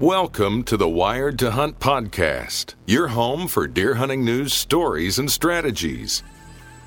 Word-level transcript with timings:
Welcome 0.00 0.62
to 0.64 0.76
the 0.76 0.88
Wired 0.88 1.40
to 1.40 1.50
Hunt 1.50 1.80
podcast, 1.80 2.76
your 2.86 3.08
home 3.08 3.48
for 3.48 3.66
deer 3.66 3.94
hunting 3.94 4.24
news, 4.24 4.52
stories, 4.52 5.18
and 5.18 5.28
strategies. 5.28 6.22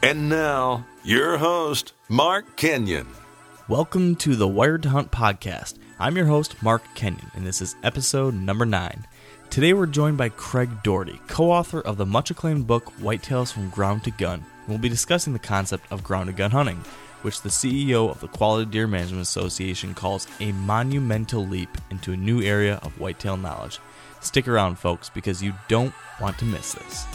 And 0.01 0.29
now, 0.29 0.85
your 1.03 1.37
host, 1.37 1.91
Mark 2.07 2.55
Kenyon. 2.55 3.07
Welcome 3.67 4.15
to 4.15 4.37
the 4.37 4.47
Wired 4.47 4.83
to 4.83 4.89
Hunt 4.89 5.11
podcast. 5.11 5.73
I'm 5.99 6.15
your 6.15 6.27
host, 6.27 6.63
Mark 6.63 6.83
Kenyon, 6.95 7.29
and 7.33 7.45
this 7.45 7.61
is 7.61 7.75
episode 7.83 8.33
number 8.33 8.65
nine. 8.65 9.05
Today 9.49 9.73
we're 9.73 9.87
joined 9.87 10.15
by 10.17 10.29
Craig 10.29 10.69
Dougherty, 10.81 11.19
co 11.27 11.51
author 11.51 11.81
of 11.81 11.97
the 11.97 12.05
much 12.05 12.31
acclaimed 12.31 12.65
book 12.65 12.93
Whitetails 13.01 13.51
from 13.51 13.71
Ground 13.71 14.05
to 14.05 14.11
Gun, 14.11 14.39
and 14.39 14.69
we'll 14.69 14.77
be 14.77 14.87
discussing 14.87 15.33
the 15.33 15.39
concept 15.39 15.83
of 15.91 16.01
ground 16.01 16.27
to 16.27 16.33
gun 16.33 16.51
hunting 16.51 16.81
which 17.23 17.41
the 17.41 17.49
CEO 17.49 18.09
of 18.09 18.19
the 18.19 18.27
Quality 18.27 18.69
Deer 18.69 18.87
Management 18.87 19.21
Association 19.21 19.93
calls 19.93 20.27
a 20.39 20.51
monumental 20.51 21.45
leap 21.45 21.69
into 21.89 22.13
a 22.13 22.17
new 22.17 22.41
area 22.41 22.79
of 22.83 22.99
whitetail 22.99 23.37
knowledge. 23.37 23.79
Stick 24.21 24.47
around, 24.47 24.77
folks, 24.77 25.09
because 25.09 25.41
you 25.41 25.53
don't 25.67 25.93
want 26.19 26.37
to 26.39 26.45
miss 26.45 26.73
this. 26.73 27.05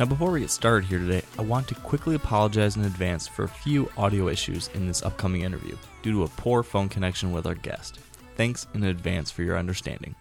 Now, 0.00 0.06
before 0.06 0.30
we 0.30 0.40
get 0.40 0.48
started 0.48 0.86
here 0.86 0.98
today, 0.98 1.22
I 1.38 1.42
want 1.42 1.68
to 1.68 1.74
quickly 1.74 2.14
apologize 2.14 2.74
in 2.74 2.84
advance 2.84 3.28
for 3.28 3.44
a 3.44 3.48
few 3.48 3.90
audio 3.98 4.28
issues 4.28 4.68
in 4.72 4.86
this 4.86 5.02
upcoming 5.02 5.42
interview 5.42 5.76
due 6.02 6.12
to 6.12 6.22
a 6.22 6.28
poor 6.28 6.62
phone 6.62 6.88
connection 6.88 7.32
with 7.32 7.44
our 7.44 7.54
guest. 7.54 7.98
Thanks 8.40 8.66
in 8.72 8.84
advance 8.84 9.30
for 9.30 9.42
your 9.42 9.58
understanding. 9.58 10.14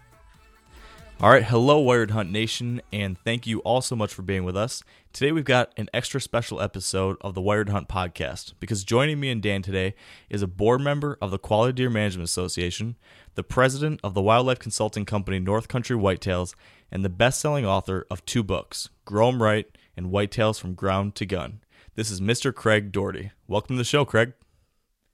All 1.22 1.30
right, 1.30 1.42
hello, 1.42 1.80
Wired 1.80 2.12
Hunt 2.12 2.30
Nation, 2.30 2.82
and 2.92 3.18
thank 3.18 3.48
you 3.48 3.60
all 3.60 3.80
so 3.80 3.96
much 3.96 4.14
for 4.14 4.24
being 4.24 4.44
with 4.44 4.58
us. 4.58 4.84
Today, 5.14 5.32
we've 5.32 5.46
got 5.46 5.72
an 5.78 5.88
extra 5.94 6.20
special 6.20 6.60
episode 6.60 7.16
of 7.22 7.34
the 7.34 7.40
Wired 7.40 7.70
Hunt 7.70 7.88
podcast 7.88 8.56
because 8.60 8.84
joining 8.84 9.22
me 9.22 9.30
and 9.30 9.42
Dan 9.42 9.62
today 9.62 9.96
is 10.30 10.42
a 10.42 10.48
board 10.48 10.82
member 10.82 11.18
of 11.22 11.32
the 11.32 11.38
Quality 11.38 11.72
Deer 11.72 11.90
Management 11.90 12.28
Association, 12.28 12.98
the 13.36 13.44
president 13.44 14.02
of 14.04 14.16
the 14.16 14.22
wildlife 14.22 14.60
consulting 14.60 15.06
company 15.06 15.40
North 15.40 15.70
Country 15.70 15.96
Whitetails, 15.96 16.56
and 16.92 17.06
the 17.06 17.10
best 17.10 17.40
selling 17.40 17.66
author 17.66 18.06
of 18.12 18.26
two 18.26 18.44
books, 18.44 18.90
Grow 19.06 19.30
'em 19.30 19.42
Right 19.42 19.66
and 19.96 20.08
Whitetails 20.08 20.60
from 20.60 20.74
Ground 20.74 21.16
to 21.16 21.26
Gun. 21.26 21.62
This 21.96 22.12
is 22.12 22.20
Mr. 22.20 22.54
Craig 22.54 22.92
Dougherty. 22.92 23.32
Welcome 23.48 23.78
to 23.78 23.78
the 23.78 23.86
show, 23.86 24.04
Craig. 24.04 24.34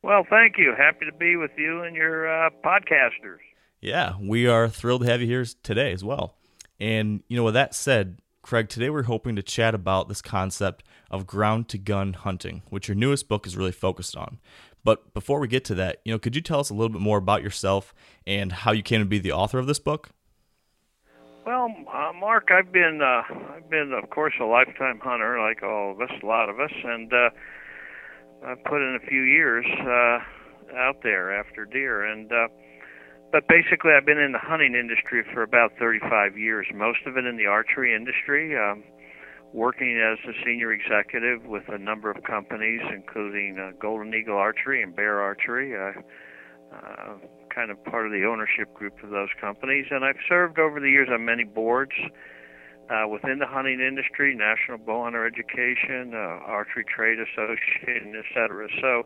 Well, 0.05 0.23
thank 0.29 0.59
you. 0.59 0.75
Happy 0.77 1.07
to 1.07 1.11
be 1.11 1.35
with 1.35 1.49
you 1.57 1.81
and 1.81 1.95
your 1.95 2.29
uh, 2.29 2.51
podcasters. 2.63 3.39
Yeah, 3.81 4.13
we 4.21 4.45
are 4.45 4.69
thrilled 4.69 5.01
to 5.01 5.07
have 5.07 5.19
you 5.19 5.25
here 5.25 5.43
today 5.63 5.91
as 5.93 6.03
well. 6.03 6.35
And, 6.79 7.23
you 7.27 7.35
know, 7.35 7.43
with 7.43 7.55
that 7.55 7.73
said, 7.73 8.19
Craig, 8.43 8.69
today 8.69 8.91
we're 8.91 9.01
hoping 9.01 9.35
to 9.35 9.41
chat 9.41 9.73
about 9.73 10.07
this 10.07 10.21
concept 10.21 10.83
of 11.09 11.25
ground 11.25 11.69
to 11.69 11.79
gun 11.79 12.13
hunting, 12.13 12.61
which 12.69 12.87
your 12.87 12.93
newest 12.93 13.27
book 13.27 13.47
is 13.47 13.57
really 13.57 13.71
focused 13.71 14.15
on. 14.15 14.37
But 14.83 15.11
before 15.15 15.39
we 15.39 15.47
get 15.47 15.65
to 15.65 15.75
that, 15.75 16.01
you 16.05 16.13
know, 16.13 16.19
could 16.19 16.35
you 16.35 16.41
tell 16.43 16.59
us 16.59 16.69
a 16.69 16.75
little 16.75 16.89
bit 16.89 17.01
more 17.01 17.17
about 17.17 17.41
yourself 17.41 17.91
and 18.27 18.51
how 18.51 18.73
you 18.73 18.83
came 18.83 18.99
to 18.99 19.07
be 19.07 19.17
the 19.17 19.31
author 19.31 19.57
of 19.57 19.65
this 19.65 19.79
book? 19.79 20.11
Well, 21.47 21.75
uh, 21.91 22.13
Mark, 22.13 22.49
I've 22.51 22.71
been, 22.71 23.01
uh, 23.01 23.23
I've 23.55 23.71
been, 23.71 23.91
of 23.91 24.11
course, 24.11 24.35
a 24.39 24.45
lifetime 24.45 24.99
hunter, 24.99 25.39
like 25.39 25.63
all 25.63 25.93
of 25.93 26.01
us, 26.01 26.11
a 26.21 26.25
lot 26.27 26.47
of 26.47 26.59
us, 26.59 26.73
and 26.83 27.11
uh, 27.11 27.29
I've 28.45 28.63
put 28.63 28.77
in 28.77 28.99
a 29.01 29.05
few 29.07 29.21
years 29.21 29.65
uh, 29.81 30.77
out 30.77 31.01
there 31.01 31.33
after 31.33 31.65
deer, 31.65 32.03
and 32.05 32.31
uh, 32.31 32.47
but 33.31 33.47
basically 33.47 33.91
I've 33.97 34.05
been 34.05 34.19
in 34.19 34.33
the 34.33 34.39
hunting 34.39 34.75
industry 34.75 35.23
for 35.33 35.41
about 35.41 35.71
35 35.79 36.37
years. 36.37 36.67
Most 36.73 36.99
of 37.07 37.17
it 37.17 37.25
in 37.25 37.37
the 37.37 37.47
archery 37.47 37.95
industry, 37.95 38.55
um, 38.55 38.83
working 39.51 39.97
as 39.97 40.19
a 40.29 40.33
senior 40.45 40.71
executive 40.71 41.45
with 41.45 41.63
a 41.69 41.79
number 41.79 42.11
of 42.11 42.23
companies, 42.23 42.81
including 42.93 43.57
uh, 43.57 43.71
Golden 43.81 44.13
Eagle 44.13 44.37
Archery 44.37 44.83
and 44.83 44.95
Bear 44.95 45.21
Archery. 45.21 45.75
Uh, 45.75 45.99
uh, 46.75 47.17
kind 47.53 47.71
of 47.71 47.81
part 47.85 48.05
of 48.05 48.11
the 48.11 48.25
ownership 48.25 48.73
group 48.73 49.01
of 49.01 49.09
those 49.09 49.29
companies, 49.39 49.85
and 49.89 50.03
I've 50.03 50.19
served 50.27 50.59
over 50.59 50.79
the 50.79 50.89
years 50.89 51.07
on 51.11 51.23
many 51.23 51.45
boards 51.45 51.93
within 53.09 53.39
the 53.39 53.47
hunting 53.47 53.79
industry, 53.79 54.35
National 54.35 54.77
Bowhunter 54.77 55.25
Education, 55.27 56.13
uh, 56.13 56.45
Archery 56.45 56.85
Trade 56.85 57.17
Association, 57.19 58.13
etc. 58.15 58.67
So, 58.81 59.03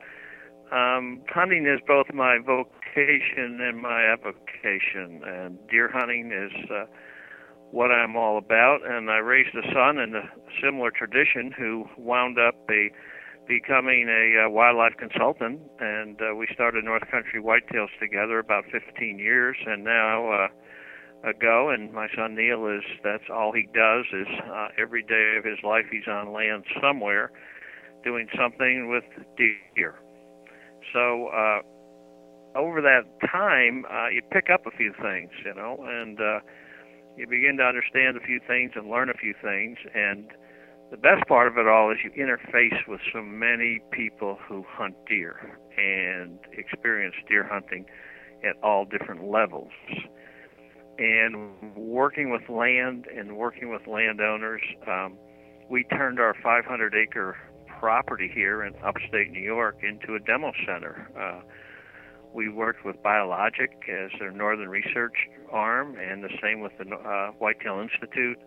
um, 0.76 1.22
hunting 1.30 1.66
is 1.66 1.80
both 1.88 2.14
my 2.14 2.38
vocation 2.38 3.60
and 3.62 3.82
my 3.82 4.04
avocation, 4.06 5.22
and 5.26 5.58
deer 5.68 5.90
hunting 5.92 6.32
is 6.32 6.70
uh, 6.70 6.86
what 7.72 7.92
I'm 7.92 8.16
all 8.16 8.38
about. 8.38 8.80
And 8.86 9.10
I 9.10 9.18
raised 9.18 9.56
a 9.56 9.66
son 9.74 9.98
in 9.98 10.14
a 10.16 10.30
similar 10.62 10.92
tradition 10.92 11.52
who 11.58 11.86
wound 11.98 12.38
up 12.38 12.56
a, 12.70 12.92
becoming 13.48 14.08
a 14.10 14.46
uh, 14.46 14.50
wildlife 14.50 14.94
consultant, 14.98 15.62
and 15.80 16.20
uh, 16.22 16.36
we 16.36 16.48
started 16.54 16.84
North 16.84 17.10
Country 17.10 17.42
Whitetails 17.42 17.90
together 18.00 18.40
about 18.40 18.66
15 18.72 19.18
years, 19.20 19.58
and 19.66 19.84
now. 19.84 20.32
Uh, 20.32 20.48
ago, 21.24 21.70
and 21.70 21.92
my 21.94 22.08
son 22.16 22.36
Neil 22.36 22.68
is 22.68 22.84
that's 23.04 23.30
all 23.32 23.52
he 23.52 23.68
does 23.74 24.06
is 24.14 24.28
uh, 24.52 24.68
every 24.78 25.04
day 25.04 25.36
of 25.38 25.44
his 25.44 25.60
life 25.64 25.86
he's 25.92 26.08
on 26.08 26.32
land 26.34 26.64
somewhere, 26.82 27.32
doing 28.04 28.28
something 28.38 28.90
with 28.90 29.04
deer. 29.38 29.96
So 30.94 31.28
uh, 31.28 31.62
over 32.58 32.82
that 32.82 33.04
time, 33.30 33.86
uh, 33.92 34.10
you 34.10 34.22
pick 34.32 34.50
up 34.50 34.66
a 34.66 34.72
few 34.72 34.94
things, 35.02 35.30
you 35.46 35.54
know, 35.54 35.78
and 35.86 36.20
uh, 36.20 36.40
you 37.18 37.28
begin 37.28 37.58
to 37.58 37.64
understand 37.64 38.18
a 38.18 38.22
few 38.22 38.40
things 38.48 38.72
and 38.76 38.90
learn 38.90 39.10
a 39.10 39.14
few 39.14 39.34
things. 39.42 39.78
And 39.94 40.26
the 40.90 40.98
best 40.98 41.28
part 41.28 41.48
of 41.48 41.58
it 41.58 41.68
all 41.68 41.92
is 41.92 41.98
you 42.04 42.12
interface 42.12 42.88
with 42.88 43.02
so 43.14 43.22
many 43.22 43.82
people 43.92 44.38
who 44.48 44.64
hunt 44.68 44.96
deer 45.08 45.60
and 45.78 46.40
experience 46.58 47.16
deer 47.28 47.44
hunting 47.44 47.86
at 48.44 48.56
all 48.64 48.86
different 48.86 49.30
levels 49.30 49.72
and 51.00 51.76
working 51.76 52.30
with 52.30 52.50
land 52.50 53.06
and 53.08 53.38
working 53.38 53.70
with 53.70 53.88
landowners, 53.88 54.62
um, 54.86 55.18
we 55.70 55.86
turned 55.86 56.20
our 56.20 56.36
500 56.44 56.94
acre 56.94 57.38
property 57.80 58.30
here 58.34 58.64
in 58.64 58.74
upstate 58.84 59.32
New 59.32 59.42
York 59.42 59.78
into 59.82 60.16
a 60.16 60.20
demo 60.20 60.52
center. 60.66 61.10
Uh, 61.18 61.42
we 62.34 62.50
worked 62.50 62.86
with 62.86 63.02
Biologic 63.02 63.72
as 63.90 64.12
their 64.20 64.32
northern 64.32 64.68
research 64.68 65.16
arm, 65.52 65.96
and 65.98 66.22
the 66.22 66.30
same 66.44 66.60
with 66.60 66.74
the 66.78 66.94
uh, 66.94 67.32
Whitetail 67.40 67.80
Institute. 67.80 68.38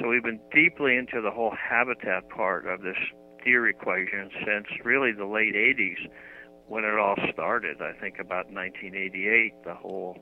So 0.00 0.08
we've 0.08 0.22
been 0.22 0.40
deeply 0.54 0.96
into 0.96 1.20
the 1.20 1.30
whole 1.30 1.52
habitat 1.52 2.28
part 2.28 2.66
of 2.66 2.82
this 2.82 2.96
deer 3.44 3.68
equation 3.68 4.30
since 4.46 4.66
really 4.84 5.12
the 5.12 5.26
late 5.26 5.54
80s 5.54 6.08
when 6.66 6.84
it 6.84 6.98
all 6.98 7.16
started. 7.32 7.82
I 7.82 7.92
think 8.00 8.18
about 8.20 8.46
1988, 8.50 9.52
the 9.64 9.74
whole 9.74 10.16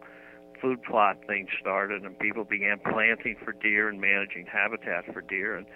food 0.62 0.82
plot 0.84 1.18
thing 1.26 1.48
started, 1.60 2.04
and 2.04 2.18
people 2.18 2.44
began 2.44 2.78
planting 2.78 3.36
for 3.44 3.52
deer 3.52 3.88
and 3.88 4.00
managing 4.00 4.46
habitat 4.50 5.12
for 5.12 5.20
deer. 5.20 5.56
And 5.56 5.66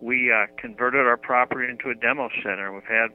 we 0.00 0.32
uh, 0.32 0.46
converted 0.56 1.06
our 1.06 1.16
property 1.16 1.70
into 1.70 1.90
a 1.90 1.94
demo 1.94 2.28
center. 2.42 2.72
We've 2.72 2.82
had 2.84 3.10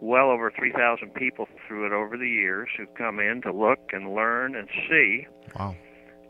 well 0.00 0.30
over 0.30 0.52
3,000 0.56 1.12
people 1.14 1.46
through 1.66 1.86
it 1.86 1.92
over 1.92 2.16
the 2.16 2.28
years 2.28 2.68
who 2.76 2.86
come 2.96 3.18
in 3.18 3.42
to 3.42 3.52
look 3.52 3.78
and 3.92 4.14
learn 4.14 4.54
and 4.54 4.68
see. 4.88 5.26
Wow. 5.58 5.74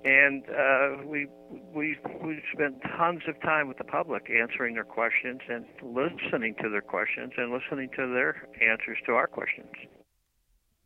And 0.05 0.45
uh, 0.45 1.05
we 1.05 1.27
we 1.75 1.97
we 2.23 2.41
spent 2.55 2.81
tons 2.97 3.23
of 3.27 3.41
time 3.41 3.67
with 3.67 3.79
the 3.79 3.85
public 3.85 4.31
answering 4.31 4.75
their 4.75 4.85
questions 4.85 5.41
and 5.49 5.65
listening 5.83 6.55
to 6.63 6.69
their 6.69 6.81
questions 6.81 7.33
and 7.37 7.51
listening 7.51 7.89
to 7.97 8.07
their 8.07 8.49
answers 8.63 8.99
to 9.07 9.13
our 9.13 9.27
questions. 9.27 9.67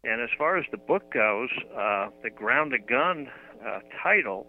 And 0.03 0.23
as 0.23 0.31
far 0.39 0.57
as 0.57 0.65
the 0.71 0.79
book 0.79 1.13
goes, 1.13 1.51
uh, 1.77 2.09
the 2.23 2.31
Ground 2.31 2.73
to 2.73 2.79
Gun 2.79 3.29
uh, 3.65 3.81
title 4.03 4.47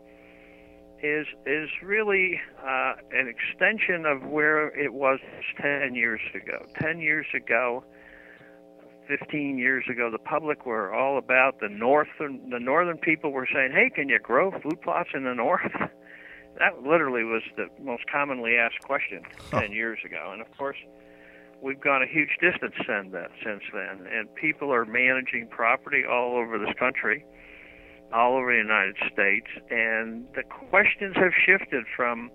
is 1.03 1.27
is 1.45 1.69
really 1.83 2.39
uh, 2.63 2.93
an 3.11 3.27
extension 3.27 4.05
of 4.05 4.23
where 4.29 4.67
it 4.79 4.93
was 4.93 5.19
10 5.59 5.95
years 5.95 6.21
ago. 6.33 6.65
10 6.79 6.99
years 6.99 7.25
ago, 7.35 7.83
15 9.07 9.57
years 9.57 9.83
ago, 9.91 10.09
the 10.09 10.19
public 10.19 10.65
were 10.65 10.93
all 10.93 11.17
about 11.17 11.59
the 11.59 11.67
northern. 11.67 12.49
The 12.49 12.59
northern 12.59 12.97
people 12.97 13.31
were 13.31 13.47
saying, 13.51 13.71
"Hey, 13.73 13.89
can 13.93 14.07
you 14.07 14.19
grow 14.19 14.51
food 14.51 14.79
plots 14.81 15.09
in 15.13 15.23
the 15.23 15.33
north?" 15.33 15.73
that 16.59 16.81
literally 16.81 17.23
was 17.23 17.41
the 17.57 17.67
most 17.81 18.03
commonly 18.09 18.55
asked 18.55 18.79
question 18.83 19.23
10 19.49 19.71
years 19.73 19.99
ago. 20.05 20.29
And 20.31 20.41
of 20.41 20.49
course, 20.57 20.77
we've 21.61 21.79
gone 21.79 22.01
a 22.01 22.07
huge 22.07 22.37
distance 22.41 22.73
since 22.77 23.11
then, 23.11 23.27
since 23.43 23.63
then, 23.73 24.07
and 24.11 24.33
people 24.35 24.73
are 24.73 24.85
managing 24.85 25.47
property 25.49 26.03
all 26.09 26.35
over 26.35 26.57
this 26.57 26.73
country, 26.77 27.23
all 28.13 28.35
over 28.35 28.51
the 28.51 28.57
United 28.57 28.95
States, 29.11 29.47
and 29.69 30.25
the 30.35 30.43
questions 30.43 31.15
have 31.15 31.31
shifted 31.45 31.85
from 31.95 32.29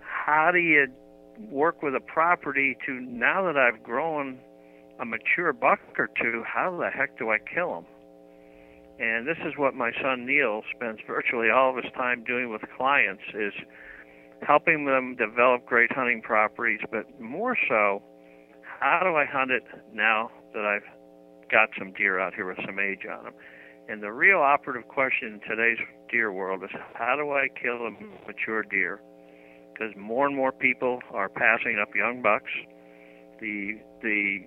how 0.00 0.50
do 0.52 0.58
you 0.58 0.86
work 1.50 1.82
with 1.82 1.94
a 1.94 2.00
property 2.00 2.76
to 2.86 3.00
now 3.00 3.44
that 3.44 3.56
I've 3.56 3.82
grown 3.82 4.38
a 5.00 5.04
mature 5.04 5.52
buck 5.52 5.80
or 5.98 6.08
two, 6.20 6.44
how 6.46 6.76
the 6.76 6.90
heck 6.90 7.18
do 7.18 7.30
I 7.30 7.38
kill 7.38 7.74
them? 7.74 7.86
And 8.98 9.26
this 9.26 9.38
is 9.44 9.54
what 9.56 9.74
my 9.74 9.90
son 10.00 10.24
Neil 10.24 10.62
spends 10.74 11.00
virtually 11.06 11.48
all 11.50 11.70
of 11.70 11.82
his 11.82 11.92
time 11.94 12.22
doing 12.22 12.50
with 12.50 12.62
clients 12.76 13.22
is 13.34 13.52
helping 14.42 14.84
them 14.84 15.16
develop 15.16 15.66
great 15.66 15.90
hunting 15.90 16.22
properties, 16.22 16.80
but 16.92 17.20
more 17.20 17.56
so, 17.68 18.02
how 18.84 19.00
do 19.02 19.16
I 19.16 19.24
hunt 19.24 19.50
it 19.50 19.64
now 19.94 20.30
that 20.52 20.66
I've 20.66 20.84
got 21.50 21.70
some 21.78 21.94
deer 21.94 22.20
out 22.20 22.34
here 22.34 22.46
with 22.46 22.58
some 22.66 22.78
age 22.78 23.06
on 23.10 23.24
them? 23.24 23.32
And 23.88 24.02
the 24.02 24.12
real 24.12 24.40
operative 24.40 24.88
question 24.88 25.40
in 25.40 25.40
today's 25.48 25.78
deer 26.10 26.30
world 26.30 26.62
is 26.62 26.70
how 26.92 27.16
do 27.16 27.30
I 27.32 27.48
kill 27.60 27.86
a 27.86 27.90
mature 28.26 28.62
deer? 28.62 29.00
Because 29.72 29.96
more 29.96 30.26
and 30.26 30.36
more 30.36 30.52
people 30.52 31.00
are 31.12 31.30
passing 31.30 31.78
up 31.80 31.94
young 31.94 32.20
bucks. 32.20 32.50
The 33.40 33.80
the 34.02 34.40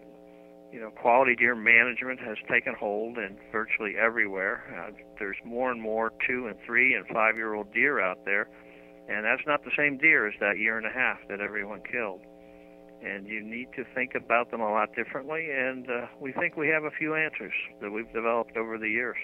you 0.72 0.82
know 0.82 0.92
quality 0.92 1.36
deer 1.36 1.56
management 1.56 2.20
has 2.20 2.38
taken 2.48 2.76
hold 2.80 3.18
in 3.18 3.38
virtually 3.52 3.96
everywhere. 3.98 4.62
Uh, 4.70 4.92
there's 5.18 5.38
more 5.46 5.72
and 5.72 5.82
more 5.82 6.14
two 6.28 6.46
and 6.46 6.56
three 6.64 6.94
and 6.94 7.08
five 7.08 7.38
year 7.38 7.56
old 7.56 7.74
deer 7.74 8.00
out 8.00 8.20
there, 8.24 8.48
and 9.10 9.26
that's 9.26 9.46
not 9.48 9.64
the 9.66 9.72
same 9.76 9.98
deer 9.98 10.28
as 10.28 10.36
that 10.40 10.60
year 10.60 10.78
and 10.78 10.86
a 10.86 10.94
half 10.94 11.18
that 11.28 11.42
everyone 11.42 11.82
killed. 11.92 12.22
And 13.04 13.28
you 13.28 13.44
need 13.44 13.68
to 13.76 13.84
think 13.94 14.16
about 14.16 14.50
them 14.50 14.62
a 14.62 14.72
lot 14.72 14.96
differently, 14.96 15.50
and 15.52 15.88
uh, 15.88 16.08
we 16.20 16.32
think 16.34 16.58
we 16.58 16.68
have 16.70 16.84
a 16.84 16.92
few 16.92 17.14
answers 17.14 17.54
that 17.80 17.92
we've 17.92 18.12
developed 18.12 18.58
over 18.58 18.78
the 18.78 18.90
years. 18.90 19.18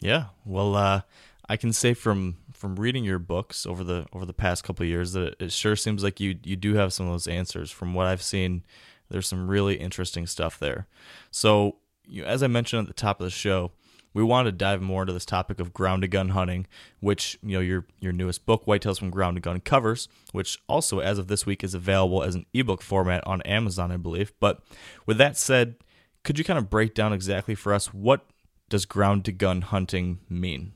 Yeah, 0.00 0.26
well, 0.44 0.74
uh, 0.74 1.02
I 1.48 1.56
can 1.56 1.72
say 1.72 1.94
from 1.94 2.36
from 2.52 2.76
reading 2.76 3.04
your 3.04 3.18
books 3.18 3.64
over 3.64 3.82
the 3.82 4.06
over 4.12 4.26
the 4.26 4.34
past 4.34 4.64
couple 4.64 4.84
years 4.84 5.12
that 5.12 5.36
it 5.40 5.52
sure 5.52 5.76
seems 5.76 6.04
like 6.04 6.20
you 6.20 6.38
you 6.42 6.56
do 6.56 6.74
have 6.74 6.92
some 6.92 7.06
of 7.06 7.12
those 7.12 7.26
answers. 7.26 7.70
From 7.70 7.94
what 7.94 8.06
I've 8.06 8.22
seen, 8.22 8.64
there's 9.08 9.26
some 9.26 9.48
really 9.48 9.76
interesting 9.76 10.26
stuff 10.26 10.58
there. 10.58 10.86
So, 11.30 11.76
you, 12.04 12.24
as 12.24 12.42
I 12.42 12.48
mentioned 12.48 12.82
at 12.82 12.88
the 12.88 13.00
top 13.00 13.20
of 13.20 13.24
the 13.24 13.30
show, 13.30 13.72
we 14.14 14.22
wanted 14.22 14.52
to 14.52 14.56
dive 14.56 14.82
more 14.82 15.02
into 15.02 15.12
this 15.12 15.24
topic 15.24 15.60
of 15.60 15.72
ground 15.72 16.02
to 16.02 16.08
gun 16.08 16.30
hunting, 16.30 16.66
which 17.00 17.38
you 17.42 17.54
know 17.54 17.60
your 17.60 17.86
your 18.00 18.12
newest 18.12 18.46
book, 18.46 18.64
Whitetails 18.66 18.98
from 18.98 19.10
Ground 19.10 19.36
to 19.36 19.40
Gun, 19.40 19.60
covers, 19.60 20.08
which 20.32 20.58
also 20.68 20.98
as 20.98 21.18
of 21.18 21.28
this 21.28 21.46
week 21.46 21.62
is 21.62 21.74
available 21.74 22.22
as 22.22 22.34
an 22.34 22.46
ebook 22.52 22.82
format 22.82 23.26
on 23.26 23.42
Amazon, 23.42 23.92
I 23.92 23.96
believe. 23.96 24.32
But 24.40 24.60
with 25.06 25.18
that 25.18 25.36
said, 25.36 25.76
could 26.24 26.38
you 26.38 26.44
kind 26.44 26.58
of 26.58 26.70
break 26.70 26.94
down 26.94 27.12
exactly 27.12 27.54
for 27.54 27.72
us 27.72 27.92
what 27.92 28.24
does 28.68 28.84
ground 28.84 29.24
to 29.24 29.32
gun 29.32 29.62
hunting 29.62 30.18
mean? 30.28 30.72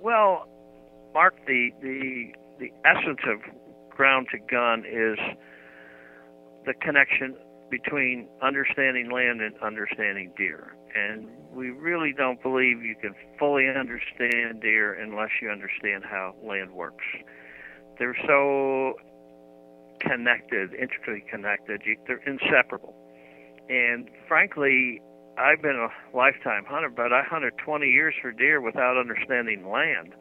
Well, 0.00 0.46
Mark, 1.14 1.34
the 1.46 1.70
the 1.80 2.32
the 2.58 2.70
essence 2.84 3.20
of 3.26 3.40
ground 3.90 4.28
to 4.32 4.38
gun 4.50 4.84
is 4.86 5.18
the 6.64 6.74
connection 6.80 7.36
between 7.70 8.28
understanding 8.42 9.10
land 9.10 9.40
and 9.40 9.54
understanding 9.62 10.32
deer. 10.36 10.76
And 10.94 11.28
we 11.52 11.70
really 11.70 12.12
don't 12.12 12.42
believe 12.42 12.82
you 12.82 12.96
can 13.00 13.14
fully 13.38 13.68
understand 13.68 14.60
deer 14.60 14.94
unless 14.94 15.30
you 15.40 15.50
understand 15.50 16.04
how 16.04 16.34
land 16.42 16.72
works. 16.72 17.04
They're 17.98 18.16
so 18.26 18.94
connected, 20.00 20.74
intricately 20.74 21.24
connected, 21.30 21.82
they're 22.06 22.22
inseparable. 22.26 22.94
And 23.68 24.08
frankly, 24.28 25.00
I've 25.38 25.62
been 25.62 25.76
a 25.76 26.16
lifetime 26.16 26.64
hunter, 26.66 26.90
but 26.90 27.12
I 27.12 27.22
hunted 27.22 27.54
20 27.64 27.86
years 27.86 28.14
for 28.20 28.32
deer 28.32 28.60
without 28.60 28.98
understanding 28.98 29.70
land. 29.70 30.12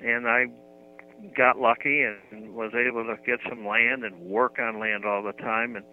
And 0.00 0.28
I 0.28 0.46
got 1.36 1.58
lucky 1.58 2.02
and 2.02 2.54
was 2.54 2.72
able 2.74 3.04
to 3.04 3.16
get 3.26 3.40
some 3.48 3.66
land 3.66 4.04
and 4.04 4.20
work 4.30 4.58
on 4.60 4.78
land 4.78 5.04
all 5.04 5.22
the 5.22 5.32
time. 5.32 5.74
And 5.74 5.84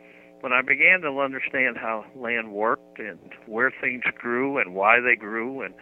when 0.41 0.53
I 0.53 0.61
began 0.61 1.01
to 1.01 1.19
understand 1.19 1.77
how 1.77 2.05
land 2.15 2.51
worked 2.51 2.84
and 2.99 3.19
where 3.45 3.71
things 3.81 4.03
grew 4.17 4.57
and 4.57 4.73
why 4.73 4.99
they 4.99 5.15
grew 5.15 5.61
and 5.61 5.73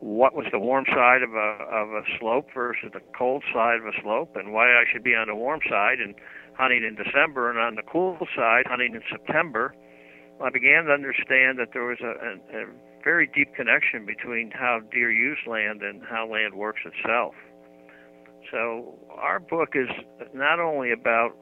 what 0.00 0.34
was 0.34 0.46
the 0.50 0.58
warm 0.58 0.86
side 0.86 1.22
of 1.22 1.34
a 1.34 1.64
of 1.70 1.88
a 1.90 2.02
slope 2.18 2.48
versus 2.54 2.90
the 2.92 3.00
cold 3.16 3.44
side 3.52 3.78
of 3.78 3.86
a 3.86 3.92
slope 4.02 4.34
and 4.34 4.52
why 4.52 4.68
I 4.72 4.84
should 4.90 5.04
be 5.04 5.14
on 5.14 5.28
the 5.28 5.34
warm 5.34 5.60
side 5.68 6.00
and 6.00 6.14
hunting 6.54 6.84
in 6.84 6.96
December 6.96 7.50
and 7.50 7.58
on 7.58 7.74
the 7.74 7.82
cool 7.82 8.16
side 8.34 8.64
hunting 8.66 8.94
in 8.94 9.02
September, 9.10 9.74
I 10.42 10.50
began 10.50 10.84
to 10.84 10.92
understand 10.92 11.58
that 11.58 11.68
there 11.72 11.84
was 11.84 11.98
a, 12.00 12.56
a, 12.56 12.62
a 12.62 12.66
very 13.04 13.26
deep 13.26 13.54
connection 13.54 14.06
between 14.06 14.50
how 14.50 14.80
deer 14.90 15.10
use 15.10 15.38
land 15.46 15.82
and 15.82 16.02
how 16.08 16.28
land 16.30 16.54
works 16.54 16.80
itself. 16.84 17.34
So 18.50 18.98
our 19.14 19.38
book 19.38 19.70
is 19.74 19.88
not 20.34 20.60
only 20.60 20.92
about 20.92 21.36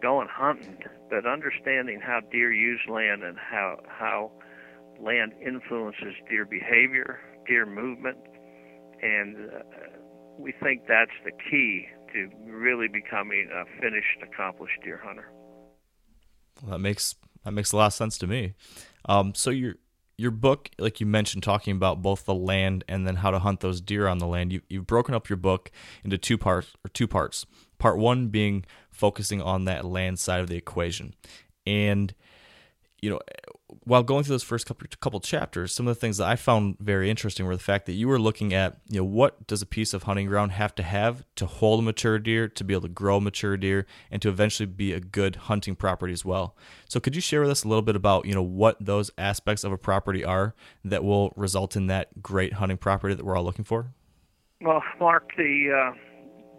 going 0.00 0.28
hunting, 0.30 0.78
but 1.10 1.26
understanding 1.26 2.00
how 2.00 2.20
deer 2.30 2.52
use 2.52 2.80
land 2.88 3.22
and 3.22 3.36
how 3.38 3.78
how 3.88 4.32
land 5.00 5.32
influences 5.44 6.14
deer 6.28 6.44
behavior, 6.44 7.20
deer 7.46 7.66
movement, 7.66 8.18
and 9.02 9.36
uh, 9.36 9.58
we 10.38 10.52
think 10.62 10.82
that's 10.88 11.10
the 11.24 11.32
key 11.50 11.86
to 12.12 12.28
really 12.46 12.88
becoming 12.88 13.48
a 13.52 13.64
finished, 13.80 14.18
accomplished 14.22 14.78
deer 14.84 15.00
hunter. 15.02 15.30
Well, 16.62 16.72
that 16.72 16.78
makes 16.78 17.14
that 17.44 17.52
makes 17.52 17.72
a 17.72 17.76
lot 17.76 17.86
of 17.86 17.92
sense 17.92 18.18
to 18.18 18.26
me. 18.26 18.54
Um, 19.04 19.34
so 19.34 19.50
you're 19.50 19.76
your 20.18 20.30
book, 20.30 20.70
like 20.78 20.98
you 20.98 21.06
mentioned, 21.06 21.42
talking 21.42 21.76
about 21.76 22.00
both 22.00 22.24
the 22.24 22.34
land 22.34 22.84
and 22.88 23.06
then 23.06 23.16
how 23.16 23.30
to 23.30 23.38
hunt 23.38 23.60
those 23.60 23.80
deer 23.80 24.06
on 24.06 24.18
the 24.18 24.26
land, 24.26 24.52
you, 24.52 24.62
you've 24.68 24.86
broken 24.86 25.14
up 25.14 25.28
your 25.28 25.36
book 25.36 25.70
into 26.04 26.16
two 26.16 26.38
parts 26.38 26.72
or 26.84 26.88
two 26.88 27.06
parts. 27.06 27.44
Part 27.78 27.98
one 27.98 28.28
being 28.28 28.64
focusing 28.96 29.42
on 29.42 29.64
that 29.66 29.84
land 29.84 30.18
side 30.18 30.40
of 30.40 30.48
the 30.48 30.56
equation, 30.56 31.14
and 31.66 32.14
you 33.02 33.10
know, 33.10 33.20
while 33.84 34.02
going 34.02 34.24
through 34.24 34.34
those 34.34 34.42
first 34.42 34.66
couple, 34.66 34.86
couple 35.00 35.20
chapters, 35.20 35.72
some 35.72 35.86
of 35.86 35.94
the 35.94 36.00
things 36.00 36.16
that 36.16 36.26
I 36.26 36.36
found 36.36 36.76
very 36.78 37.10
interesting 37.10 37.46
were 37.46 37.56
the 37.56 37.62
fact 37.62 37.86
that 37.86 37.92
you 37.92 38.08
were 38.08 38.18
looking 38.18 38.54
at, 38.54 38.78
you 38.88 38.98
know, 38.98 39.04
what 39.04 39.46
does 39.46 39.60
a 39.60 39.66
piece 39.66 39.92
of 39.92 40.04
hunting 40.04 40.26
ground 40.26 40.52
have 40.52 40.74
to 40.76 40.82
have 40.82 41.24
to 41.36 41.46
hold 41.46 41.80
a 41.80 41.82
mature 41.82 42.18
deer, 42.18 42.48
to 42.48 42.64
be 42.64 42.74
able 42.74 42.82
to 42.82 42.88
grow 42.88 43.20
mature 43.20 43.56
deer, 43.56 43.86
and 44.10 44.22
to 44.22 44.28
eventually 44.28 44.66
be 44.66 44.92
a 44.92 45.00
good 45.00 45.36
hunting 45.36 45.76
property 45.76 46.12
as 46.12 46.24
well. 46.24 46.56
So, 46.88 47.00
could 47.00 47.14
you 47.14 47.20
share 47.20 47.40
with 47.40 47.50
us 47.50 47.64
a 47.64 47.68
little 47.68 47.82
bit 47.82 47.96
about, 47.96 48.24
you 48.24 48.34
know, 48.34 48.42
what 48.42 48.76
those 48.80 49.10
aspects 49.18 49.62
of 49.62 49.72
a 49.72 49.78
property 49.78 50.24
are 50.24 50.54
that 50.84 51.04
will 51.04 51.32
result 51.36 51.76
in 51.76 51.86
that 51.88 52.22
great 52.22 52.54
hunting 52.54 52.78
property 52.78 53.14
that 53.14 53.24
we're 53.24 53.36
all 53.36 53.44
looking 53.44 53.64
for? 53.64 53.92
Well, 54.60 54.82
Mark, 54.98 55.30
the 55.36 55.92
uh, 55.92 55.96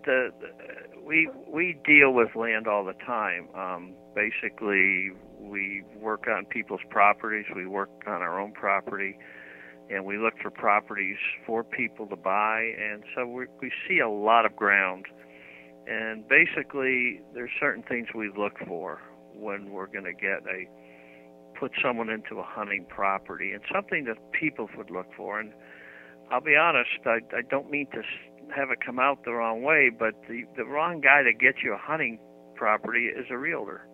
the, 0.05 0.29
the 0.39 0.86
we 1.07 1.29
we 1.47 1.79
deal 1.85 2.11
with 2.11 2.35
land 2.35 2.67
all 2.67 2.83
the 2.83 2.93
time. 3.05 3.47
Um, 3.55 3.93
basically, 4.13 5.11
we 5.39 5.83
work 5.95 6.25
on 6.27 6.45
people's 6.45 6.81
properties, 6.89 7.45
we 7.55 7.65
work 7.65 7.89
on 8.05 8.21
our 8.21 8.39
own 8.39 8.51
property, 8.51 9.17
and 9.89 10.05
we 10.05 10.17
look 10.17 10.33
for 10.41 10.51
properties 10.51 11.17
for 11.45 11.63
people 11.63 12.05
to 12.07 12.17
buy. 12.17 12.73
And 12.77 13.03
so 13.15 13.25
we, 13.25 13.45
we 13.61 13.71
see 13.87 13.99
a 13.99 14.09
lot 14.09 14.45
of 14.45 14.55
ground. 14.55 15.05
And 15.87 16.27
basically, 16.27 17.21
there's 17.33 17.51
certain 17.59 17.83
things 17.83 18.07
we 18.13 18.29
look 18.37 18.59
for 18.67 18.99
when 19.33 19.71
we're 19.71 19.87
going 19.87 20.03
to 20.03 20.13
get 20.13 20.43
a 20.51 20.67
put 21.57 21.71
someone 21.81 22.09
into 22.09 22.39
a 22.39 22.43
hunting 22.43 22.85
property, 22.87 23.51
and 23.51 23.63
something 23.73 24.03
that 24.05 24.17
people 24.31 24.69
would 24.77 24.91
look 24.91 25.07
for. 25.15 25.39
And 25.39 25.53
I'll 26.29 26.41
be 26.41 26.55
honest, 26.55 26.89
I, 27.05 27.19
I 27.35 27.41
don't 27.49 27.71
mean 27.71 27.87
to 27.93 28.01
have 28.55 28.71
it 28.71 28.79
come 28.85 28.99
out 28.99 29.23
the 29.25 29.33
wrong 29.33 29.61
way, 29.63 29.89
but 29.89 30.13
the 30.27 30.43
the 30.55 30.65
wrong 30.65 31.01
guy 31.01 31.23
to 31.23 31.33
get 31.33 31.63
you 31.63 31.73
a 31.73 31.77
hunting 31.77 32.19
property 32.55 33.07
is 33.07 33.25
a 33.29 33.37
realtor. 33.37 33.87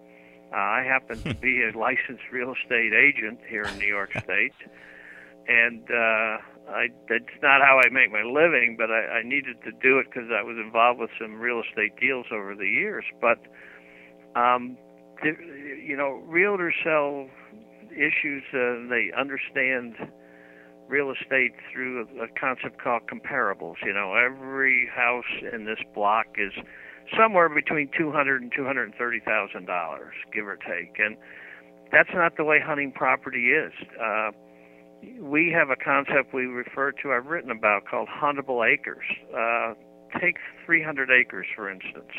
Uh, 0.51 0.57
I 0.57 0.83
happen 0.87 1.23
to 1.23 1.33
be 1.41 1.63
a 1.63 1.77
licensed 1.77 2.23
real 2.31 2.53
estate 2.53 2.93
agent 2.93 3.39
here 3.49 3.67
in 3.67 3.77
New 3.77 3.87
York 3.87 4.11
State, 4.23 4.55
and 5.47 5.83
uh, 5.89 6.37
I, 6.69 6.87
that's 7.09 7.37
not 7.41 7.61
how 7.61 7.81
I 7.83 7.89
make 7.89 8.11
my 8.11 8.23
living, 8.23 8.75
but 8.77 8.89
I, 8.89 9.19
I 9.19 9.23
needed 9.23 9.57
to 9.63 9.71
do 9.71 9.99
it 9.99 10.07
because 10.07 10.29
I 10.31 10.43
was 10.43 10.57
involved 10.57 10.99
with 10.99 11.09
some 11.19 11.39
real 11.39 11.61
estate 11.61 11.99
deals 11.99 12.27
over 12.31 12.55
the 12.55 12.67
years. 12.67 13.03
But, 13.19 13.39
um, 14.35 14.77
the, 15.21 15.35
you 15.83 15.97
know, 15.97 16.23
realtors 16.27 16.73
sell 16.83 17.27
issues, 17.91 18.43
uh, 18.53 18.87
they 18.89 19.11
understand 19.17 19.95
real 20.87 21.11
estate 21.11 21.53
through 21.71 22.07
a, 22.21 22.27
concept 22.39 22.81
called 22.81 23.03
comparables. 23.07 23.75
You 23.85 23.93
know, 23.93 24.15
every 24.15 24.89
house 24.93 25.29
in 25.53 25.65
this 25.65 25.79
block 25.93 26.27
is 26.37 26.53
somewhere 27.17 27.49
between 27.49 27.89
two 27.97 28.11
hundred 28.11 28.41
and 28.41 28.51
two 28.55 28.65
hundred 28.65 28.85
and 28.85 28.95
thirty 28.95 29.19
thousand 29.19 29.65
dollars, 29.65 30.13
give 30.33 30.47
or 30.47 30.57
take. 30.57 30.99
And 30.99 31.17
that's 31.91 32.09
not 32.13 32.37
the 32.37 32.43
way 32.43 32.59
hunting 32.59 32.91
property 32.91 33.51
is. 33.51 33.73
Uh, 33.99 34.31
we 35.19 35.53
have 35.53 35.69
a 35.69 35.75
concept 35.75 36.33
we 36.33 36.45
refer 36.45 36.91
to, 37.03 37.11
I've 37.11 37.25
written 37.25 37.51
about, 37.51 37.85
called 37.89 38.07
huntable 38.07 38.63
acres. 38.65 39.03
Uh, 39.35 39.73
take 40.19 40.37
300 40.65 41.09
acres, 41.11 41.45
for 41.55 41.69
instance. 41.69 42.11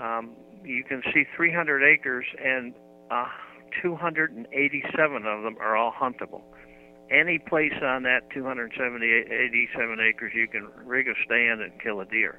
Um, 0.00 0.36
you 0.64 0.84
can 0.84 1.02
see 1.12 1.24
300 1.36 1.82
acres, 1.82 2.24
and 2.42 2.74
uh, 3.10 3.26
287 3.82 5.16
of 5.16 5.42
them 5.42 5.56
are 5.60 5.76
all 5.76 5.92
huntable. 5.92 6.42
Any 7.10 7.38
place 7.38 7.74
on 7.82 8.04
that 8.04 8.30
287 8.32 9.98
acres, 10.00 10.32
you 10.34 10.46
can 10.46 10.68
rig 10.84 11.08
a 11.08 11.14
stand 11.24 11.60
and 11.60 11.72
kill 11.82 12.00
a 12.00 12.04
deer. 12.06 12.38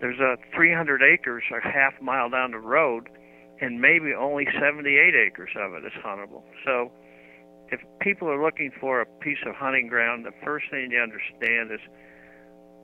There's 0.00 0.18
a 0.18 0.36
300 0.54 1.02
acres 1.02 1.44
a 1.52 1.60
half 1.60 2.00
mile 2.00 2.30
down 2.30 2.52
the 2.52 2.58
road, 2.58 3.08
and 3.60 3.80
maybe 3.80 4.12
only 4.18 4.46
78 4.58 5.14
acres 5.14 5.50
of 5.56 5.74
it 5.74 5.84
is 5.84 5.92
huntable. 6.04 6.42
So, 6.64 6.90
if 7.70 7.80
people 8.00 8.28
are 8.28 8.42
looking 8.42 8.70
for 8.80 9.00
a 9.00 9.06
piece 9.20 9.38
of 9.46 9.54
hunting 9.54 9.88
ground, 9.88 10.24
the 10.24 10.32
first 10.44 10.66
thing 10.70 10.90
you 10.90 11.00
understand 11.00 11.70
is 11.72 11.80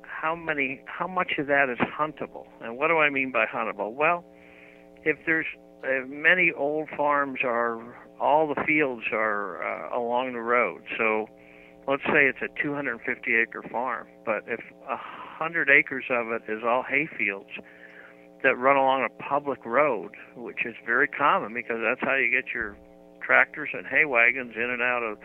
how 0.03 0.35
many, 0.35 0.83
how 0.87 1.07
much 1.07 1.33
of 1.39 1.47
that 1.47 1.69
is 1.71 1.79
huntable. 1.79 2.47
And 2.61 2.77
what 2.77 2.89
do 2.89 2.99
I 2.99 3.11
mean 3.11 3.33
by 3.33 3.47
huntable? 3.47 3.93
Well, 3.93 4.25
if 5.05 5.17
there's 5.25 5.47
uh, 5.83 6.07
many 6.07 6.53
old 6.57 6.89
farms 6.97 7.41
are 7.43 7.79
all 8.21 8.47
the 8.47 8.61
fields 8.67 9.05
are 9.13 9.63
uh, 9.63 9.99
along 9.99 10.35
the 10.35 10.41
road. 10.41 10.83
So 10.99 11.27
let's 11.89 12.03
say 12.05 12.29
it's 12.29 12.43
a 12.43 12.63
250 12.63 13.35
acre 13.35 13.63
farm, 13.71 14.07
but 14.25 14.45
if 14.47 14.61
a 14.89 14.97
hundred 14.97 15.71
acres 15.71 16.05
of 16.11 16.29
it 16.29 16.43
is 16.49 16.63
all 16.65 16.85
hay 16.89 17.09
fields 17.17 17.51
that 18.43 18.57
run 18.57 18.77
along 18.77 19.07
a 19.09 19.23
public 19.23 19.65
road, 19.65 20.13
which 20.37 20.65
is 20.65 20.75
very 20.85 21.09
common 21.09 21.55
because 21.55 21.79
that's 21.83 22.01
how 22.01 22.17
you 22.17 22.31
get 22.31 22.53
your 22.55 22.77
tractors 23.23 23.71
and 23.73 23.87
hay 23.87 24.05
wagons 24.05 24.53
in 24.57 24.71
and 24.71 24.83
out 24.83 25.03
of 25.03 25.19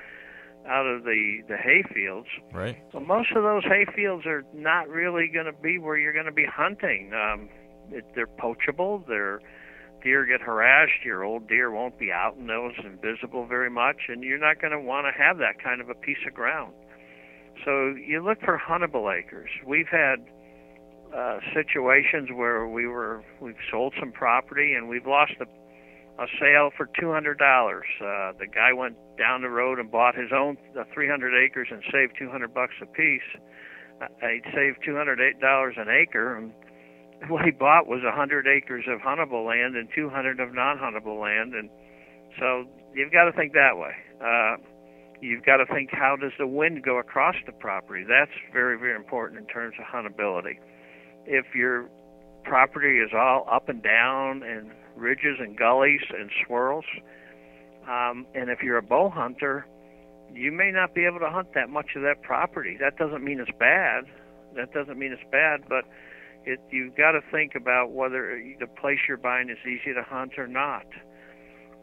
out 0.67 0.87
of 0.87 1.03
the 1.03 1.41
the 1.47 1.57
hay 1.57 1.83
fields. 1.93 2.27
Right. 2.53 2.77
Well, 2.93 3.03
most 3.03 3.31
of 3.35 3.43
those 3.43 3.63
hay 3.63 3.85
fields 3.95 4.25
are 4.25 4.43
not 4.53 4.87
really 4.87 5.27
going 5.27 5.45
to 5.45 5.53
be 5.53 5.77
where 5.77 5.97
you're 5.97 6.13
going 6.13 6.25
to 6.25 6.31
be 6.31 6.45
hunting. 6.45 7.11
Um, 7.13 7.49
it, 7.91 8.05
they're 8.15 8.27
poachable. 8.27 9.03
They're 9.07 9.39
deer 10.05 10.25
get 10.25 10.39
harassed. 10.39 11.03
Your 11.03 11.23
old 11.23 11.49
deer 11.49 11.71
won't 11.71 11.97
be 11.99 12.11
out 12.11 12.37
in 12.37 12.47
those 12.47 12.73
and 12.77 13.01
visible 13.01 13.45
very 13.45 13.69
much, 13.69 13.97
and 14.07 14.23
you're 14.23 14.37
not 14.37 14.61
going 14.61 14.71
to 14.71 14.79
want 14.79 15.07
to 15.07 15.21
have 15.21 15.39
that 15.39 15.61
kind 15.61 15.81
of 15.81 15.89
a 15.89 15.95
piece 15.95 16.21
of 16.25 16.33
ground. 16.33 16.73
So 17.65 17.95
you 17.95 18.23
look 18.23 18.39
for 18.41 18.61
huntable 18.61 19.11
acres. 19.11 19.49
We've 19.65 19.89
had 19.89 20.23
uh, 21.15 21.39
situations 21.53 22.29
where 22.33 22.67
we 22.67 22.87
were 22.87 23.23
we've 23.41 23.59
sold 23.71 23.93
some 23.99 24.11
property 24.11 24.73
and 24.73 24.87
we've 24.87 25.07
lost 25.07 25.33
a 25.41 25.45
a 26.17 26.27
sale 26.39 26.69
for 26.77 26.89
two 26.99 27.11
hundred 27.11 27.37
dollars. 27.37 27.85
Uh, 27.99 28.31
the 28.39 28.47
guy 28.47 28.71
went 28.73 28.95
down 29.17 29.41
the 29.41 29.49
road 29.49 29.79
and 29.79 29.91
bought 29.91 30.15
his 30.15 30.31
own 30.33 30.57
uh, 30.79 30.83
300 30.93 31.33
acres 31.43 31.67
and 31.71 31.83
saved 31.91 32.13
200 32.17 32.53
bucks 32.53 32.73
a 32.81 32.85
piece. 32.85 33.27
Uh, 34.01 34.07
he 34.21 34.39
saved 34.53 34.77
208 34.85 35.39
dollars 35.39 35.75
an 35.77 35.87
acre, 35.89 36.37
and 36.37 36.53
what 37.29 37.45
he 37.45 37.51
bought 37.51 37.87
was 37.87 38.01
100 38.03 38.47
acres 38.47 38.85
of 38.87 38.99
huntable 38.99 39.45
land 39.45 39.75
and 39.75 39.87
200 39.95 40.39
of 40.39 40.53
non-huntable 40.53 41.19
land, 41.19 41.53
and 41.53 41.69
so 42.39 42.65
you've 42.93 43.11
got 43.11 43.25
to 43.25 43.31
think 43.31 43.53
that 43.53 43.77
way. 43.77 43.93
Uh, 44.23 44.57
you've 45.21 45.45
got 45.45 45.57
to 45.57 45.65
think 45.65 45.89
how 45.91 46.15
does 46.15 46.31
the 46.37 46.47
wind 46.47 46.83
go 46.83 46.99
across 46.99 47.35
the 47.45 47.51
property. 47.51 48.03
That's 48.07 48.31
very 48.53 48.77
very 48.77 48.95
important 48.95 49.39
in 49.39 49.47
terms 49.47 49.75
of 49.79 49.85
huntability. 49.85 50.59
If 51.25 51.55
your 51.55 51.89
property 52.45 52.99
is 52.99 53.11
all 53.13 53.47
up 53.51 53.69
and 53.69 53.81
down 53.81 54.43
and 54.43 54.71
ridges 54.95 55.37
and 55.39 55.57
gullies 55.57 56.01
and 56.09 56.29
swirls. 56.45 56.85
Um, 57.89 58.25
and 58.33 58.49
if 58.49 58.59
you're 58.63 58.77
a 58.77 58.83
bow 58.83 59.09
hunter, 59.09 59.67
you 60.33 60.51
may 60.51 60.71
not 60.71 60.95
be 60.95 61.05
able 61.05 61.19
to 61.19 61.29
hunt 61.29 61.49
that 61.53 61.69
much 61.69 61.95
of 61.95 62.01
that 62.03 62.21
property. 62.21 62.77
That 62.79 62.97
doesn't 62.97 63.23
mean 63.23 63.39
it's 63.39 63.57
bad. 63.59 64.05
That 64.55 64.73
doesn't 64.73 64.97
mean 64.97 65.11
it's 65.11 65.31
bad, 65.31 65.61
but 65.67 65.85
it, 66.45 66.59
you've 66.71 66.95
got 66.95 67.11
to 67.11 67.21
think 67.31 67.53
about 67.55 67.91
whether 67.91 68.41
the 68.59 68.67
place 68.67 68.99
you're 69.07 69.17
buying 69.17 69.49
is 69.49 69.57
easy 69.65 69.93
to 69.93 70.03
hunt 70.03 70.33
or 70.37 70.47
not. 70.47 70.85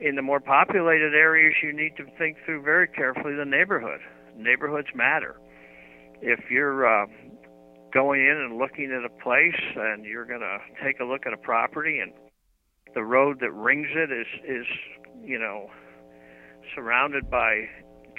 In 0.01 0.17
the 0.17 0.23
more 0.23 0.41
populated 0.41 1.15
areas, 1.15 1.55
you 1.63 1.73
need 1.73 1.97
to 1.97 2.05
think 2.19 2.37
through 2.45 2.63
very 2.63 2.89
carefully 2.89 3.35
the 3.35 3.45
neighborhood. 3.45 4.01
Neighborhoods 4.37 4.89
matter. 4.95 5.37
If 6.21 6.51
you're 6.51 6.87
uh, 6.87 7.07
going 7.93 8.21
in 8.21 8.37
and 8.37 8.59
looking 8.59 8.91
at 8.93 9.05
a 9.05 9.23
place 9.23 9.61
and 9.77 10.05
you're 10.05 10.25
going 10.25 10.41
to 10.41 10.59
take 10.85 10.99
a 11.01 11.05
look 11.05 11.27
at 11.27 11.33
a 11.33 11.37
property 11.37 11.99
and 11.99 12.13
the 12.95 13.03
road 13.03 13.39
that 13.41 13.53
rings 13.53 13.89
it 13.95 14.11
is 14.11 14.27
is 14.45 14.67
you 15.23 15.39
know 15.39 15.69
surrounded 16.75 17.31
by 17.31 17.65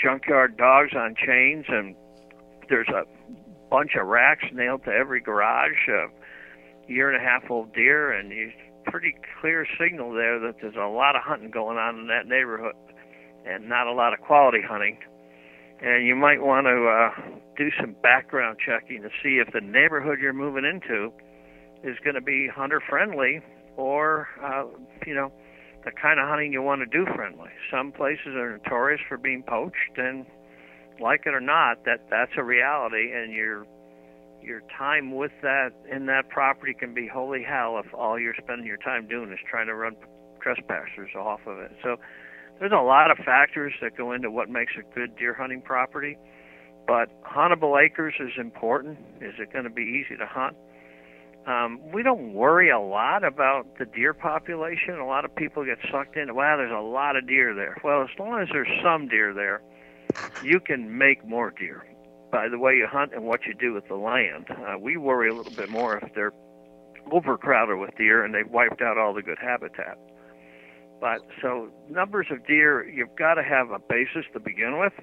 junkyard 0.01 0.57
dogs 0.57 0.91
on 0.95 1.15
chains 1.15 1.65
and 1.67 1.95
there's 2.69 2.87
a 2.89 3.03
bunch 3.69 3.91
of 3.99 4.07
racks 4.07 4.45
nailed 4.53 4.83
to 4.83 4.91
every 4.91 5.21
garage 5.21 5.87
a 5.89 6.07
year 6.87 7.11
and 7.11 7.21
a 7.21 7.25
half 7.25 7.49
old 7.49 7.73
deer 7.73 8.11
and 8.11 8.31
you 8.31 8.51
pretty 8.85 9.15
clear 9.39 9.65
signal 9.79 10.11
there 10.13 10.39
that 10.39 10.55
there's 10.61 10.75
a 10.75 10.87
lot 10.87 11.15
of 11.15 11.21
hunting 11.23 11.49
going 11.49 11.77
on 11.77 11.99
in 11.99 12.07
that 12.07 12.27
neighborhood 12.27 12.75
and 13.45 13.69
not 13.69 13.87
a 13.87 13.93
lot 13.93 14.13
of 14.13 14.19
quality 14.19 14.59
hunting 14.61 14.97
and 15.81 16.05
you 16.05 16.15
might 16.15 16.41
want 16.41 16.65
to 16.65 16.87
uh, 16.87 17.39
do 17.57 17.69
some 17.79 17.95
background 18.01 18.57
checking 18.63 19.01
to 19.01 19.09
see 19.21 19.41
if 19.45 19.51
the 19.53 19.61
neighborhood 19.61 20.19
you're 20.19 20.33
moving 20.33 20.65
into 20.65 21.11
is 21.83 21.97
going 22.03 22.15
to 22.15 22.21
be 22.21 22.49
hunter 22.53 22.81
friendly 22.89 23.41
or 23.77 24.27
uh, 24.43 24.63
you 25.05 25.13
know 25.13 25.31
the 25.85 25.91
kind 25.91 26.19
of 26.19 26.27
hunting 26.27 26.53
you 26.53 26.61
want 26.61 26.79
to 26.79 26.85
do 26.85 27.05
friendly. 27.13 27.49
Some 27.71 27.91
places 27.91 28.35
are 28.35 28.57
notorious 28.57 29.01
for 29.07 29.17
being 29.17 29.43
poached, 29.45 29.97
and 29.97 30.25
like 31.01 31.23
it 31.25 31.33
or 31.33 31.41
not, 31.41 31.83
that 31.85 32.07
that's 32.09 32.31
a 32.37 32.43
reality, 32.43 33.11
and 33.13 33.33
your 33.33 33.65
your 34.43 34.61
time 34.77 35.15
with 35.15 35.31
that 35.41 35.71
in 35.91 36.05
that 36.07 36.29
property 36.29 36.73
can 36.73 36.93
be 36.93 37.07
holy 37.07 37.43
hell 37.43 37.81
if 37.83 37.93
all 37.93 38.19
you're 38.19 38.35
spending 38.41 38.67
your 38.67 38.77
time 38.77 39.07
doing 39.07 39.31
is 39.31 39.39
trying 39.49 39.67
to 39.67 39.75
run 39.75 39.95
trespassers 40.41 41.15
off 41.15 41.41
of 41.47 41.59
it. 41.59 41.71
So 41.83 41.97
there's 42.59 42.71
a 42.71 42.83
lot 42.83 43.11
of 43.11 43.17
factors 43.17 43.73
that 43.81 43.97
go 43.97 44.11
into 44.11 44.29
what 44.29 44.49
makes 44.49 44.73
a 44.77 44.95
good 44.95 45.15
deer 45.15 45.33
hunting 45.33 45.61
property. 45.61 46.17
But 46.85 47.23
huntable 47.23 47.81
acres 47.81 48.13
is 48.19 48.31
important. 48.37 48.97
Is 49.21 49.35
it 49.39 49.53
going 49.53 49.63
to 49.63 49.69
be 49.69 49.83
easy 49.83 50.17
to 50.17 50.25
hunt? 50.25 50.55
Um, 51.47 51.79
we 51.93 52.03
don't 52.03 52.33
worry 52.33 52.69
a 52.69 52.79
lot 52.79 53.23
about 53.23 53.77
the 53.77 53.85
deer 53.85 54.13
population. 54.13 54.99
A 54.99 55.05
lot 55.05 55.25
of 55.25 55.35
people 55.35 55.65
get 55.65 55.77
sucked 55.91 56.15
into, 56.15 56.33
wow, 56.33 56.55
there's 56.57 56.71
a 56.71 56.81
lot 56.81 57.15
of 57.15 57.27
deer 57.27 57.53
there. 57.53 57.77
Well, 57.83 58.01
as 58.01 58.09
long 58.17 58.41
as 58.41 58.47
there's 58.51 58.67
some 58.81 59.07
deer 59.07 59.33
there, 59.33 59.61
you 60.43 60.59
can 60.59 60.97
make 60.97 61.25
more 61.25 61.51
deer 61.51 61.85
by 62.33 62.49
the 62.49 62.57
way 62.57 62.73
you 62.73 62.87
hunt 62.89 63.13
and 63.13 63.23
what 63.23 63.41
you 63.45 63.53
do 63.53 63.73
with 63.73 63.87
the 63.87 63.95
land. 63.95 64.47
Uh, 64.49 64.77
we 64.77 64.97
worry 64.97 65.29
a 65.29 65.33
little 65.35 65.53
bit 65.53 65.69
more 65.69 65.99
if 65.99 66.13
they're 66.15 66.33
overcrowded 67.11 67.77
with 67.77 67.91
deer 67.95 68.25
and 68.25 68.33
they've 68.33 68.49
wiped 68.49 68.81
out 68.81 68.97
all 68.97 69.13
the 69.13 69.21
good 69.21 69.37
habitat. 69.39 69.99
But 70.99 71.19
so 71.41 71.69
numbers 71.89 72.27
of 72.31 72.45
deer, 72.47 72.89
you've 72.89 73.15
got 73.15 73.35
to 73.35 73.43
have 73.43 73.69
a 73.69 73.77
basis 73.77 74.25
to 74.33 74.39
begin 74.39 74.79
with, 74.79 74.93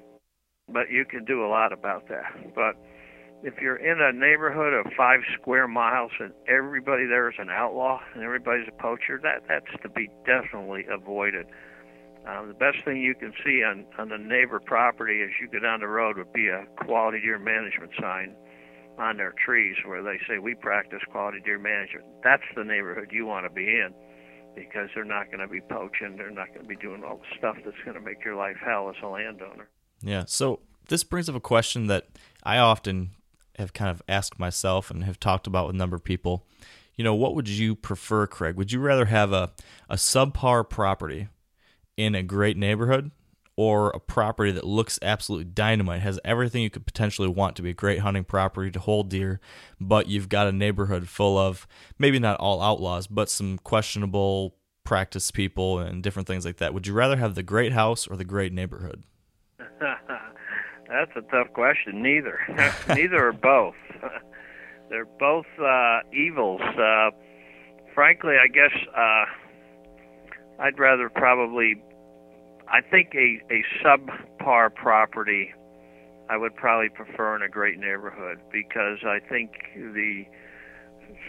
but 0.67 0.91
you 0.91 1.05
can 1.05 1.23
do 1.23 1.45
a 1.45 1.47
lot 1.47 1.71
about 1.71 2.09
that. 2.09 2.53
But 2.53 2.75
if 3.43 3.61
you're 3.61 3.77
in 3.77 4.01
a 4.01 4.11
neighborhood 4.11 4.73
of 4.73 4.91
five 4.97 5.21
square 5.39 5.69
miles 5.69 6.11
and 6.19 6.33
everybody 6.49 7.05
there 7.05 7.29
is 7.29 7.35
an 7.39 7.49
outlaw 7.49 7.99
and 8.13 8.23
everybody's 8.23 8.67
a 8.67 8.81
poacher, 8.81 9.19
that 9.23 9.43
that's 9.47 9.81
to 9.83 9.89
be 9.89 10.09
definitely 10.25 10.85
avoided. 10.91 11.45
Um, 12.27 12.47
the 12.47 12.53
best 12.53 12.85
thing 12.85 13.01
you 13.01 13.15
can 13.15 13.33
see 13.43 13.63
on 13.63 13.85
on 13.97 14.09
the 14.09 14.17
neighbor 14.17 14.59
property 14.59 15.21
as 15.23 15.29
you 15.41 15.47
go 15.47 15.59
down 15.59 15.79
the 15.79 15.87
road 15.87 16.17
would 16.17 16.31
be 16.33 16.47
a 16.47 16.65
quality 16.85 17.19
deer 17.19 17.39
management 17.39 17.91
sign 17.99 18.35
on 18.99 19.17
their 19.17 19.33
trees 19.43 19.75
where 19.85 20.03
they 20.03 20.19
say 20.27 20.37
we 20.37 20.53
practice 20.53 20.99
quality 21.09 21.39
deer 21.43 21.57
management. 21.57 22.05
That's 22.23 22.43
the 22.55 22.63
neighborhood 22.63 23.09
you 23.11 23.25
want 23.25 23.45
to 23.45 23.49
be 23.49 23.65
in 23.65 23.93
because 24.55 24.89
they're 24.93 25.03
not 25.03 25.27
going 25.27 25.39
to 25.39 25.47
be 25.47 25.61
poaching. 25.61 26.15
They're 26.17 26.29
not 26.29 26.49
going 26.49 26.61
to 26.61 26.67
be 26.67 26.75
doing 26.75 27.03
all 27.03 27.17
the 27.17 27.37
stuff 27.37 27.57
that's 27.65 27.77
going 27.83 27.95
to 27.95 28.01
make 28.01 28.23
your 28.23 28.35
life 28.35 28.57
hell 28.63 28.89
as 28.89 28.95
a 29.03 29.07
landowner. 29.07 29.69
Yeah. 30.01 30.25
So 30.27 30.59
this 30.89 31.03
brings 31.03 31.29
up 31.29 31.35
a 31.35 31.39
question 31.39 31.87
that 31.87 32.07
I 32.43 32.57
often 32.57 33.11
have 33.57 33.73
kind 33.73 33.89
of 33.89 34.01
asked 34.07 34.39
myself 34.39 34.91
and 34.91 35.03
have 35.05 35.19
talked 35.19 35.47
about 35.47 35.67
with 35.67 35.75
a 35.75 35.79
number 35.79 35.95
of 35.95 36.03
people. 36.03 36.45
You 36.95 37.03
know, 37.03 37.15
what 37.15 37.33
would 37.35 37.47
you 37.47 37.75
prefer, 37.75 38.27
Craig? 38.27 38.55
Would 38.55 38.71
you 38.71 38.79
rather 38.79 39.05
have 39.05 39.31
a, 39.31 39.51
a 39.89 39.95
subpar 39.95 40.69
property 40.69 41.29
in 41.97 42.15
a 42.15 42.23
great 42.23 42.57
neighborhood 42.57 43.11
or 43.55 43.89
a 43.89 43.99
property 43.99 44.51
that 44.51 44.63
looks 44.63 44.97
absolutely 45.01 45.45
dynamite, 45.45 46.01
has 46.01 46.19
everything 46.23 46.63
you 46.63 46.69
could 46.69 46.85
potentially 46.85 47.27
want 47.27 47.55
to 47.55 47.61
be 47.61 47.69
a 47.71 47.73
great 47.73 47.99
hunting 47.99 48.23
property 48.23 48.71
to 48.71 48.79
hold 48.79 49.09
deer, 49.09 49.39
but 49.79 50.07
you've 50.07 50.29
got 50.29 50.47
a 50.47 50.51
neighborhood 50.51 51.07
full 51.07 51.37
of 51.37 51.67
maybe 51.99 52.17
not 52.17 52.39
all 52.39 52.61
outlaws, 52.61 53.07
but 53.07 53.29
some 53.29 53.57
questionable 53.59 54.55
practice 54.83 55.31
people 55.31 55.79
and 55.79 56.03
different 56.03 56.27
things 56.27 56.45
like 56.45 56.57
that? 56.57 56.73
Would 56.73 56.87
you 56.87 56.93
rather 56.93 57.17
have 57.17 57.35
the 57.35 57.43
great 57.43 57.73
house 57.73 58.07
or 58.07 58.15
the 58.15 58.25
great 58.25 58.53
neighborhood? 58.53 59.03
That's 59.79 61.11
a 61.15 61.21
tough 61.31 61.53
question. 61.53 62.01
Neither. 62.01 62.39
Neither 62.89 63.27
or 63.27 63.33
both. 63.33 63.75
They're 64.89 65.05
both 65.05 65.45
uh, 65.61 65.99
evils. 66.11 66.61
Uh, 66.61 67.11
frankly, 67.95 68.35
I 68.41 68.47
guess 68.47 68.71
uh, 68.95 69.25
I'd 70.61 70.79
rather 70.79 71.09
probably. 71.09 71.83
I 72.67 72.81
think 72.81 73.13
a 73.15 73.41
a 73.53 73.63
subpar 73.83 74.73
property. 74.73 75.53
I 76.29 76.37
would 76.37 76.55
probably 76.55 76.89
prefer 76.89 77.35
in 77.35 77.41
a 77.41 77.49
great 77.49 77.77
neighborhood 77.77 78.39
because 78.51 78.99
I 79.03 79.19
think 79.27 79.51
the 79.75 80.23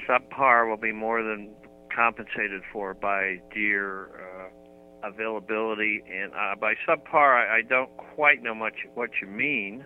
subpar 0.09 0.69
will 0.69 0.77
be 0.77 0.93
more 0.93 1.23
than 1.25 1.53
compensated 1.95 2.63
for 2.73 2.95
by 2.95 3.41
deer. 3.53 4.11
Uh, 4.15 4.63
availability. 5.03 6.03
And 6.11 6.33
uh, 6.33 6.55
by 6.61 6.75
subpar, 6.89 7.35
I, 7.35 7.59
I 7.59 7.63
don't 7.63 7.91
quite 7.97 8.43
know 8.43 8.55
much 8.55 8.75
what 8.95 9.11
you 9.21 9.29
mean. 9.29 9.85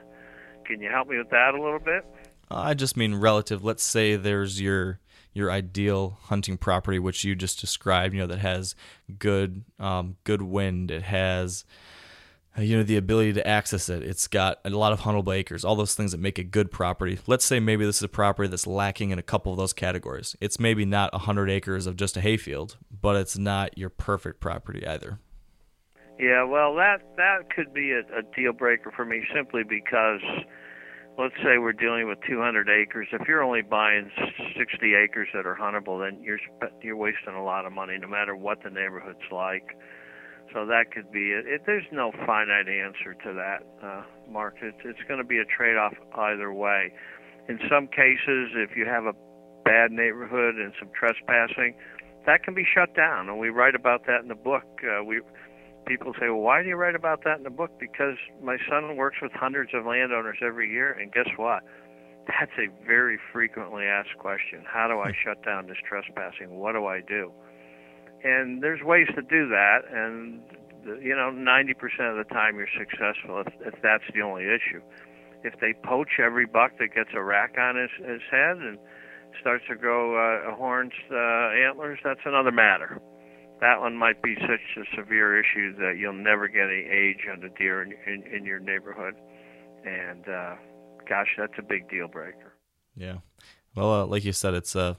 Can 0.65 0.81
you 0.81 0.91
help 0.91 1.09
me 1.09 1.19
with 1.19 1.31
that 1.31 1.55
a 1.55 1.63
little 1.63 1.79
bit? 1.79 2.05
I 2.51 2.75
just 2.75 2.97
mean 2.97 3.15
relative. 3.15 3.65
Let's 3.65 3.83
say 3.83 4.17
there's 4.17 4.61
your 4.61 5.01
your 5.37 5.51
ideal 5.51 6.19
hunting 6.23 6.57
property, 6.57 6.99
which 6.99 7.23
you 7.23 7.35
just 7.35 7.61
described. 7.61 8.15
You 8.15 8.21
know 8.21 8.27
that 8.27 8.39
has 8.39 8.75
good 9.19 9.65
um, 9.79 10.17
good 10.25 10.41
wind. 10.41 10.91
It 10.91 11.03
has 11.03 11.65
uh, 12.57 12.63
you 12.63 12.77
know 12.77 12.83
the 12.83 12.97
ability 12.97 13.35
to 13.35 13.47
access 13.47 13.91
it. 13.91 14.03
It's 14.03 14.27
got 14.29 14.59
a 14.65 14.71
lot 14.71 14.93
of 14.93 15.01
huntable 15.01 15.37
acres, 15.37 15.65
all 15.65 15.77
those 15.77 15.95
things 15.95 16.13
that 16.13 16.19
make 16.19 16.39
a 16.39 16.45
good 16.45 16.71
property. 16.71 17.19
Let's 17.27 17.45
say 17.45 17.61
maybe 17.61 17.85
this 17.85 17.97
is 17.97 18.03
a 18.03 18.09
property 18.09 18.49
that's 18.49 18.67
lacking 18.67 19.11
in 19.11 19.19
a 19.19 19.23
couple 19.23 19.53
of 19.53 19.59
those 19.59 19.75
categories. 19.75 20.35
It's 20.41 20.59
maybe 20.59 20.87
not 20.87 21.13
100 21.13 21.51
acres 21.51 21.87
of 21.87 21.97
just 21.97 22.17
a 22.17 22.23
hayfield, 22.23 22.79
but 23.03 23.17
it's 23.17 23.37
not 23.37 23.77
your 23.77 23.91
perfect 23.91 24.41
property 24.41 24.87
either. 24.87 25.19
Yeah, 26.19 26.45
well, 26.45 26.75
that 26.77 27.03
that 27.19 27.51
could 27.55 27.75
be 27.75 27.93
a, 27.93 27.99
a 28.19 28.23
deal 28.35 28.55
breaker 28.55 28.91
for 28.97 29.05
me 29.05 29.23
simply 29.35 29.65
because, 29.69 30.23
let's 31.19 31.35
say 31.43 31.59
we're 31.59 31.73
dealing 31.73 32.09
with 32.09 32.19
200 32.29 32.69
acres. 32.69 33.09
If 33.13 33.27
you're 33.27 33.43
only 33.43 33.63
buying 33.63 34.11
60 34.57 34.95
acres 34.95 35.29
that 35.35 35.47
are 35.47 35.57
huntable, 35.57 36.05
then 36.05 36.23
you're 36.23 36.39
you're 36.83 36.97
wasting 36.97 37.35
a 37.35 37.43
lot 37.43 37.67
of 37.67 37.73
money, 37.73 37.97
no 37.99 38.09
matter 38.09 38.37
what 38.37 38.63
the 38.63 38.71
neighborhood's 38.71 39.31
like. 39.33 39.77
So 40.53 40.65
that 40.67 40.93
could 40.93 41.11
be 41.11 41.33
it. 41.33 41.47
it 41.47 41.63
there's 41.67 41.87
no 41.91 42.13
finite 42.25 42.69
answer 42.69 43.15
to 43.25 43.33
that, 43.35 43.67
uh, 43.83 44.03
Mark. 44.31 44.57
It's 44.63 44.79
it's 44.85 45.01
going 45.09 45.19
to 45.19 45.27
be 45.27 45.39
a 45.39 45.45
trade-off 45.45 45.95
either 46.15 46.53
way. 46.53 46.93
In 47.49 47.59
some 47.71 47.87
cases, 47.89 48.53
if 48.55 48.77
you 48.77 48.87
have 48.87 49.05
a 49.05 49.13
bad 49.65 49.91
neighborhood 49.91 50.57
and 50.57 50.73
some 50.79 50.91
trespassing, 50.99 51.75
that 52.27 52.43
can 52.43 52.55
be 52.55 52.65
shut 52.65 52.95
down, 52.95 53.29
and 53.29 53.39
we 53.39 53.51
write 53.51 53.75
about 53.75 54.07
that 54.07 54.21
in 54.21 54.29
the 54.29 54.35
book. 54.35 54.65
Uh, 54.83 55.03
we 55.03 55.21
people 55.87 56.13
say, 56.19 56.29
well, 56.29 56.41
why 56.41 56.63
do 56.63 56.69
you 56.69 56.77
write 56.77 56.95
about 56.95 57.25
that 57.25 57.39
in 57.39 57.45
the 57.45 57.51
book? 57.51 57.71
Because 57.79 58.17
my 58.43 58.57
son 58.69 58.97
works 58.97 59.19
with 59.23 59.33
hundreds 59.33 59.73
of 59.73 59.87
landowners 59.87 60.39
every 60.45 60.71
year, 60.71 60.93
and 60.93 61.13
guess 61.13 61.29
what? 61.37 61.63
That's 62.27 62.53
a 62.59 62.67
very 62.85 63.19
frequently 63.33 63.85
asked 63.85 64.19
question. 64.19 64.65
How 64.67 64.89
do 64.89 64.99
I 64.99 65.13
shut 65.25 65.45
down 65.45 65.69
this 65.69 65.79
trespassing? 65.89 66.59
What 66.59 66.73
do 66.73 66.87
I 66.87 67.01
do? 67.01 67.33
And 68.25 68.63
there's 68.63 68.83
ways 68.83 69.07
to 69.15 69.23
do 69.23 69.49
that, 69.49 69.83
and 69.93 70.41
you 71.03 71.15
know, 71.15 71.31
90% 71.31 71.75
of 72.11 72.17
the 72.17 72.33
time 72.33 72.57
you're 72.57 72.69
successful 72.79 73.43
if, 73.47 73.53
if 73.75 73.75
that's 73.83 74.05
the 74.15 74.23
only 74.23 74.45
issue. 74.45 74.81
If 75.43 75.59
they 75.61 75.75
poach 75.85 76.19
every 76.19 76.47
buck 76.47 76.73
that 76.79 76.95
gets 76.95 77.11
a 77.15 77.23
rack 77.23 77.57
on 77.59 77.77
his, 77.77 77.91
his 77.99 78.23
head 78.31 78.57
and 78.59 78.79
starts 79.41 79.65
to 79.69 79.77
grow 79.77 80.15
uh, 80.15 80.55
horns, 80.55 80.93
uh, 81.11 81.51
antlers, 81.67 81.99
that's 82.03 82.21
another 82.25 82.53
matter 82.53 83.01
that 83.61 83.81
one 83.81 83.97
might 83.97 84.23
be 84.23 84.35
such 84.41 84.77
a 84.77 84.97
severe 84.97 85.41
issue 85.41 85.75
that 85.77 85.97
you'll 85.99 86.13
never 86.13 86.49
get 86.49 86.65
any 86.65 86.85
age 86.91 87.27
on 87.33 87.41
the 87.41 87.49
deer 87.57 87.83
in, 87.83 87.93
in, 88.07 88.23
in 88.35 88.45
your 88.45 88.61
neighborhood. 88.61 89.15
And 89.85 90.29
uh, 90.29 90.57
gosh, 91.09 91.29
that's 91.39 91.55
a 91.59 91.63
big 91.63 91.89
deal 91.89 92.09
breaker. 92.09 92.55
Yeah. 92.97 93.19
Well, 93.75 93.93
uh, 93.93 94.07
like 94.07 94.25
you 94.25 94.33
said, 94.33 94.55
it's 94.55 94.75
uh, 94.75 94.95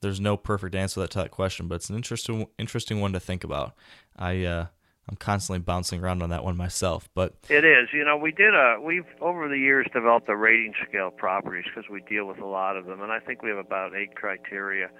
there's 0.00 0.20
no 0.20 0.36
perfect 0.36 0.74
answer 0.74 1.06
to 1.06 1.18
that 1.18 1.30
question, 1.30 1.68
but 1.68 1.76
it's 1.76 1.90
an 1.90 1.96
interesting 1.96 2.46
interesting 2.58 3.00
one 3.00 3.12
to 3.12 3.20
think 3.20 3.44
about. 3.44 3.74
I 4.16 4.44
uh, 4.44 4.66
I'm 5.08 5.16
constantly 5.16 5.60
bouncing 5.60 6.02
around 6.02 6.22
on 6.22 6.30
that 6.30 6.44
one 6.44 6.56
myself, 6.56 7.08
but 7.14 7.34
it 7.48 7.64
is. 7.64 7.88
You 7.92 8.04
know, 8.04 8.16
we 8.16 8.32
did 8.32 8.54
a 8.54 8.76
we've 8.80 9.06
over 9.20 9.48
the 9.48 9.58
years 9.58 9.86
developed 9.92 10.28
a 10.28 10.36
rating 10.36 10.74
scale 10.88 11.08
of 11.08 11.16
properties 11.16 11.64
because 11.64 11.90
we 11.90 12.02
deal 12.08 12.26
with 12.26 12.38
a 12.38 12.46
lot 12.46 12.76
of 12.76 12.86
them, 12.86 13.00
and 13.00 13.10
I 13.10 13.18
think 13.18 13.42
we 13.42 13.50
have 13.50 13.58
about 13.58 13.94
eight 13.96 14.14
criteria 14.14 14.90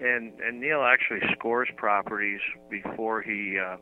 and 0.00 0.32
and 0.40 0.60
Neil 0.60 0.82
actually 0.82 1.20
scores 1.32 1.68
properties 1.76 2.40
before 2.70 3.22
he 3.22 3.58
uh, 3.58 3.76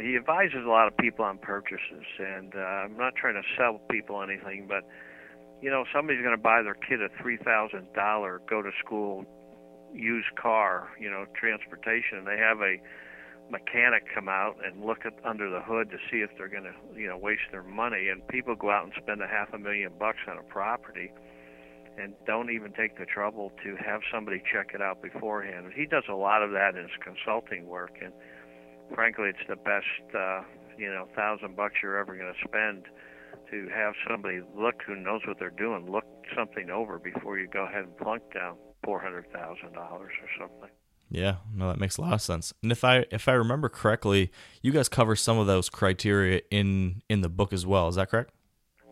he 0.00 0.16
advises 0.16 0.64
a 0.64 0.68
lot 0.68 0.86
of 0.86 0.96
people 0.96 1.24
on 1.24 1.38
purchases. 1.38 2.06
And 2.18 2.54
uh, 2.54 2.58
I'm 2.58 2.96
not 2.96 3.14
trying 3.16 3.34
to 3.34 3.42
sell 3.56 3.80
people 3.90 4.22
anything, 4.22 4.66
but 4.68 4.84
you 5.60 5.70
know 5.70 5.84
somebody's 5.94 6.22
going 6.22 6.36
to 6.36 6.42
buy 6.42 6.62
their 6.62 6.74
kid 6.74 7.02
a 7.02 7.08
three 7.20 7.36
thousand 7.38 7.92
dollar 7.94 8.40
go 8.48 8.62
to 8.62 8.70
school 8.84 9.24
used 9.92 10.34
car, 10.40 10.88
you 11.00 11.10
know, 11.10 11.26
transportation, 11.34 12.18
and 12.18 12.26
they 12.26 12.38
have 12.38 12.60
a 12.60 12.76
mechanic 13.50 14.04
come 14.14 14.28
out 14.28 14.56
and 14.64 14.84
look 14.84 15.04
at 15.04 15.12
under 15.24 15.50
the 15.50 15.60
hood 15.60 15.90
to 15.90 15.96
see 16.10 16.18
if 16.18 16.30
they're 16.38 16.48
going 16.48 16.62
to 16.62 16.74
you 16.94 17.08
know 17.08 17.18
waste 17.18 17.42
their 17.50 17.64
money 17.64 18.08
and 18.08 18.26
people 18.28 18.54
go 18.54 18.70
out 18.70 18.84
and 18.84 18.92
spend 18.96 19.20
a 19.20 19.26
half 19.26 19.52
a 19.52 19.58
million 19.58 19.90
bucks 19.98 20.20
on 20.30 20.38
a 20.38 20.42
property 20.44 21.10
and 22.00 22.14
don't 22.26 22.50
even 22.50 22.72
take 22.72 22.98
the 22.98 23.04
trouble 23.04 23.52
to 23.62 23.76
have 23.76 24.00
somebody 24.12 24.42
check 24.52 24.70
it 24.74 24.80
out 24.80 25.02
beforehand. 25.02 25.72
He 25.74 25.86
does 25.86 26.04
a 26.08 26.14
lot 26.14 26.42
of 26.42 26.50
that 26.52 26.74
in 26.76 26.82
his 26.82 26.96
consulting 27.02 27.66
work, 27.66 27.98
and 28.02 28.12
frankly, 28.94 29.28
it's 29.28 29.46
the 29.48 29.56
best 29.56 30.16
uh, 30.16 30.42
you 30.78 30.90
know 30.90 31.06
thousand 31.14 31.56
bucks 31.56 31.74
you're 31.82 31.98
ever 31.98 32.16
going 32.16 32.32
to 32.32 32.48
spend 32.48 32.84
to 33.50 33.68
have 33.74 33.94
somebody 34.08 34.40
look 34.56 34.82
who 34.86 34.96
knows 34.96 35.20
what 35.26 35.38
they're 35.38 35.50
doing 35.50 35.90
look 35.90 36.04
something 36.36 36.70
over 36.70 36.98
before 36.98 37.38
you 37.38 37.48
go 37.48 37.64
ahead 37.64 37.84
and 37.84 37.96
plunk 37.98 38.22
down 38.32 38.56
four 38.84 39.00
hundred 39.00 39.30
thousand 39.32 39.72
dollars 39.72 40.12
or 40.22 40.28
something. 40.38 40.70
Yeah, 41.10 41.36
no, 41.52 41.68
that 41.68 41.80
makes 41.80 41.96
a 41.96 42.02
lot 42.02 42.12
of 42.12 42.22
sense. 42.22 42.54
And 42.62 42.70
if 42.70 42.84
I 42.84 43.04
if 43.10 43.28
I 43.28 43.32
remember 43.32 43.68
correctly, 43.68 44.30
you 44.62 44.72
guys 44.72 44.88
cover 44.88 45.16
some 45.16 45.38
of 45.38 45.46
those 45.46 45.68
criteria 45.68 46.40
in 46.50 47.02
in 47.08 47.20
the 47.20 47.28
book 47.28 47.52
as 47.52 47.66
well. 47.66 47.88
Is 47.88 47.96
that 47.96 48.10
correct? 48.10 48.32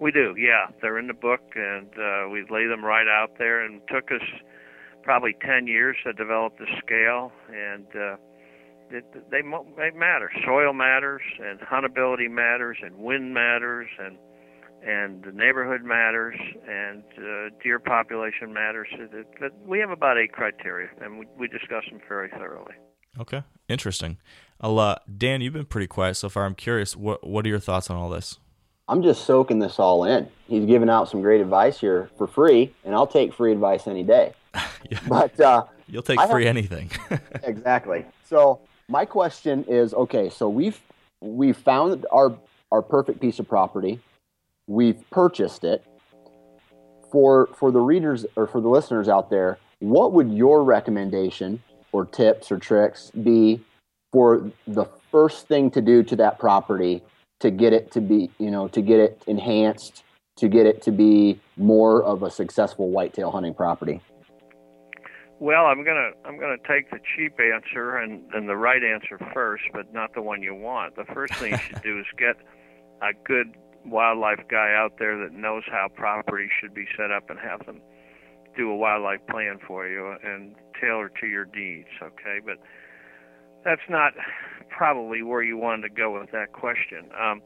We 0.00 0.12
do, 0.12 0.34
yeah. 0.38 0.66
They're 0.80 0.98
in 0.98 1.08
the 1.08 1.14
book, 1.14 1.40
and 1.54 1.88
uh, 1.98 2.28
we 2.30 2.42
lay 2.50 2.66
them 2.66 2.84
right 2.84 3.08
out 3.08 3.38
there. 3.38 3.64
And 3.64 3.80
took 3.88 4.10
us 4.12 4.26
probably 5.02 5.34
10 5.44 5.66
years 5.66 5.96
to 6.04 6.12
develop 6.12 6.58
the 6.58 6.66
scale, 6.78 7.32
and 7.48 7.86
uh, 7.94 8.16
it, 8.90 9.04
they 9.30 9.42
they 9.76 9.90
matter. 9.90 10.30
Soil 10.44 10.72
matters, 10.72 11.22
and 11.40 11.60
huntability 11.60 12.30
matters, 12.30 12.78
and 12.82 12.96
wind 12.98 13.34
matters, 13.34 13.88
and 13.98 14.16
and 14.82 15.24
the 15.24 15.32
neighborhood 15.32 15.82
matters, 15.82 16.36
and 16.68 17.02
uh, 17.18 17.54
deer 17.62 17.78
population 17.78 18.52
matters. 18.52 18.88
But 19.40 19.52
we 19.66 19.80
have 19.80 19.90
about 19.90 20.18
eight 20.18 20.32
criteria, 20.32 20.88
and 21.00 21.18
we, 21.18 21.26
we 21.36 21.48
discuss 21.48 21.84
them 21.90 22.00
very 22.08 22.30
thoroughly. 22.30 22.74
Okay, 23.18 23.42
interesting. 23.68 24.18
Uh, 24.60 24.96
Dan, 25.16 25.40
you've 25.40 25.52
been 25.52 25.66
pretty 25.66 25.88
quiet 25.88 26.16
so 26.16 26.28
far. 26.28 26.44
I'm 26.44 26.54
curious, 26.54 26.96
what 26.96 27.26
what 27.26 27.44
are 27.44 27.48
your 27.48 27.58
thoughts 27.58 27.90
on 27.90 27.96
all 27.96 28.08
this? 28.08 28.38
I'm 28.88 29.02
just 29.02 29.24
soaking 29.26 29.58
this 29.58 29.78
all 29.78 30.04
in. 30.04 30.28
He's 30.46 30.64
giving 30.64 30.88
out 30.88 31.08
some 31.10 31.20
great 31.20 31.40
advice 31.40 31.78
here 31.78 32.08
for 32.16 32.26
free, 32.26 32.74
and 32.84 32.94
I'll 32.94 33.06
take 33.06 33.34
free 33.34 33.52
advice 33.52 33.86
any 33.86 34.02
day. 34.02 34.32
yeah. 34.90 35.00
But 35.06 35.38
uh, 35.38 35.64
you'll 35.88 36.02
take 36.02 36.18
free 36.22 36.46
have, 36.46 36.56
anything. 36.56 36.90
exactly. 37.42 38.06
So 38.24 38.60
my 38.88 39.04
question 39.04 39.64
is: 39.68 39.92
Okay, 39.92 40.30
so 40.30 40.48
we've 40.48 40.80
we've 41.20 41.56
found 41.56 42.06
our 42.10 42.34
our 42.72 42.80
perfect 42.80 43.20
piece 43.20 43.38
of 43.38 43.46
property. 43.46 44.00
We've 44.66 44.98
purchased 45.10 45.64
it. 45.64 45.84
For 47.10 47.48
for 47.58 47.70
the 47.70 47.80
readers 47.80 48.26
or 48.36 48.46
for 48.46 48.60
the 48.60 48.68
listeners 48.68 49.08
out 49.08 49.30
there, 49.30 49.58
what 49.80 50.12
would 50.12 50.30
your 50.30 50.62
recommendation 50.62 51.62
or 51.92 52.04
tips 52.04 52.52
or 52.52 52.58
tricks 52.58 53.10
be 53.10 53.60
for 54.12 54.50
the 54.66 54.84
first 55.10 55.48
thing 55.48 55.70
to 55.70 55.80
do 55.80 56.02
to 56.02 56.16
that 56.16 56.38
property 56.38 57.02
to 57.40 57.50
get 57.50 57.72
it 57.72 57.92
to 57.92 58.00
be, 58.00 58.30
you 58.38 58.50
know, 58.50 58.68
to 58.68 58.82
get 58.82 59.00
it 59.00 59.22
enhanced, 59.26 60.02
to 60.36 60.48
get 60.48 60.66
it 60.66 60.82
to 60.82 60.92
be 60.92 61.40
more 61.56 62.02
of 62.02 62.22
a 62.22 62.30
successful 62.30 62.90
whitetail 62.90 63.30
hunting 63.30 63.54
property? 63.54 64.00
Well, 65.40 65.66
I'm 65.66 65.84
gonna 65.84 66.10
I'm 66.24 66.38
gonna 66.38 66.56
take 66.68 66.90
the 66.90 66.98
cheap 67.14 67.38
answer 67.38 67.96
and, 67.96 68.24
and 68.34 68.48
the 68.48 68.56
right 68.56 68.82
answer 68.82 69.18
first, 69.32 69.64
but 69.72 69.92
not 69.92 70.12
the 70.14 70.22
one 70.22 70.42
you 70.42 70.54
want. 70.54 70.96
The 70.96 71.04
first 71.14 71.34
thing 71.34 71.52
you 71.52 71.58
should 71.58 71.82
do 71.82 71.98
is 72.00 72.06
get 72.18 72.36
a 73.02 73.12
good 73.24 73.54
wildlife 73.84 74.40
guy 74.50 74.74
out 74.74 74.98
there 74.98 75.16
that 75.18 75.32
knows 75.32 75.62
how 75.70 75.86
property 75.94 76.48
should 76.60 76.74
be 76.74 76.86
set 76.96 77.12
up 77.12 77.30
and 77.30 77.38
have 77.38 77.64
them 77.66 77.80
do 78.56 78.68
a 78.70 78.76
wildlife 78.76 79.20
plan 79.30 79.58
for 79.64 79.86
you 79.86 80.16
and 80.24 80.56
tailor 80.80 81.10
to 81.20 81.26
your 81.28 81.46
needs. 81.54 81.88
Okay, 82.02 82.40
but 82.44 82.56
that's 83.64 83.88
not 83.88 84.14
probably 84.68 85.22
where 85.22 85.42
you 85.42 85.56
wanted 85.56 85.82
to 85.82 85.94
go 85.94 86.18
with 86.18 86.30
that 86.32 86.52
question. 86.52 87.10
Um, 87.18 87.42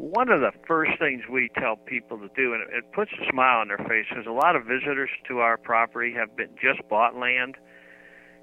one 0.00 0.30
of 0.30 0.40
the 0.40 0.52
first 0.66 0.92
things 0.98 1.22
we 1.30 1.50
tell 1.58 1.76
people 1.76 2.18
to 2.18 2.28
do, 2.34 2.54
and 2.54 2.62
it, 2.72 2.90
puts 2.92 3.10
a 3.12 3.30
smile 3.30 3.60
on 3.60 3.68
their 3.68 3.78
face, 3.78 4.06
because 4.08 4.26
a 4.26 4.32
lot 4.32 4.56
of 4.56 4.64
visitors 4.64 5.10
to 5.28 5.40
our 5.40 5.58
property 5.58 6.14
have 6.14 6.34
been 6.36 6.48
just 6.60 6.80
bought 6.88 7.16
land, 7.16 7.56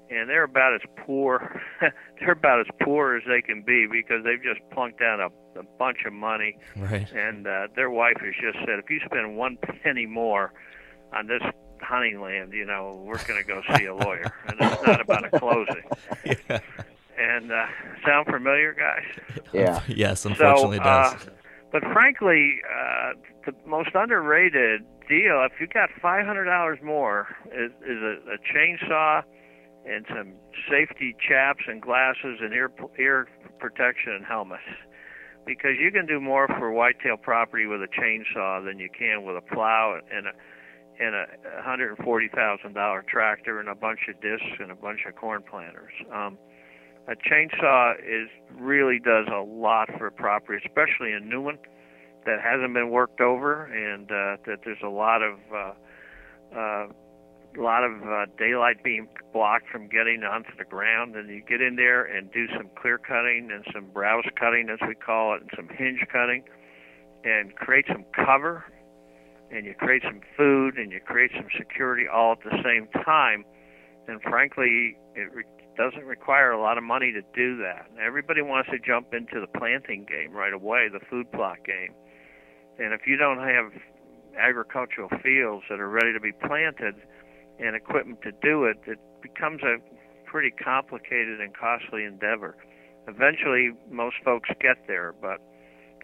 and 0.08 0.30
they're 0.30 0.44
about 0.44 0.74
as 0.74 0.80
poor, 1.04 1.60
they're 2.20 2.32
about 2.32 2.60
as 2.60 2.66
poor 2.80 3.16
as 3.16 3.24
they 3.26 3.42
can 3.42 3.62
be 3.62 3.86
because 3.90 4.24
they've 4.24 4.42
just 4.42 4.60
plunked 4.70 5.00
down 5.00 5.20
a, 5.20 5.26
a 5.58 5.64
bunch 5.78 5.98
of 6.06 6.12
money, 6.12 6.56
right. 6.76 7.10
and 7.12 7.46
uh, 7.46 7.66
their 7.74 7.90
wife 7.90 8.16
has 8.20 8.34
just 8.40 8.58
said, 8.64 8.78
if 8.78 8.88
you 8.88 9.00
spend 9.04 9.36
one 9.36 9.58
penny 9.82 10.06
more 10.06 10.52
on 11.12 11.26
this 11.26 11.42
hunting 11.82 12.20
land, 12.20 12.52
you 12.52 12.64
know, 12.64 13.02
we're 13.04 13.22
going 13.24 13.42
to 13.42 13.46
go 13.46 13.62
see 13.76 13.86
a 13.86 13.94
lawyer, 13.94 14.32
and 14.46 14.56
it's 14.60 14.82
not 14.86 15.00
about 15.00 15.24
a 15.24 15.38
closing. 15.38 15.82
yeah. 16.24 16.60
And 17.18 17.50
uh, 17.50 17.66
sound 18.06 18.26
familiar, 18.26 18.74
guys? 18.74 19.42
Yeah. 19.52 19.82
yes, 19.88 20.24
unfortunately 20.24 20.76
so, 20.76 20.82
it 20.82 20.84
does. 20.84 21.12
Uh, 21.14 21.30
but 21.72 21.82
frankly, 21.92 22.60
uh, 22.64 23.12
the 23.44 23.52
most 23.66 23.90
underrated 23.94 24.82
deal, 25.08 25.44
if 25.44 25.52
you 25.60 25.66
got 25.66 25.90
five 26.00 26.26
hundred 26.26 26.44
dollars 26.44 26.78
more, 26.82 27.28
is, 27.46 27.72
is 27.82 27.98
a, 28.02 28.16
a 28.30 28.38
chainsaw 28.46 29.22
and 29.84 30.04
some 30.08 30.34
safety 30.70 31.16
chaps 31.26 31.64
and 31.66 31.80
glasses 31.82 32.38
and 32.40 32.52
ear 32.52 32.70
ear 32.98 33.28
protection 33.58 34.12
and 34.12 34.24
helmets. 34.24 34.62
Because 35.46 35.80
you 35.80 35.90
can 35.90 36.06
do 36.06 36.20
more 36.20 36.46
for 36.46 36.70
whitetail 36.70 37.16
property 37.16 37.66
with 37.66 37.80
a 37.80 37.88
chainsaw 37.88 38.64
than 38.64 38.78
you 38.78 38.90
can 38.96 39.24
with 39.24 39.36
a 39.36 39.54
plow 39.54 39.98
and 40.12 40.26
a 40.26 40.30
and 41.00 41.14
a 41.14 41.26
hundred 41.62 41.96
and 41.96 41.98
forty 42.04 42.28
thousand 42.28 42.74
dollar 42.74 43.04
tractor 43.08 43.60
and 43.60 43.68
a 43.68 43.74
bunch 43.74 44.00
of 44.08 44.20
discs 44.20 44.58
and 44.60 44.70
a 44.70 44.74
bunch 44.74 45.00
of 45.08 45.16
corn 45.16 45.42
planters. 45.48 45.92
Um, 46.12 46.38
a 47.08 47.16
chainsaw 47.16 47.94
is 47.98 48.28
really 48.54 48.98
does 48.98 49.26
a 49.32 49.40
lot 49.40 49.88
for 49.96 50.08
a 50.08 50.12
property, 50.12 50.62
especially 50.64 51.12
a 51.12 51.20
new 51.20 51.40
one 51.40 51.58
that 52.26 52.40
hasn't 52.40 52.74
been 52.74 52.90
worked 52.90 53.20
over, 53.20 53.64
and 53.64 54.10
uh, 54.10 54.36
that 54.46 54.58
there's 54.64 54.82
a 54.84 54.88
lot 54.88 55.22
of 55.22 55.38
uh, 55.52 56.58
uh, 56.58 56.86
lot 57.56 57.82
of 57.82 58.02
uh, 58.02 58.26
daylight 58.38 58.84
being 58.84 59.08
blocked 59.32 59.68
from 59.70 59.88
getting 59.88 60.22
onto 60.22 60.50
the 60.58 60.64
ground. 60.64 61.16
And 61.16 61.28
you 61.30 61.42
get 61.48 61.62
in 61.62 61.76
there 61.76 62.04
and 62.04 62.30
do 62.30 62.46
some 62.56 62.68
clear 62.80 62.98
cutting 62.98 63.48
and 63.52 63.64
some 63.72 63.86
browse 63.86 64.26
cutting, 64.38 64.68
as 64.68 64.78
we 64.86 64.94
call 64.94 65.34
it, 65.34 65.40
and 65.40 65.50
some 65.56 65.68
hinge 65.68 66.04
cutting, 66.12 66.44
and 67.24 67.54
create 67.56 67.86
some 67.88 68.04
cover, 68.14 68.64
and 69.50 69.64
you 69.64 69.74
create 69.74 70.02
some 70.02 70.20
food, 70.36 70.76
and 70.76 70.92
you 70.92 71.00
create 71.00 71.30
some 71.34 71.48
security 71.56 72.04
all 72.06 72.32
at 72.32 72.44
the 72.44 72.62
same 72.62 72.86
time. 73.02 73.44
And 74.06 74.20
frankly, 74.22 74.96
it 75.14 75.32
re- 75.34 75.44
doesn't 75.78 76.04
require 76.04 76.50
a 76.50 76.60
lot 76.60 76.76
of 76.76 76.84
money 76.84 77.12
to 77.12 77.22
do 77.34 77.56
that. 77.58 77.86
Everybody 78.04 78.42
wants 78.42 78.68
to 78.70 78.78
jump 78.78 79.14
into 79.14 79.40
the 79.40 79.46
planting 79.46 80.04
game 80.04 80.32
right 80.32 80.52
away, 80.52 80.88
the 80.92 81.00
food 81.08 81.30
plot 81.32 81.58
game. 81.64 81.94
And 82.78 82.92
if 82.92 83.06
you 83.06 83.16
don't 83.16 83.38
have 83.38 83.72
agricultural 84.36 85.08
fields 85.22 85.64
that 85.70 85.80
are 85.80 85.88
ready 85.88 86.12
to 86.12 86.20
be 86.20 86.32
planted, 86.32 86.94
and 87.58 87.74
equipment 87.74 88.22
to 88.22 88.32
do 88.42 88.64
it, 88.64 88.78
it 88.86 88.98
becomes 89.22 89.62
a 89.62 89.76
pretty 90.24 90.50
complicated 90.50 91.40
and 91.40 91.56
costly 91.56 92.04
endeavor. 92.04 92.56
Eventually, 93.08 93.72
most 93.90 94.16
folks 94.24 94.48
get 94.60 94.76
there, 94.86 95.14
but 95.20 95.40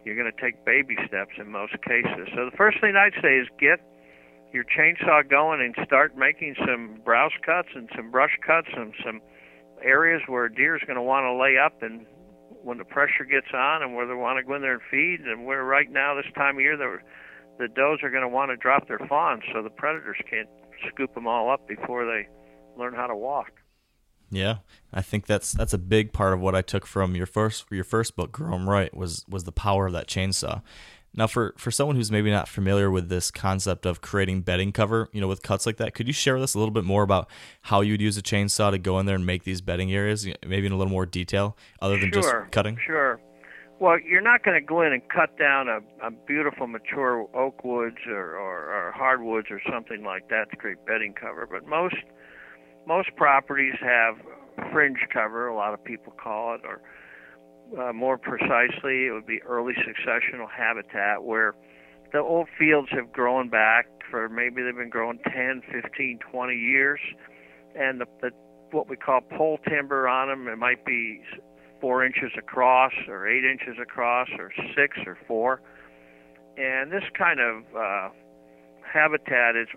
you're 0.03 0.15
going 0.15 0.31
to 0.31 0.41
take 0.41 0.65
baby 0.65 0.95
steps 1.07 1.31
in 1.39 1.51
most 1.51 1.73
cases. 1.81 2.27
So 2.35 2.45
the 2.45 2.55
first 2.57 2.81
thing 2.81 2.95
I'd 2.95 3.15
say 3.21 3.37
is 3.37 3.47
get 3.59 3.79
your 4.53 4.65
chainsaw 4.65 5.27
going 5.27 5.61
and 5.61 5.85
start 5.85 6.17
making 6.17 6.55
some 6.65 6.99
browse 7.03 7.35
cuts 7.45 7.69
and 7.75 7.89
some 7.95 8.11
brush 8.11 8.37
cuts 8.45 8.69
and 8.75 8.93
some 9.03 9.21
areas 9.83 10.21
where 10.27 10.49
deer 10.49 10.75
is 10.75 10.81
going 10.85 10.95
to 10.95 11.01
want 11.01 11.25
to 11.25 11.33
lay 11.33 11.57
up 11.57 11.81
and 11.81 12.05
when 12.63 12.77
the 12.77 12.85
pressure 12.85 13.25
gets 13.25 13.47
on 13.53 13.83
and 13.83 13.95
where 13.95 14.07
they 14.07 14.13
want 14.13 14.37
to 14.37 14.43
go 14.43 14.55
in 14.55 14.61
there 14.61 14.73
and 14.73 14.81
feed 14.89 15.19
and 15.21 15.45
where 15.45 15.63
right 15.63 15.91
now 15.91 16.15
this 16.15 16.31
time 16.33 16.55
of 16.55 16.61
year 16.61 16.77
the 16.77 16.97
the 17.57 17.67
does 17.69 17.99
are 18.03 18.09
going 18.09 18.23
to 18.23 18.27
want 18.27 18.51
to 18.51 18.57
drop 18.57 18.87
their 18.87 18.99
fawns 19.07 19.43
so 19.53 19.61
the 19.61 19.69
predators 19.69 20.17
can't 20.29 20.49
scoop 20.89 21.13
them 21.13 21.27
all 21.27 21.49
up 21.49 21.67
before 21.67 22.05
they 22.05 22.27
learn 22.77 22.93
how 22.93 23.07
to 23.07 23.15
walk. 23.15 23.51
Yeah, 24.29 24.57
I 24.91 25.01
think 25.01 25.25
that's 25.25 25.51
that's 25.51 25.73
a 25.73 25.77
big 25.77 26.11
part 26.11 26.33
of 26.33 26.41
what 26.41 26.55
I 26.55 26.61
took 26.61 26.85
from 26.85 27.15
your 27.15 27.27
first 27.27 27.65
your 27.71 27.83
first 27.83 28.15
book, 28.15 28.31
Grow 28.31 28.55
'em 28.55 28.69
Right, 28.69 28.95
was 28.95 29.23
was 29.29 29.43
the 29.43 29.51
power 29.51 29.85
of 29.87 29.93
that 29.93 30.07
chainsaw. 30.07 30.61
Now, 31.17 31.27
for 31.27 31.53
for 31.57 31.71
someone 31.71 31.95
who's 31.95 32.11
maybe 32.11 32.29
not 32.29 32.47
familiar 32.49 32.91
with 32.91 33.07
this 33.07 33.31
concept 33.31 33.85
of 33.85 34.01
creating 34.01 34.41
bedding 34.41 34.71
cover, 34.71 35.09
you 35.13 35.21
know, 35.21 35.27
with 35.27 35.41
cuts 35.41 35.65
like 35.65 35.77
that, 35.77 35.93
could 35.93 36.07
you 36.07 36.13
share 36.13 36.33
with 36.33 36.43
us 36.43 36.53
a 36.55 36.59
little 36.59 36.73
bit 36.73 36.83
more 36.83 37.03
about 37.03 37.29
how 37.61 37.81
you'd 37.81 38.01
use 38.01 38.17
a 38.17 38.21
chainsaw 38.21 38.69
to 38.71 38.77
go 38.77 38.99
in 38.99 39.05
there 39.05 39.15
and 39.15 39.25
make 39.25 39.43
these 39.43 39.61
bedding 39.61 39.93
areas, 39.93 40.27
maybe 40.45 40.65
in 40.65 40.73
a 40.73 40.77
little 40.77 40.91
more 40.91 41.05
detail, 41.05 41.55
other 41.81 41.97
than 41.97 42.11
sure, 42.11 42.21
just 42.21 42.51
cutting? 42.51 42.77
Sure. 42.85 43.19
Well, 43.79 43.99
you're 43.99 44.21
not 44.21 44.43
going 44.43 44.59
to 44.59 44.65
go 44.65 44.81
in 44.81 44.93
and 44.93 45.01
cut 45.09 45.37
down 45.37 45.67
a, 45.67 45.79
a 46.05 46.11
beautiful 46.11 46.65
mature 46.65 47.27
oak 47.35 47.63
woods 47.63 47.97
or, 48.07 48.35
or, 48.37 48.87
or 48.87 48.91
hardwoods 48.93 49.47
or 49.51 49.61
something 49.69 50.03
like 50.03 50.29
that 50.29 50.49
to 50.51 50.55
create 50.55 50.85
bedding 50.85 51.13
cover. 51.13 51.47
But 51.49 51.67
most 51.67 51.95
most 52.87 53.15
properties 53.15 53.75
have 53.81 54.15
fringe 54.71 54.99
cover. 55.11 55.47
A 55.47 55.55
lot 55.55 55.73
of 55.73 55.83
people 55.83 56.13
call 56.13 56.55
it, 56.55 56.61
or 56.63 56.81
uh, 57.79 57.93
more 57.93 58.17
precisely, 58.17 59.07
it 59.07 59.13
would 59.13 59.25
be 59.25 59.41
early 59.43 59.73
successional 59.73 60.49
habitat, 60.49 61.23
where 61.23 61.55
the 62.13 62.19
old 62.19 62.47
fields 62.57 62.89
have 62.91 63.11
grown 63.11 63.49
back 63.49 63.87
for 64.09 64.29
maybe 64.29 64.61
they've 64.61 64.75
been 64.75 64.89
growing 64.89 65.19
10, 65.33 65.61
15, 65.71 66.19
20 66.31 66.55
years, 66.55 66.99
and 67.75 67.99
the, 67.99 68.05
the 68.21 68.31
what 68.71 68.89
we 68.89 68.95
call 68.95 69.21
pole 69.21 69.59
timber 69.67 70.07
on 70.07 70.27
them. 70.27 70.47
It 70.47 70.57
might 70.57 70.85
be 70.85 71.21
four 71.81 72.05
inches 72.05 72.31
across 72.37 72.93
or 73.07 73.27
eight 73.27 73.43
inches 73.45 73.77
across 73.81 74.27
or 74.37 74.51
six 74.75 74.97
or 75.05 75.17
four. 75.27 75.61
And 76.57 76.91
this 76.91 77.03
kind 77.17 77.39
of 77.39 77.63
uh, 77.75 78.09
habitat 78.81 79.55
is 79.55 79.67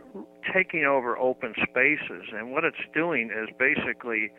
taking 0.53 0.85
over 0.85 1.19
open 1.19 1.55
spaces. 1.57 2.29
And 2.33 2.53
what 2.53 2.65
it's 2.65 2.77
doing 2.95 3.31
is 3.31 3.49
basically 3.59 4.31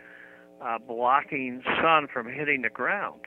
uh, 0.61 0.77
blocking 0.79 1.61
sun 1.81 2.07
from 2.11 2.27
hitting 2.27 2.61
the 2.61 2.69
ground. 2.69 3.21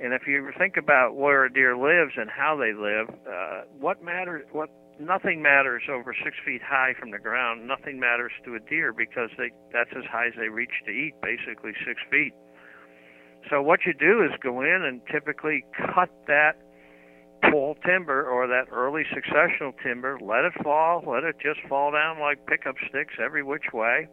And 0.00 0.12
if 0.12 0.26
you 0.26 0.50
think 0.58 0.76
about 0.76 1.14
where 1.14 1.44
a 1.44 1.52
deer 1.52 1.76
lives 1.76 2.12
and 2.16 2.28
how 2.28 2.56
they 2.56 2.72
live, 2.72 3.08
uh, 3.26 3.62
what 3.78 4.02
matters? 4.02 4.44
What 4.52 4.68
nothing 4.98 5.42
matters 5.42 5.82
over 5.90 6.14
six 6.24 6.36
feet 6.44 6.62
high 6.62 6.94
from 6.98 7.10
the 7.10 7.18
ground. 7.18 7.66
Nothing 7.66 7.98
matters 8.00 8.32
to 8.44 8.54
a 8.54 8.60
deer 8.60 8.92
because 8.92 9.30
they 9.38 9.50
that's 9.72 9.90
as 9.96 10.04
high 10.10 10.26
as 10.26 10.34
they 10.36 10.48
reach 10.48 10.72
to 10.86 10.90
eat, 10.90 11.14
basically 11.22 11.72
six 11.86 12.00
feet. 12.10 12.32
So 13.50 13.62
what 13.62 13.80
you 13.86 13.92
do 13.92 14.24
is 14.24 14.30
go 14.42 14.62
in 14.62 14.82
and 14.84 15.00
typically 15.12 15.64
cut 15.94 16.10
that 16.26 16.56
pole 17.50 17.76
timber 17.84 18.24
or 18.24 18.46
that 18.46 18.72
early 18.72 19.02
successional 19.12 19.72
timber, 19.82 20.18
let 20.20 20.44
it 20.44 20.52
fall, 20.62 21.04
let 21.06 21.24
it 21.24 21.36
just 21.42 21.60
fall 21.68 21.92
down 21.92 22.18
like 22.18 22.46
pickup 22.46 22.74
sticks 22.88 23.14
every 23.22 23.42
which 23.42 23.72
way, 23.72 24.08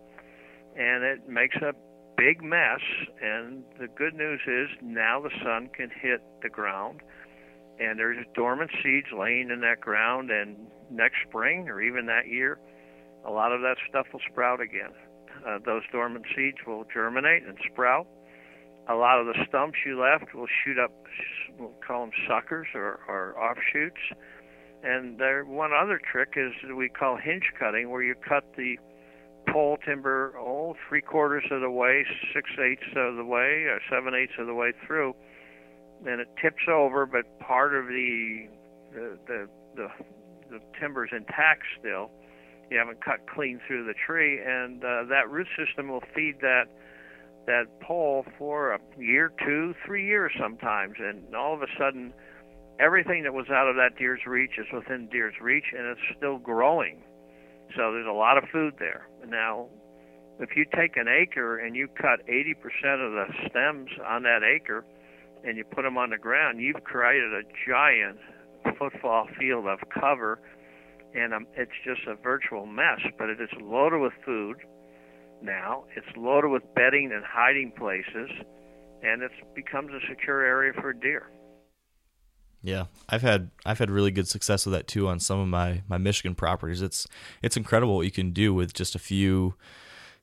and 0.76 1.04
it 1.04 1.30
makes 1.30 1.56
a 1.58 1.74
big 2.18 2.44
mess. 2.44 2.82
And 3.22 3.64
the 3.80 3.88
good 3.88 4.14
news 4.14 4.42
is 4.48 4.70
now 4.82 5.22
the 5.22 5.32
sun 5.44 5.70
can 5.76 5.90
hit 5.90 6.22
the 6.42 6.50
ground, 6.50 7.02
and 7.80 7.98
there's 7.98 8.26
dormant 8.36 8.72
seeds 8.84 9.08
laying 9.18 9.50
in 9.50 9.62
that 9.62 9.82
ground, 9.82 10.32
and 10.32 10.58
next 10.90 11.18
spring 11.28 11.70
or 11.70 11.82
even 11.82 12.06
that 12.08 12.28
year, 12.28 12.60
a 13.26 13.32
lot 13.32 13.52
of 13.52 13.62
that 13.62 13.78
stuff 13.90 14.08
will 14.12 14.22
sprout 14.32 14.60
again. 14.62 14.92
Uh, 15.48 15.58
those 15.66 15.84
dormant 15.92 16.26
seeds 16.36 16.58
will 16.68 16.86
germinate 16.94 17.44
and 17.44 17.58
sprout 17.72 18.08
a 18.90 18.96
lot 18.96 19.20
of 19.20 19.28
the 19.28 19.36
stumps 19.48 19.78
you 19.86 20.00
left 20.00 20.34
will 20.34 20.48
shoot 20.64 20.78
up, 20.80 20.92
we'll 21.58 21.74
call 21.86 22.02
them 22.02 22.12
suckers 22.28 22.68
or, 22.74 23.00
or 23.08 23.36
offshoots. 23.40 24.02
And 24.84 25.20
there, 25.20 25.46
one 25.46 25.72
other 25.74 26.02
trick 26.12 26.34
is 26.36 26.52
we 26.76 26.90
call 26.90 27.18
hinge 27.18 27.52
cutting, 27.60 27.90
where 27.90 28.02
you 28.02 28.16
cut 28.16 28.44
the 28.58 28.78
pole 29.52 29.78
timber 29.86 30.34
oh 30.40 30.76
three 30.88 31.02
quarters 31.02 31.44
of 31.52 31.62
the 31.62 31.70
way, 31.70 32.06
six 32.34 32.50
eighths 32.60 32.96
of 32.96 33.16
the 33.16 33.26
way, 33.26 33.66
or 33.68 33.80
seven 33.90 34.14
eighths 34.16 34.34
of 34.40 34.48
the 34.48 34.54
way 34.54 34.72
through, 34.86 35.14
and 36.06 36.22
it 36.22 36.28
tips 36.42 36.64
over, 36.72 37.06
but 37.06 37.40
part 37.40 37.76
of 37.76 37.88
the 37.88 38.48
the 38.94 39.18
the, 39.28 39.48
the, 39.76 39.88
the 40.50 40.60
timber's 40.80 41.10
intact 41.12 41.64
still. 41.80 42.12
You 42.70 42.78
haven't 42.78 43.04
cut 43.04 43.28
clean 43.28 43.60
through 43.68 43.86
the 43.86 43.94
tree, 44.08 44.40
and 44.40 44.82
uh, 44.84 45.04
that 45.10 45.30
root 45.30 45.48
system 45.58 45.90
will 45.90 46.04
feed 46.16 46.36
that 46.40 46.66
that 47.48 47.66
pole 47.82 48.26
for 48.38 48.74
a 48.74 48.80
year, 48.98 49.32
two, 49.44 49.74
three 49.86 50.06
years 50.06 50.32
sometimes, 50.40 50.96
and 51.00 51.36
all 51.36 51.54
of 51.54 51.62
a 51.62 51.68
sudden, 51.78 52.14
everything 52.80 53.24
that 53.24 53.34
was 53.34 53.48
out 53.50 53.68
of 53.68 53.76
that 53.76 53.98
deer's 53.98 54.22
reach 54.26 54.52
is 54.58 54.68
within 54.74 55.10
deer's 55.12 55.34
reach, 55.42 55.66
and 55.78 55.86
it's 55.88 56.18
still 56.18 56.38
growing. 56.38 57.02
So 57.76 57.92
there's 57.94 58.08
a 58.08 58.14
lot 58.14 58.38
of 58.38 58.46
food 58.52 58.76
there. 58.80 59.08
Now, 59.28 59.68
if 60.40 60.56
you 60.56 60.66
take 60.76 60.98
an 60.98 61.08
acre 61.08 61.58
and 61.58 61.76
you 61.76 61.88
cut 61.88 62.26
80% 62.28 62.56
of 63.06 63.12
the 63.14 63.26
stems 63.50 63.90
on 64.06 64.24
that 64.24 64.42
acre, 64.44 64.84
and 65.44 65.58
you 65.58 65.64
put 65.64 65.84
them 65.84 65.98
on 65.98 66.12
the 66.12 66.18
ground, 66.18 66.62
you've 66.62 66.84
created 66.84 67.34
a 67.34 67.42
giant 67.68 68.18
football 68.78 69.28
field 69.40 69.66
of 69.66 69.80
cover, 69.90 70.40
and 71.16 71.34
um, 71.34 71.48
it's 71.56 71.72
just 71.84 72.02
a 72.08 72.16
virtual 72.16 72.66
mess. 72.66 73.00
But 73.18 73.30
it 73.30 73.42
is 73.42 73.50
loaded 73.62 74.02
with 74.02 74.14
food 74.26 74.58
now. 75.42 75.86
It's 75.96 76.16
loaded 76.16 76.50
with 76.50 76.64
bedding 76.76 77.12
and 77.14 77.24
hiding 77.26 77.72
places, 77.78 78.30
and 79.04 79.24
it 79.24 79.32
becomes 79.56 79.92
a 79.92 80.00
secure 80.08 80.42
area 80.42 80.74
for 80.80 80.94
deer. 80.94 81.30
Yeah, 82.64 82.86
I've 83.10 83.24
had 83.24 83.50
I've 83.66 83.80
had 83.80 83.90
really 83.90 84.12
good 84.12 84.28
success 84.28 84.66
with 84.66 84.74
that 84.74 84.88
too 84.88 85.08
on 85.08 85.20
some 85.20 85.40
of 85.40 85.48
my 85.48 85.82
my 85.88 85.98
Michigan 85.98 86.36
properties. 86.36 86.82
It's 86.82 87.08
it's 87.42 87.58
incredible 87.58 87.96
what 87.96 88.06
you 88.06 88.12
can 88.12 88.32
do 88.32 88.54
with 88.54 88.74
just 88.74 88.94
a 88.94 89.00
few 89.00 89.56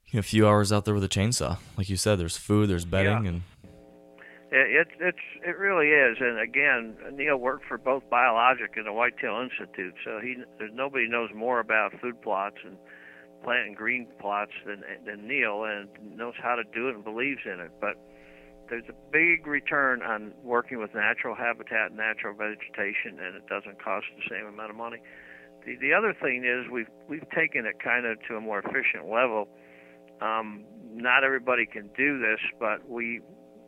you 0.06 0.16
know, 0.16 0.20
a 0.20 0.22
few 0.22 0.46
hours 0.46 0.72
out 0.72 0.84
there 0.84 0.94
with 0.94 1.04
a 1.04 1.08
chainsaw. 1.08 1.58
Like 1.76 1.88
you 1.88 1.96
said, 1.96 2.18
there's 2.18 2.36
food, 2.36 2.70
there's 2.70 2.84
bedding, 2.84 3.24
yeah. 3.24 3.28
and 3.30 3.42
it, 4.50 4.70
it 4.70 4.88
it's 5.00 5.18
it 5.44 5.58
really 5.58 5.88
is. 5.88 6.16
And 6.20 6.38
again, 6.38 6.96
Neil 7.12 7.36
worked 7.36 7.66
for 7.66 7.76
both 7.76 8.08
Biologic 8.08 8.76
and 8.76 8.86
the 8.86 8.92
Whitetail 8.92 9.40
Institute, 9.42 9.94
so 10.04 10.20
he 10.22 10.36
there's 10.58 10.72
nobody 10.72 11.08
knows 11.08 11.30
more 11.34 11.60
about 11.60 11.92
food 12.00 12.20
plots 12.22 12.56
and 12.64 12.76
planting 13.44 13.74
green 13.74 14.06
plots 14.20 14.52
than 14.64 14.82
than 15.04 15.26
Neil, 15.26 15.64
and 15.64 15.88
knows 16.16 16.34
how 16.42 16.54
to 16.54 16.62
do 16.72 16.88
it 16.88 16.94
and 16.94 17.04
believes 17.04 17.40
in 17.44 17.60
it. 17.60 17.72
But 17.80 17.96
there's 18.68 18.88
a 18.88 18.96
big 19.12 19.46
return 19.46 20.02
on 20.02 20.32
working 20.42 20.78
with 20.78 20.94
natural 20.94 21.34
habitat, 21.34 21.92
natural 21.92 22.34
vegetation, 22.34 23.18
and 23.20 23.36
it 23.36 23.46
doesn't 23.46 23.82
cost 23.82 24.06
the 24.16 24.22
same 24.30 24.46
amount 24.46 24.70
of 24.70 24.76
money. 24.76 24.98
The 25.64 25.76
the 25.76 25.92
other 25.92 26.14
thing 26.14 26.44
is 26.44 26.70
we've 26.70 26.90
we've 27.08 27.28
taken 27.30 27.66
it 27.66 27.82
kind 27.82 28.06
of 28.06 28.18
to 28.28 28.36
a 28.36 28.40
more 28.40 28.60
efficient 28.60 29.08
level. 29.10 29.48
Um, 30.20 30.64
not 30.92 31.24
everybody 31.24 31.66
can 31.66 31.90
do 31.96 32.18
this, 32.18 32.40
but 32.58 32.88
we, 32.88 33.20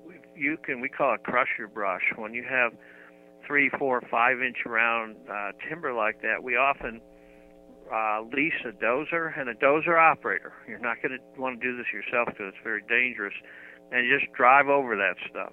we 0.06 0.14
you 0.34 0.56
can 0.62 0.80
we 0.80 0.88
call 0.88 1.14
it 1.14 1.22
crusher 1.22 1.68
brush 1.68 2.02
when 2.16 2.34
you 2.34 2.44
have 2.48 2.72
three, 3.46 3.70
four, 3.78 4.00
five 4.10 4.40
inch 4.40 4.58
round 4.66 5.16
uh, 5.28 5.52
timber 5.68 5.92
like 5.92 6.22
that. 6.22 6.42
We 6.42 6.56
often 6.56 7.00
uh, 7.92 8.22
lease 8.32 8.60
a 8.64 8.72
dozer 8.72 9.38
and 9.38 9.48
a 9.48 9.54
dozer 9.54 9.98
operator. 9.98 10.52
You're 10.68 10.78
not 10.78 11.02
going 11.02 11.18
to 11.18 11.40
want 11.40 11.60
to 11.60 11.66
do 11.66 11.76
this 11.76 11.86
yourself 11.92 12.28
because 12.28 12.54
it's 12.54 12.62
very 12.62 12.82
dangerous. 12.88 13.34
And 13.90 14.06
just 14.08 14.32
drive 14.32 14.68
over 14.68 14.96
that 14.96 15.16
stuff 15.28 15.52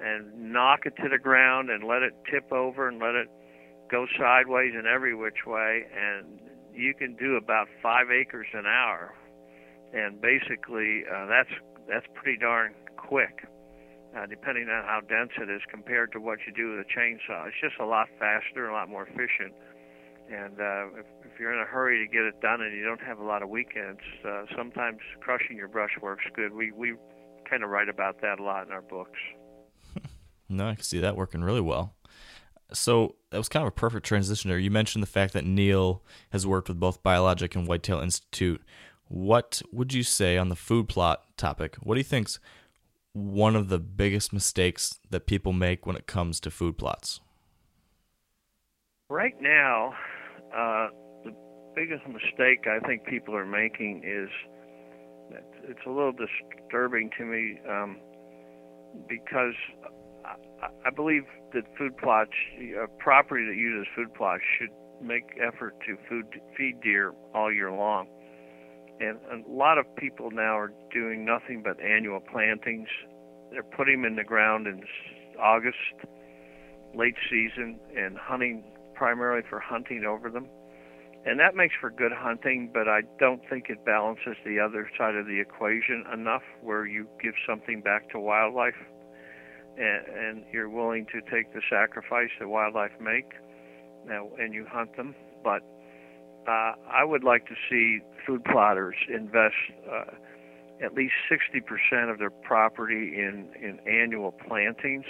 and 0.00 0.52
knock 0.52 0.80
it 0.84 0.94
to 1.02 1.08
the 1.08 1.18
ground 1.18 1.70
and 1.70 1.84
let 1.84 2.02
it 2.02 2.14
tip 2.30 2.52
over 2.52 2.88
and 2.88 2.98
let 2.98 3.14
it 3.14 3.28
go 3.90 4.06
sideways 4.18 4.72
in 4.78 4.86
every 4.86 5.14
which 5.14 5.46
way. 5.46 5.84
And 5.94 6.40
you 6.74 6.94
can 6.94 7.16
do 7.16 7.36
about 7.36 7.66
five 7.82 8.06
acres 8.10 8.46
an 8.52 8.66
hour. 8.66 9.14
And 9.92 10.20
basically 10.20 11.02
uh, 11.12 11.26
that's 11.26 11.50
that's 11.88 12.06
pretty 12.14 12.38
darn 12.38 12.74
quick 12.96 13.48
uh, 14.16 14.26
depending 14.26 14.68
on 14.68 14.84
how 14.84 15.00
dense 15.00 15.32
it 15.40 15.50
is 15.50 15.62
compared 15.70 16.12
to 16.12 16.20
what 16.20 16.38
you 16.46 16.52
do 16.52 16.76
with 16.76 16.86
a 16.86 16.88
chainsaw. 16.88 17.46
It's 17.48 17.56
just 17.60 17.76
a 17.80 17.86
lot 17.86 18.08
faster 18.18 18.68
a 18.68 18.72
lot 18.72 18.88
more 18.88 19.04
efficient. 19.04 19.52
And 20.30 20.60
uh, 20.60 21.00
if, 21.00 21.06
if 21.24 21.40
you're 21.40 21.54
in 21.54 21.60
a 21.60 21.64
hurry 21.64 22.04
to 22.04 22.12
get 22.12 22.22
it 22.22 22.40
done 22.40 22.60
and 22.60 22.76
you 22.76 22.84
don't 22.84 23.00
have 23.00 23.18
a 23.18 23.24
lot 23.24 23.42
of 23.42 23.48
weekends 23.48 24.00
uh, 24.24 24.44
sometimes 24.56 24.98
crushing 25.20 25.56
your 25.56 25.68
brush 25.68 25.92
works 26.02 26.24
good. 26.36 26.52
We 26.52 26.70
we 26.72 26.94
kind 27.48 27.62
of 27.62 27.70
write 27.70 27.88
about 27.88 28.20
that 28.20 28.38
a 28.38 28.42
lot 28.42 28.66
in 28.66 28.72
our 28.72 28.82
books 28.82 29.18
no, 30.48 30.68
I 30.68 30.74
can 30.74 30.84
see 30.84 31.00
that 31.00 31.16
working 31.16 31.42
really 31.42 31.60
well. 31.60 31.94
So 32.72 33.16
that 33.30 33.38
was 33.38 33.48
kind 33.48 33.62
of 33.62 33.68
a 33.68 33.72
perfect 33.72 34.04
transition 34.04 34.50
there. 34.50 34.58
You 34.58 34.70
mentioned 34.70 35.02
the 35.02 35.08
fact 35.08 35.32
that 35.32 35.44
Neil 35.44 36.02
has 36.30 36.46
worked 36.46 36.68
with 36.68 36.78
both 36.78 37.02
Biologic 37.02 37.54
and 37.54 37.66
Whitetail 37.66 38.00
Institute. 38.00 38.62
What 39.08 39.62
would 39.72 39.94
you 39.94 40.02
say 40.02 40.36
on 40.36 40.50
the 40.50 40.56
food 40.56 40.88
plot 40.88 41.22
topic? 41.36 41.76
What 41.76 41.94
do 41.94 42.00
you 42.00 42.04
think's 42.04 42.38
one 43.12 43.56
of 43.56 43.68
the 43.68 43.78
biggest 43.78 44.32
mistakes 44.32 44.98
that 45.10 45.26
people 45.26 45.52
make 45.52 45.86
when 45.86 45.96
it 45.96 46.06
comes 46.06 46.40
to 46.40 46.50
food 46.50 46.76
plots? 46.76 47.20
Right 49.08 49.40
now, 49.40 49.94
uh, 50.54 50.88
the 51.24 51.34
biggest 51.74 52.06
mistake 52.06 52.66
I 52.66 52.86
think 52.86 53.06
people 53.06 53.34
are 53.34 53.46
making 53.46 54.02
is 54.04 54.28
it's 55.64 55.80
a 55.86 55.90
little 55.90 56.12
disturbing 56.12 57.10
to 57.18 57.24
me 57.24 57.58
um, 57.68 57.98
because 59.08 59.54
I 60.84 60.90
believe 60.90 61.24
that 61.54 61.64
food 61.76 61.96
plots, 61.96 62.30
a 62.60 62.86
property 62.98 63.44
that 63.46 63.56
uses 63.56 63.86
food 63.94 64.12
plots, 64.14 64.42
should 64.58 64.70
make 65.00 65.24
effort 65.40 65.74
to 65.86 65.96
food, 66.08 66.26
feed 66.56 66.80
deer 66.82 67.12
all 67.34 67.52
year 67.52 67.70
long. 67.70 68.08
And 69.00 69.18
a 69.30 69.48
lot 69.48 69.78
of 69.78 69.84
people 69.96 70.30
now 70.32 70.58
are 70.58 70.72
doing 70.92 71.24
nothing 71.24 71.62
but 71.62 71.80
annual 71.80 72.20
plantings. 72.20 72.88
They're 73.52 73.62
putting 73.62 74.02
them 74.02 74.12
in 74.12 74.16
the 74.16 74.24
ground 74.24 74.66
in 74.66 74.82
August, 75.40 75.76
late 76.94 77.14
season, 77.30 77.78
and 77.96 78.18
hunting 78.18 78.64
primarily 78.94 79.42
for 79.48 79.60
hunting 79.60 80.04
over 80.04 80.30
them. 80.30 80.48
And 81.28 81.38
that 81.40 81.54
makes 81.54 81.74
for 81.78 81.90
good 81.90 82.12
hunting, 82.12 82.70
but 82.72 82.88
I 82.88 83.02
don't 83.18 83.42
think 83.50 83.66
it 83.68 83.84
balances 83.84 84.34
the 84.46 84.58
other 84.58 84.90
side 84.96 85.14
of 85.14 85.26
the 85.26 85.40
equation 85.40 86.04
enough 86.10 86.40
where 86.62 86.86
you 86.86 87.06
give 87.22 87.34
something 87.46 87.82
back 87.82 88.08
to 88.12 88.18
wildlife 88.18 88.80
and, 89.76 90.06
and 90.08 90.44
you're 90.50 90.70
willing 90.70 91.04
to 91.12 91.20
take 91.30 91.52
the 91.52 91.60
sacrifice 91.68 92.30
that 92.40 92.48
wildlife 92.48 92.92
make, 92.98 93.32
and 94.38 94.54
you 94.54 94.66
hunt 94.70 94.96
them. 94.96 95.14
But 95.44 95.60
uh, 96.48 96.72
I 96.90 97.04
would 97.04 97.24
like 97.24 97.46
to 97.48 97.54
see 97.68 98.00
food 98.26 98.42
plotters 98.44 98.96
invest 99.12 99.54
uh, 99.86 100.14
at 100.82 100.94
least 100.94 101.12
60% 101.30 102.10
of 102.10 102.18
their 102.18 102.30
property 102.30 103.12
in, 103.18 103.48
in 103.60 103.80
annual 103.86 104.32
plantings, 104.32 105.04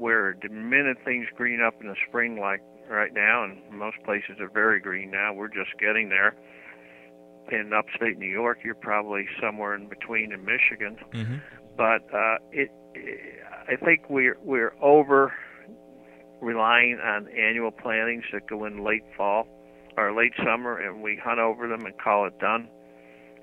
where 0.00 0.34
the 0.42 0.48
minute 0.48 0.96
things 1.04 1.26
green 1.36 1.60
up 1.60 1.74
in 1.80 1.88
the 1.88 1.96
spring, 2.08 2.40
like 2.40 2.62
right 2.88 3.12
now, 3.12 3.44
and 3.44 3.60
most 3.70 3.98
places 4.04 4.40
are 4.40 4.48
very 4.48 4.80
green 4.80 5.10
now, 5.10 5.32
we're 5.34 5.48
just 5.48 5.70
getting 5.78 6.08
there. 6.08 6.34
In 7.52 7.72
upstate 7.72 8.18
New 8.18 8.30
York, 8.30 8.58
you're 8.64 8.74
probably 8.74 9.26
somewhere 9.40 9.74
in 9.74 9.88
between 9.88 10.32
in 10.32 10.44
Michigan. 10.44 10.96
Mm-hmm. 11.12 11.36
But 11.76 12.02
uh, 12.14 12.36
it, 12.50 12.70
I 13.68 13.76
think 13.76 14.08
we're 14.08 14.38
we're 14.42 14.74
over 14.80 15.32
relying 16.40 16.98
on 17.00 17.28
annual 17.28 17.70
plantings 17.70 18.24
that 18.32 18.48
go 18.48 18.64
in 18.64 18.84
late 18.84 19.04
fall 19.16 19.46
or 19.96 20.14
late 20.16 20.32
summer, 20.44 20.78
and 20.78 21.02
we 21.02 21.20
hunt 21.22 21.40
over 21.40 21.68
them 21.68 21.84
and 21.84 21.94
call 21.98 22.26
it 22.26 22.38
done. 22.38 22.68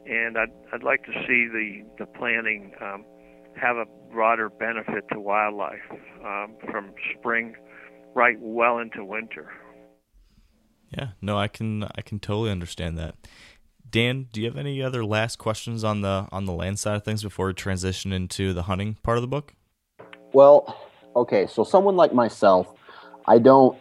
And 0.05 0.37
I'd 0.37 0.53
I'd 0.73 0.83
like 0.83 1.03
to 1.03 1.13
see 1.27 1.47
the 1.51 1.83
the 1.99 2.05
planting 2.05 2.73
um, 2.81 3.05
have 3.55 3.77
a 3.77 3.85
broader 4.11 4.49
benefit 4.49 5.05
to 5.11 5.19
wildlife 5.19 5.91
um, 6.25 6.55
from 6.69 6.91
spring 7.17 7.55
right 8.15 8.37
well 8.39 8.79
into 8.79 9.03
winter. 9.03 9.51
Yeah, 10.89 11.09
no, 11.21 11.37
I 11.37 11.47
can 11.47 11.83
I 11.83 12.01
can 12.01 12.19
totally 12.19 12.51
understand 12.51 12.97
that. 12.97 13.15
Dan, 13.89 14.27
do 14.31 14.41
you 14.41 14.47
have 14.47 14.57
any 14.57 14.81
other 14.81 15.05
last 15.05 15.37
questions 15.37 15.83
on 15.83 16.01
the 16.01 16.27
on 16.31 16.45
the 16.45 16.53
land 16.53 16.79
side 16.79 16.95
of 16.95 17.03
things 17.03 17.23
before 17.23 17.47
we 17.47 17.53
transition 17.53 18.11
into 18.11 18.53
the 18.53 18.63
hunting 18.63 18.97
part 19.03 19.17
of 19.17 19.21
the 19.21 19.27
book? 19.27 19.53
Well, 20.33 20.77
okay, 21.15 21.47
so 21.47 21.63
someone 21.63 21.95
like 21.95 22.13
myself, 22.13 22.73
I 23.25 23.39
don't 23.39 23.77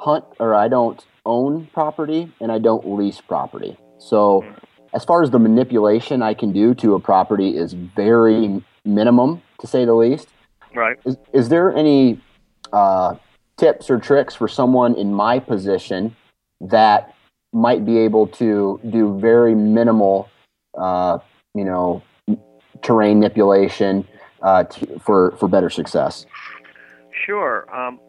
hunt 0.00 0.24
or 0.38 0.54
I 0.54 0.68
don't 0.68 1.04
own 1.24 1.68
property 1.72 2.32
and 2.40 2.50
I 2.50 2.58
don't 2.58 2.96
lease 2.96 3.20
property. 3.20 3.76
So, 3.98 4.44
as 4.92 5.04
far 5.04 5.22
as 5.22 5.30
the 5.30 5.38
manipulation 5.38 6.22
I 6.22 6.34
can 6.34 6.52
do 6.52 6.74
to 6.76 6.94
a 6.94 7.00
property 7.00 7.56
is 7.56 7.72
very 7.72 8.62
minimum, 8.84 9.42
to 9.60 9.66
say 9.66 9.84
the 9.84 9.94
least. 9.94 10.28
Right. 10.74 10.98
Is, 11.04 11.16
is 11.32 11.48
there 11.48 11.74
any 11.74 12.20
uh, 12.72 13.16
tips 13.56 13.90
or 13.90 13.98
tricks 13.98 14.34
for 14.34 14.48
someone 14.48 14.94
in 14.94 15.12
my 15.12 15.38
position 15.38 16.16
that 16.60 17.14
might 17.52 17.84
be 17.84 17.98
able 17.98 18.26
to 18.26 18.80
do 18.90 19.18
very 19.20 19.54
minimal, 19.54 20.28
uh, 20.76 21.18
you 21.54 21.64
know, 21.64 22.02
terrain 22.82 23.20
manipulation 23.20 24.06
uh, 24.42 24.64
to, 24.64 24.98
for 24.98 25.32
for 25.36 25.48
better 25.48 25.70
success? 25.70 26.26
Sure, 27.24 27.66
um, 27.74 28.00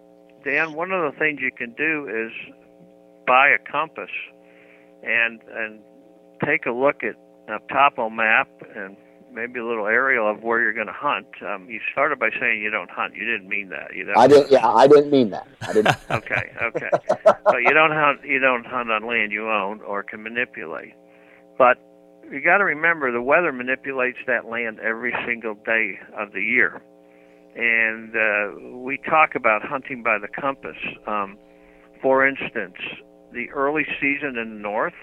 Dan. 0.44 0.74
One 0.74 0.92
of 0.92 1.14
the 1.14 1.18
things 1.20 1.40
you 1.42 1.52
can 1.56 1.74
do 1.74 2.08
is 2.10 2.56
buy 3.28 3.50
a 3.50 3.72
compass 3.72 4.10
and 5.04 5.40
and 5.54 5.80
take 6.44 6.66
a 6.66 6.72
look 6.72 7.04
at 7.04 7.16
a 7.48 7.60
topo 7.72 8.10
map 8.10 8.50
and 8.76 8.98
maybe 9.36 9.60
a 9.60 9.66
little 9.66 9.86
aerial 9.86 10.30
of 10.30 10.42
where 10.42 10.62
you're 10.62 10.74
going 10.74 10.88
to 10.88 10.94
hunt. 10.94 11.28
Um, 11.46 11.70
you 11.70 11.80
started 11.92 12.18
by 12.18 12.30
saying 12.40 12.62
you 12.62 12.72
don't 12.72 12.90
hunt. 12.90 13.14
You 13.16 13.26
didn't 13.26 13.50
mean 13.50 13.70
that. 13.70 13.94
You 13.94 14.12
I 14.16 14.28
didn't. 14.28 14.52
Yeah, 14.52 14.68
I 14.68 14.88
didn't 14.88 15.12
mean 15.12 15.30
that. 15.32 15.48
I 15.62 15.74
didn't. 15.74 15.98
okay, 16.12 16.52
okay. 16.64 16.90
so 17.52 17.58
you 17.58 17.74
don't 17.74 17.92
hunt. 17.92 18.22
You 18.24 18.40
don't 18.40 18.66
hunt 18.66 18.90
on 18.90 19.06
land 19.06 19.32
you 19.32 19.50
own 19.50 19.82
or 19.82 20.04
can 20.04 20.24
manipulate. 20.24 20.94
But 21.58 21.78
you 22.32 22.42
got 22.42 22.58
to 22.58 22.66
remember 22.66 23.12
the 23.12 23.22
weather 23.22 23.52
manipulates 23.52 24.18
that 24.28 24.46
land 24.46 24.80
every 24.80 25.14
single 25.28 25.56
day 25.66 26.00
of 26.18 26.32
the 26.32 26.42
year. 26.42 26.82
And 27.56 28.16
uh, 28.16 28.78
we 28.80 28.98
talk 28.98 29.36
about 29.36 29.62
hunting 29.62 30.04
by 30.04 30.18
the 30.18 30.28
compass. 30.28 30.78
Um, 31.08 31.38
for 32.02 32.28
instance, 32.28 32.76
the 33.32 33.50
early 33.52 33.86
season 34.02 34.38
in 34.38 34.56
the 34.56 34.60
north, 34.62 34.94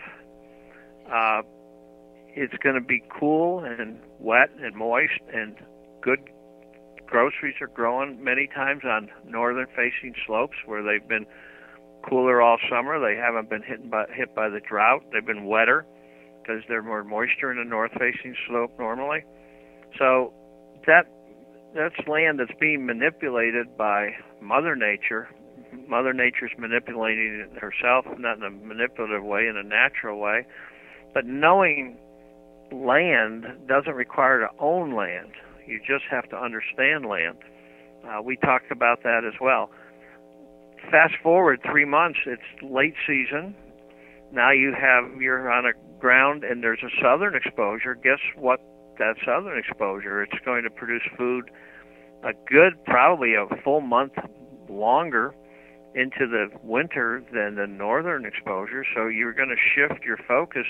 uh, 1.11 1.43
it's 2.35 2.55
going 2.63 2.75
to 2.75 2.81
be 2.81 3.03
cool 3.19 3.65
and 3.65 3.99
wet 4.19 4.51
and 4.61 4.75
moist, 4.75 5.21
and 5.33 5.57
good 6.01 6.19
groceries 7.07 7.55
are 7.61 7.69
growing 7.69 8.23
many 8.23 8.47
times 8.47 8.83
on 8.85 9.11
northern 9.27 9.67
facing 9.77 10.15
slopes 10.27 10.57
where 10.65 10.83
they've 10.83 11.07
been 11.09 11.27
cooler 12.09 12.41
all 12.41 12.59
summer. 12.71 12.99
They 12.99 13.17
haven't 13.21 13.51
been 13.51 13.63
hit 13.63 13.91
by, 13.91 14.07
hit 14.15 14.35
by 14.35 14.49
the 14.49 14.61
drought. 14.61 15.03
They've 15.13 15.25
been 15.25 15.47
wetter 15.47 15.85
because 16.41 16.63
there's 16.69 16.85
more 16.85 17.05
moisture 17.05 17.53
in 17.53 17.59
the 17.59 17.65
north 17.65 17.93
facing 17.93 18.35
slope 18.49 18.73
normally. 18.79 19.25
So 19.99 20.33
that 20.87 21.07
that's 21.75 21.97
land 22.07 22.39
that's 22.39 22.59
being 22.61 22.85
manipulated 22.87 23.77
by 23.77 24.11
Mother 24.41 24.77
Nature. 24.77 25.29
Mother 25.89 26.13
Nature's 26.13 26.53
manipulating 26.59 27.47
it 27.47 27.59
herself, 27.59 28.05
not 28.19 28.39
in 28.39 28.43
a 28.43 28.51
manipulative 28.51 29.25
way, 29.25 29.47
in 29.47 29.57
a 29.57 29.63
natural 29.63 30.19
way. 30.19 30.47
But 31.15 31.25
knowing 31.25 31.97
land 32.73 33.47
doesn't 33.67 33.95
require 33.95 34.41
to 34.41 34.49
own 34.59 34.95
land. 34.95 35.33
You 35.67 35.79
just 35.79 36.05
have 36.11 36.29
to 36.31 36.37
understand 36.37 37.07
land. 37.07 37.39
Uh, 38.05 38.21
we 38.23 38.37
talked 38.37 38.71
about 38.71 39.03
that 39.05 39.23
as 39.27 39.35
well. 39.41 39.71
Fast 40.91 41.15
forward 41.23 41.61
three 41.65 41.85
months, 41.85 42.19
it's 42.27 42.43
late 42.63 42.95
season. 43.07 43.55
Now 44.33 44.51
you 44.51 44.73
have 44.73 45.21
you're 45.21 45.51
on 45.51 45.67
a 45.67 45.73
ground 46.01 46.43
and 46.43 46.63
there's 46.63 46.83
a 46.83 46.91
southern 47.01 47.37
exposure. 47.37 47.95
Guess 47.95 48.19
what? 48.37 48.61
That 48.99 49.15
southern 49.25 49.59
exposure, 49.59 50.23
it's 50.23 50.45
going 50.45 50.65
to 50.65 50.71
produce 50.71 51.03
food 51.17 51.51
a 52.25 52.33
good, 52.49 52.85
probably 52.85 53.35
a 53.35 53.47
full 53.63 53.81
month 53.81 54.13
longer 54.69 55.35
into 55.95 56.27
the 56.27 56.47
winter 56.63 57.23
than 57.33 57.57
the 57.57 57.67
northern 57.67 58.25
exposure. 58.25 58.85
So 58.95 59.09
you're 59.09 59.33
going 59.33 59.49
to 59.49 59.57
shift 59.57 60.05
your 60.05 60.19
focus 60.29 60.67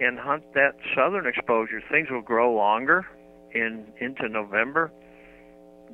and 0.00 0.18
hunt 0.18 0.44
that 0.54 0.72
southern 0.94 1.26
exposure. 1.26 1.80
Things 1.90 2.08
will 2.10 2.22
grow 2.22 2.54
longer 2.54 3.06
in 3.52 3.86
into 4.00 4.28
November, 4.28 4.92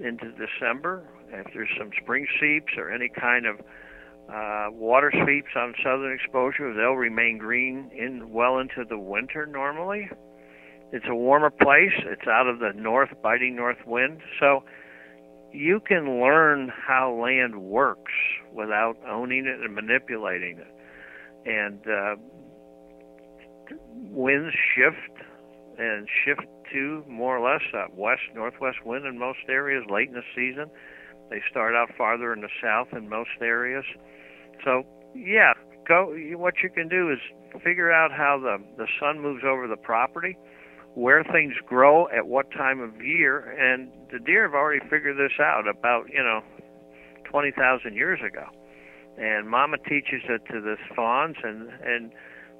into 0.02 0.32
December. 0.32 1.08
If 1.32 1.46
there's 1.54 1.70
some 1.78 1.90
spring 2.02 2.26
seeps 2.40 2.72
or 2.76 2.90
any 2.90 3.08
kind 3.08 3.46
of 3.46 3.60
uh, 4.32 4.70
water 4.72 5.12
sweeps 5.24 5.50
on 5.56 5.74
southern 5.82 6.12
exposure, 6.12 6.72
they'll 6.74 6.92
remain 6.96 7.38
green 7.38 7.90
in 7.96 8.30
well 8.30 8.58
into 8.58 8.84
the 8.88 8.98
winter 8.98 9.46
normally. 9.46 10.08
it's 10.92 11.06
a 11.08 11.14
warmer 11.14 11.50
place. 11.50 11.92
It's 12.06 12.26
out 12.28 12.46
of 12.46 12.60
the 12.60 12.72
north, 12.74 13.10
biting 13.22 13.56
north 13.56 13.84
wind. 13.84 14.20
So 14.38 14.62
you 15.52 15.80
can 15.80 16.20
learn 16.20 16.70
how 16.86 17.12
land 17.12 17.60
works 17.60 18.12
without 18.52 18.96
owning 19.08 19.46
it 19.46 19.60
and 19.60 19.74
manipulating 19.74 20.58
it. 20.58 20.68
And 21.46 21.80
uh, 21.86 22.16
winds 24.10 24.54
shift 24.74 25.22
and 25.78 26.08
shift 26.24 26.46
to 26.72 27.04
more 27.08 27.36
or 27.36 27.52
less 27.52 27.62
a 27.74 27.86
west 27.94 28.22
northwest 28.34 28.78
wind 28.84 29.06
in 29.06 29.18
most 29.18 29.40
areas 29.48 29.84
late 29.90 30.08
in 30.08 30.14
the 30.14 30.22
season. 30.34 30.70
They 31.30 31.40
start 31.50 31.74
out 31.74 31.90
farther 31.96 32.32
in 32.32 32.42
the 32.42 32.48
south 32.62 32.88
in 32.92 33.08
most 33.08 33.30
areas. 33.40 33.84
So 34.64 34.84
yeah, 35.14 35.52
go. 35.86 36.14
What 36.36 36.54
you 36.62 36.70
can 36.70 36.88
do 36.88 37.10
is 37.10 37.18
figure 37.62 37.92
out 37.92 38.10
how 38.10 38.38
the 38.40 38.58
the 38.76 38.86
sun 39.00 39.20
moves 39.20 39.42
over 39.46 39.66
the 39.68 39.76
property, 39.76 40.36
where 40.94 41.24
things 41.24 41.54
grow 41.66 42.08
at 42.08 42.26
what 42.26 42.50
time 42.50 42.80
of 42.80 43.04
year, 43.04 43.40
and 43.40 43.90
the 44.12 44.18
deer 44.18 44.44
have 44.44 44.54
already 44.54 44.84
figured 44.88 45.16
this 45.16 45.38
out 45.40 45.66
about 45.68 46.06
you 46.12 46.22
know 46.22 46.40
twenty 47.24 47.52
thousand 47.52 47.94
years 47.94 48.20
ago. 48.20 48.44
And 49.16 49.48
Mama 49.48 49.78
teaches 49.78 50.22
it 50.28 50.42
to 50.52 50.60
the 50.60 50.76
fawns, 50.94 51.36
and 51.42 51.68
and 51.84 52.12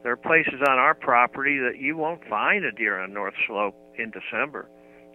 there 0.05 0.13
are 0.13 0.17
places 0.17 0.61
on 0.69 0.79
our 0.79 0.95
property 0.95 1.59
that 1.59 1.81
you 1.81 1.97
won't 1.97 2.21
find 2.29 2.63
a 2.65 2.71
deer 2.71 3.01
on 3.01 3.15
North 3.15 3.35
Slope 3.49 3.75
in 3.99 4.13
December. 4.13 4.69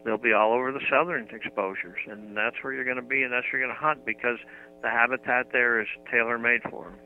They'll 0.04 0.17
be 0.17 0.34
all 0.34 0.52
over 0.52 0.71
the 0.71 0.82
southern 0.89 1.28
exposures, 1.30 1.99
and 2.10 2.36
that's 2.36 2.56
where 2.63 2.73
you're 2.73 2.86
going 2.86 2.97
to 2.97 3.04
be, 3.04 3.21
and 3.21 3.32
that's 3.32 3.45
where 3.52 3.60
you're 3.60 3.67
going 3.67 3.78
to 3.78 3.86
hunt 3.86 4.04
because 4.04 4.39
the 4.82 4.89
habitat 4.89 5.52
there 5.52 5.80
is 5.80 5.88
tailor 6.12 6.39
made 6.39 6.62
for 6.71 6.86
them. 6.86 6.99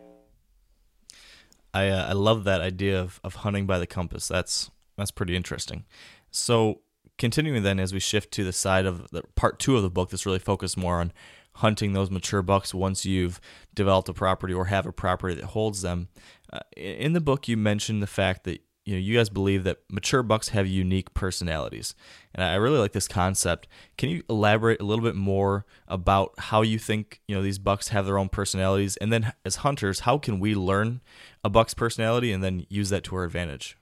I 1.74 1.90
uh, 1.90 2.08
I 2.10 2.14
love 2.14 2.46
that 2.46 2.62
idea 2.62 3.02
of, 3.02 3.20
of 3.24 3.36
hunting 3.36 3.66
by 3.66 3.80
the 3.80 3.88
compass. 3.88 4.28
That's 4.28 4.72
that's 4.98 5.12
pretty 5.12 5.36
interesting. 5.36 5.84
So 6.32 6.82
continuing 7.18 7.64
then 7.64 7.80
as 7.80 7.94
we 7.94 8.00
shift 8.00 8.32
to 8.32 8.44
the 8.44 8.54
side 8.54 8.86
of 8.86 9.10
the 9.12 9.24
part 9.36 9.60
two 9.60 9.76
of 9.76 9.84
the 9.84 9.90
book 9.90 10.10
that's 10.10 10.26
really 10.26 10.40
focused 10.40 10.78
more 10.78 11.00
on 11.00 11.12
hunting 11.58 11.94
those 11.94 12.10
mature 12.10 12.42
bucks 12.42 12.74
once 12.74 13.06
you've 13.06 13.40
developed 13.74 14.10
a 14.10 14.14
property 14.14 14.54
or 14.54 14.66
have 14.66 14.86
a 14.86 14.92
property 14.92 15.36
that 15.36 15.46
holds 15.46 15.82
them. 15.82 16.08
Uh, 16.54 16.60
in 16.78 17.14
the 17.14 17.22
book, 17.22 17.48
you 17.48 17.58
mentioned 17.58 18.04
the 18.04 18.08
fact 18.08 18.44
that 18.44 18.62
you 18.86 18.94
know 18.94 19.00
you 19.00 19.18
guys 19.18 19.30
believe 19.30 19.64
that 19.64 19.80
mature 19.90 20.22
bucks 20.22 20.50
have 20.50 20.68
unique 20.68 21.14
personalities. 21.14 21.96
And 22.36 22.44
i 22.44 22.56
really 22.56 22.78
like 22.78 22.92
this 22.92 23.08
concept. 23.08 23.68
Can 23.98 24.10
you 24.10 24.24
elaborate 24.30 24.80
a 24.80 24.84
little 24.84 25.04
bit 25.04 25.16
more 25.16 25.66
about 25.88 26.34
how 26.38 26.62
you 26.62 26.78
think 26.78 27.22
you 27.28 27.36
know 27.36 27.42
these 27.42 27.58
bucks 27.58 27.88
have 27.88 28.06
their 28.06 28.20
own 28.20 28.30
personalities? 28.30 28.98
And 28.98 29.12
then 29.12 29.34
as 29.44 29.58
hunters 29.58 30.02
how 30.02 30.20
can 30.20 30.40
we 30.40 30.54
learn 30.54 31.02
a 31.44 31.50
buck's 31.50 31.74
personality 31.74 32.32
and 32.32 32.44
then 32.44 32.66
use 32.70 32.90
that 32.90 33.04
to 33.06 33.16
our 33.16 33.24
advantage? 33.24 33.78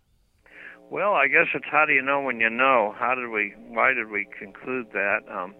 Well 0.90 1.14
i 1.14 1.28
guess 1.28 1.48
it's 1.54 1.66
how 1.70 1.86
do 1.86 1.94
you 1.94 2.02
know 2.02 2.22
when 2.22 2.40
you 2.40 2.50
know? 2.50 2.96
How 2.98 3.16
did 3.16 3.30
we 3.30 3.54
why 3.68 3.94
did 3.94 4.10
we 4.10 4.28
conclude 4.40 4.88
that? 4.94 5.20
Um, 5.30 5.56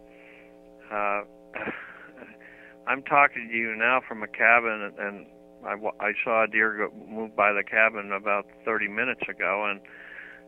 uh, 0.90 1.22
i'm 2.88 3.04
talking 3.04 3.50
to 3.52 3.58
you 3.58 3.76
now 3.76 4.02
from 4.08 4.24
a 4.24 4.28
cabin 4.28 4.94
and 4.98 5.26
I, 5.66 5.76
I 6.00 6.12
saw 6.24 6.44
a 6.44 6.48
deer 6.48 6.90
go, 6.90 7.06
move 7.08 7.36
by 7.36 7.54
the 7.54 7.64
cabin 7.64 8.12
about 8.12 8.46
30 8.66 8.88
minutes 8.88 9.22
ago, 9.30 9.68
and 9.70 9.82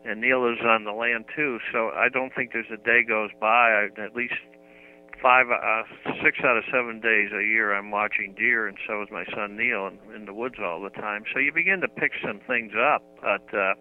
and 0.06 0.20
Neil 0.20 0.46
is 0.52 0.60
on 0.66 0.84
the 0.84 0.92
land 0.92 1.26
too. 1.34 1.60
So 1.72 1.90
I 1.96 2.10
don't 2.10 2.34
think 2.36 2.52
there's 2.52 2.72
a 2.74 2.84
day 2.84 3.04
goes 3.08 3.30
by. 3.40 3.88
I, 3.88 4.02
at 4.04 4.14
least 4.14 4.34
five, 5.22 5.46
uh, 5.50 5.84
six 6.22 6.40
out 6.44 6.58
of 6.58 6.64
seven 6.72 7.00
days 7.00 7.32
a 7.32 7.42
year, 7.42 7.74
I'm 7.74 7.90
watching 7.90 8.36
deer, 8.38 8.68
and 8.68 8.78
so 8.86 9.02
is 9.02 9.08
my 9.12 9.24
son 9.34 9.56
Neil, 9.56 9.88
in, 9.88 9.98
in 10.14 10.26
the 10.26 10.34
woods 10.34 10.56
all 10.62 10.82
the 10.82 10.90
time. 10.90 11.24
So 11.34 11.40
you 11.40 11.54
begin 11.54 11.80
to 11.82 11.88
pick 11.88 12.12
some 12.22 12.42
things 12.46 12.74
up. 12.76 13.02
But 13.22 13.58
uh, 13.58 13.74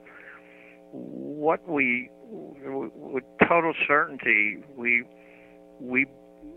what 0.92 1.68
we, 1.68 2.09
with 2.31 3.25
total 3.49 3.75
certainty, 3.88 4.59
we 4.77 5.05
we 5.81 6.07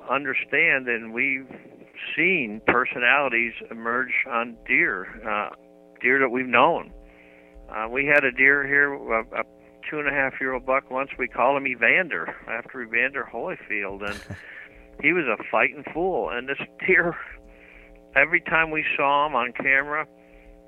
understand 0.09 0.87
and 0.87 1.13
we've 1.13 1.49
seen 2.15 2.61
personalities 2.67 3.53
emerge 3.71 4.13
on 4.29 4.57
deer, 4.67 5.07
uh, 5.27 5.55
deer 6.01 6.19
that 6.19 6.29
we've 6.29 6.47
known. 6.47 6.91
Uh, 7.69 7.87
we 7.89 8.05
had 8.05 8.23
a 8.23 8.31
deer 8.31 8.65
here, 8.65 8.93
a, 8.93 9.21
a 9.21 9.43
two 9.89 9.99
and 9.99 10.07
a 10.07 10.11
half 10.11 10.33
year 10.39 10.53
old 10.53 10.65
buck 10.65 10.89
once. 10.91 11.09
We 11.17 11.27
called 11.27 11.57
him 11.57 11.67
Evander 11.67 12.35
after 12.47 12.81
Evander 12.81 13.27
Holyfield, 13.31 14.07
and 14.09 14.19
he 15.01 15.13
was 15.13 15.25
a 15.25 15.41
fighting 15.51 15.83
fool. 15.93 16.29
And 16.29 16.47
this 16.47 16.59
deer, 16.85 17.15
every 18.15 18.41
time 18.41 18.71
we 18.71 18.85
saw 18.95 19.27
him 19.27 19.35
on 19.35 19.53
camera, 19.53 20.05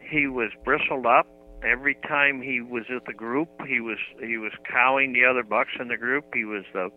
he 0.10 0.28
was 0.28 0.52
bristled 0.63 1.06
up. 1.06 1.28
Every 1.63 1.96
time 2.08 2.42
he 2.42 2.62
was 2.62 2.84
at 2.96 3.06
the 3.06 3.13
group, 3.13 3.50
he 3.68 3.80
was 3.80 3.98
he 4.20 4.38
was 4.38 4.52
cowing 4.72 5.13
the 5.13 5.26
other 5.26 5.44
bucks 5.44 5.72
in 5.80 5.88
the 5.88 5.98
group. 5.98 6.26
He 6.34 6.46
was 6.46 6.63
the 6.74 6.90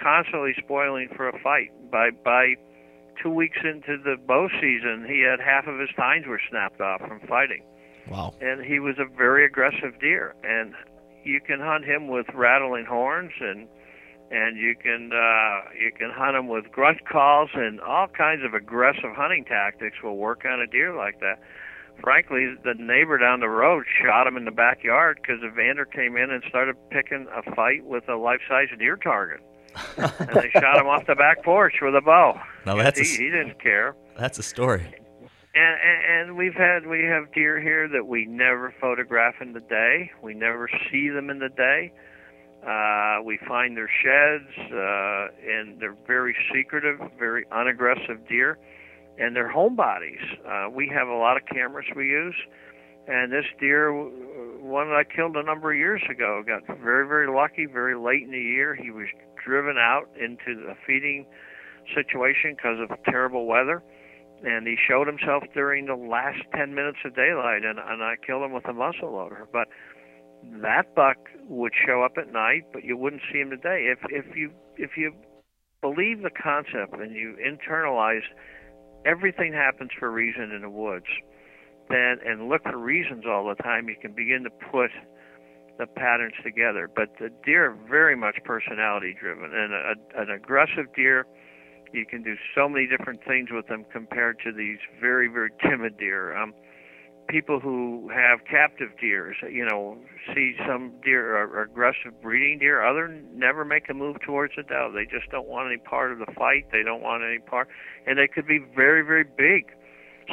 constantly 0.00 0.54
spoiling 0.58 1.08
for 1.16 1.28
a 1.28 1.38
fight. 1.42 1.70
By 1.90 2.10
by 2.10 2.54
two 3.22 3.30
weeks 3.30 3.58
into 3.62 4.00
the 4.02 4.16
bow 4.26 4.48
season, 4.60 5.06
he 5.08 5.22
had 5.22 5.40
half 5.40 5.66
of 5.66 5.78
his 5.78 5.90
tines 5.96 6.26
were 6.26 6.40
snapped 6.48 6.80
off 6.80 7.00
from 7.00 7.20
fighting. 7.28 7.62
Wow! 8.08 8.34
And 8.40 8.64
he 8.64 8.78
was 8.78 8.96
a 8.98 9.04
very 9.04 9.44
aggressive 9.44 9.98
deer, 10.00 10.34
and 10.42 10.74
you 11.24 11.40
can 11.40 11.60
hunt 11.60 11.84
him 11.84 12.08
with 12.08 12.26
rattling 12.34 12.86
horns 12.86 13.32
and 13.40 13.68
and 14.30 14.58
you 14.58 14.74
can 14.76 15.10
uh, 15.12 15.70
you 15.78 15.90
can 15.92 16.10
hunt 16.10 16.36
him 16.36 16.48
with 16.48 16.70
grunt 16.70 17.06
calls 17.08 17.50
and 17.54 17.80
all 17.80 18.06
kinds 18.08 18.42
of 18.44 18.54
aggressive 18.54 19.16
hunting 19.16 19.44
tactics 19.44 19.96
will 20.02 20.16
work 20.16 20.44
on 20.44 20.60
a 20.60 20.66
deer 20.66 20.94
like 20.94 21.20
that. 21.20 21.40
Frankly, 22.02 22.54
the 22.62 22.74
neighbor 22.78 23.18
down 23.18 23.40
the 23.40 23.48
road 23.48 23.84
shot 24.04 24.26
him 24.26 24.36
in 24.36 24.44
the 24.44 24.52
backyard 24.52 25.18
because 25.20 25.40
Vander 25.56 25.84
came 25.84 26.16
in 26.16 26.30
and 26.30 26.44
started 26.48 26.76
picking 26.90 27.26
a 27.34 27.42
fight 27.56 27.84
with 27.84 28.08
a 28.08 28.14
life-size 28.14 28.68
deer 28.78 28.96
target 28.96 29.40
and 29.96 30.28
they 30.34 30.50
shot 30.50 30.78
him 30.78 30.86
off 30.86 31.06
the 31.06 31.14
back 31.14 31.42
porch 31.42 31.74
with 31.82 31.94
a 31.94 32.00
bow. 32.00 32.40
Now 32.66 32.76
that's 32.76 32.98
he, 32.98 33.06
a, 33.06 33.18
he 33.18 33.30
didn't 33.30 33.60
care. 33.60 33.94
That's 34.16 34.38
a 34.38 34.42
story. 34.42 34.86
And, 35.54 35.76
and 35.82 36.28
and 36.28 36.36
we've 36.36 36.54
had 36.54 36.86
we 36.86 37.04
have 37.04 37.32
deer 37.32 37.60
here 37.60 37.88
that 37.88 38.06
we 38.06 38.26
never 38.26 38.74
photograph 38.80 39.34
in 39.40 39.52
the 39.52 39.60
day. 39.60 40.10
We 40.22 40.34
never 40.34 40.68
see 40.90 41.08
them 41.08 41.30
in 41.30 41.38
the 41.38 41.48
day. 41.48 41.92
Uh, 42.66 43.22
we 43.24 43.38
find 43.46 43.76
their 43.76 43.88
sheds, 43.88 44.72
uh, 44.72 45.28
and 45.48 45.80
they're 45.80 45.96
very 46.06 46.34
secretive, 46.52 46.98
very 47.18 47.44
unaggressive 47.52 48.26
deer, 48.28 48.58
and 49.16 49.34
they're 49.34 49.50
homebodies. 49.50 50.20
Uh, 50.44 50.68
we 50.68 50.88
have 50.88 51.06
a 51.06 51.14
lot 51.14 51.36
of 51.36 51.46
cameras 51.46 51.86
we 51.94 52.08
use, 52.08 52.34
and 53.06 53.32
this 53.32 53.46
deer, 53.60 53.92
one 53.92 54.88
that 54.88 54.96
I 54.96 55.04
killed 55.04 55.36
a 55.36 55.42
number 55.42 55.72
of 55.72 55.78
years 55.78 56.02
ago, 56.10 56.42
got 56.44 56.66
very, 56.80 57.06
very 57.06 57.32
lucky. 57.32 57.64
Very 57.64 57.96
late 57.96 58.24
in 58.24 58.32
the 58.32 58.42
year, 58.42 58.74
he 58.74 58.90
was 58.90 59.06
driven 59.48 59.78
out 59.78 60.12
into 60.20 60.60
the 60.60 60.74
feeding 60.86 61.24
situation 61.96 62.54
because 62.54 62.76
of 62.84 62.90
terrible 63.04 63.46
weather. 63.46 63.82
And 64.44 64.68
he 64.68 64.76
showed 64.76 65.08
himself 65.08 65.42
during 65.54 65.86
the 65.86 65.96
last 65.96 66.38
10 66.54 66.74
minutes 66.74 66.98
of 67.04 67.16
daylight, 67.16 67.64
and, 67.64 67.80
and 67.80 68.04
I 68.04 68.14
killed 68.24 68.44
him 68.44 68.52
with 68.52 68.68
a 68.68 68.72
muzzle 68.72 69.12
loader. 69.12 69.48
But 69.50 69.66
that 70.62 70.94
buck 70.94 71.16
would 71.48 71.72
show 71.86 72.02
up 72.02 72.12
at 72.18 72.32
night, 72.32 72.64
but 72.72 72.84
you 72.84 72.96
wouldn't 72.96 73.22
see 73.32 73.40
him 73.40 73.50
today. 73.50 73.90
If 73.90 73.98
if 74.10 74.36
you 74.36 74.52
if 74.76 74.90
you 74.96 75.12
believe 75.80 76.22
the 76.22 76.30
concept 76.30 76.94
and 76.94 77.16
you 77.16 77.36
internalize 77.42 78.22
everything 79.04 79.52
happens 79.52 79.90
for 79.98 80.06
a 80.06 80.10
reason 80.10 80.52
in 80.52 80.62
the 80.62 80.70
woods, 80.70 81.06
then 81.88 82.18
and 82.24 82.48
look 82.48 82.62
for 82.62 82.78
reasons 82.78 83.24
all 83.26 83.48
the 83.48 83.60
time, 83.62 83.88
you 83.88 83.96
can 84.00 84.12
begin 84.12 84.44
to 84.44 84.50
put 84.70 84.90
the 85.78 85.86
patterns 85.86 86.34
together. 86.42 86.90
But 86.94 87.10
the 87.18 87.30
deer 87.44 87.70
are 87.70 87.78
very 87.88 88.16
much 88.16 88.36
personality 88.44 89.16
driven, 89.18 89.54
and 89.54 89.72
a, 89.72 90.20
an 90.20 90.30
aggressive 90.30 90.92
deer, 90.94 91.26
you 91.92 92.04
can 92.04 92.22
do 92.22 92.34
so 92.54 92.68
many 92.68 92.86
different 92.86 93.20
things 93.26 93.48
with 93.50 93.66
them 93.68 93.84
compared 93.90 94.38
to 94.44 94.52
these 94.52 94.78
very 95.00 95.28
very 95.28 95.50
timid 95.62 95.96
deer. 95.98 96.36
Um, 96.36 96.52
people 97.28 97.60
who 97.60 98.10
have 98.12 98.40
captive 98.50 98.88
deer, 99.00 99.34
you 99.50 99.64
know, 99.64 99.98
see 100.34 100.54
some 100.66 100.92
deer 101.04 101.36
are 101.36 101.62
aggressive 101.62 102.20
breeding 102.22 102.58
deer. 102.58 102.84
Other 102.84 103.08
never 103.32 103.64
make 103.64 103.88
a 103.88 103.94
move 103.94 104.16
towards 104.24 104.54
the 104.56 104.62
doe. 104.62 104.90
They 104.94 105.04
just 105.04 105.30
don't 105.30 105.48
want 105.48 105.70
any 105.70 105.78
part 105.78 106.12
of 106.12 106.18
the 106.18 106.32
fight. 106.36 106.66
They 106.72 106.82
don't 106.82 107.02
want 107.02 107.22
any 107.22 107.38
part, 107.38 107.68
and 108.06 108.18
they 108.18 108.28
could 108.28 108.46
be 108.46 108.58
very 108.74 109.02
very 109.02 109.24
big 109.24 109.72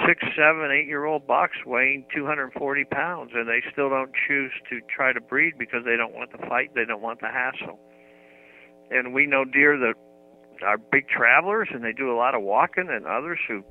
six, 0.05 0.19
seven, 0.35 0.71
eight 0.71 0.87
year 0.87 1.05
old 1.05 1.25
bucks 1.27 1.55
weighing 1.65 2.05
240 2.13 2.51
pounds, 2.85 3.31
and 3.33 3.47
they 3.47 3.63
still 3.71 3.89
don't 3.89 4.11
choose 4.27 4.51
to 4.69 4.81
try 4.93 5.13
to 5.13 5.21
breed 5.21 5.53
because 5.57 5.85
they 5.85 5.95
don't 5.95 6.13
want 6.13 6.31
the 6.31 6.45
fight, 6.49 6.75
they 6.75 6.85
don't 6.85 7.01
want 7.01 7.21
the 7.21 7.27
hassle. 7.27 7.79
And 8.91 9.13
we 9.13 9.25
know 9.25 9.45
deer 9.45 9.77
that 9.77 9.95
are 10.65 10.77
big 10.77 11.07
travelers 11.07 11.69
and 11.71 11.83
they 11.83 11.93
do 11.93 12.11
a 12.11 12.17
lot 12.17 12.35
of 12.35 12.41
walking, 12.41 12.89
and 12.89 13.05
others 13.05 13.39
who 13.47 13.63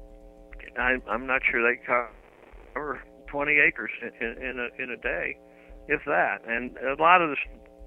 I, 0.78 0.96
I'm 1.08 1.26
not 1.26 1.42
sure 1.50 1.62
they 1.62 1.80
cover 1.84 3.00
20 3.28 3.52
acres 3.58 3.90
in, 4.20 4.26
in, 4.42 4.58
a, 4.58 4.82
in 4.82 4.90
a 4.90 4.96
day, 4.96 5.36
if 5.88 6.00
that. 6.06 6.38
And 6.46 6.76
a 6.78 7.00
lot 7.00 7.22
of 7.22 7.30
the 7.30 7.36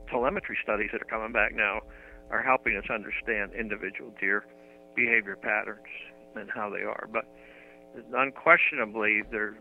telemetry 0.09 0.57
studies 0.63 0.89
that 0.93 1.01
are 1.01 1.05
coming 1.05 1.33
back 1.33 1.53
now 1.53 1.81
are 2.29 2.43
helping 2.43 2.77
us 2.77 2.85
understand 2.93 3.53
individual 3.53 4.13
deer 4.19 4.45
behavior 4.95 5.37
patterns 5.41 5.87
and 6.35 6.49
how 6.53 6.69
they 6.69 6.83
are. 6.83 7.07
But 7.11 7.25
unquestionably, 8.13 9.23
there 9.31 9.57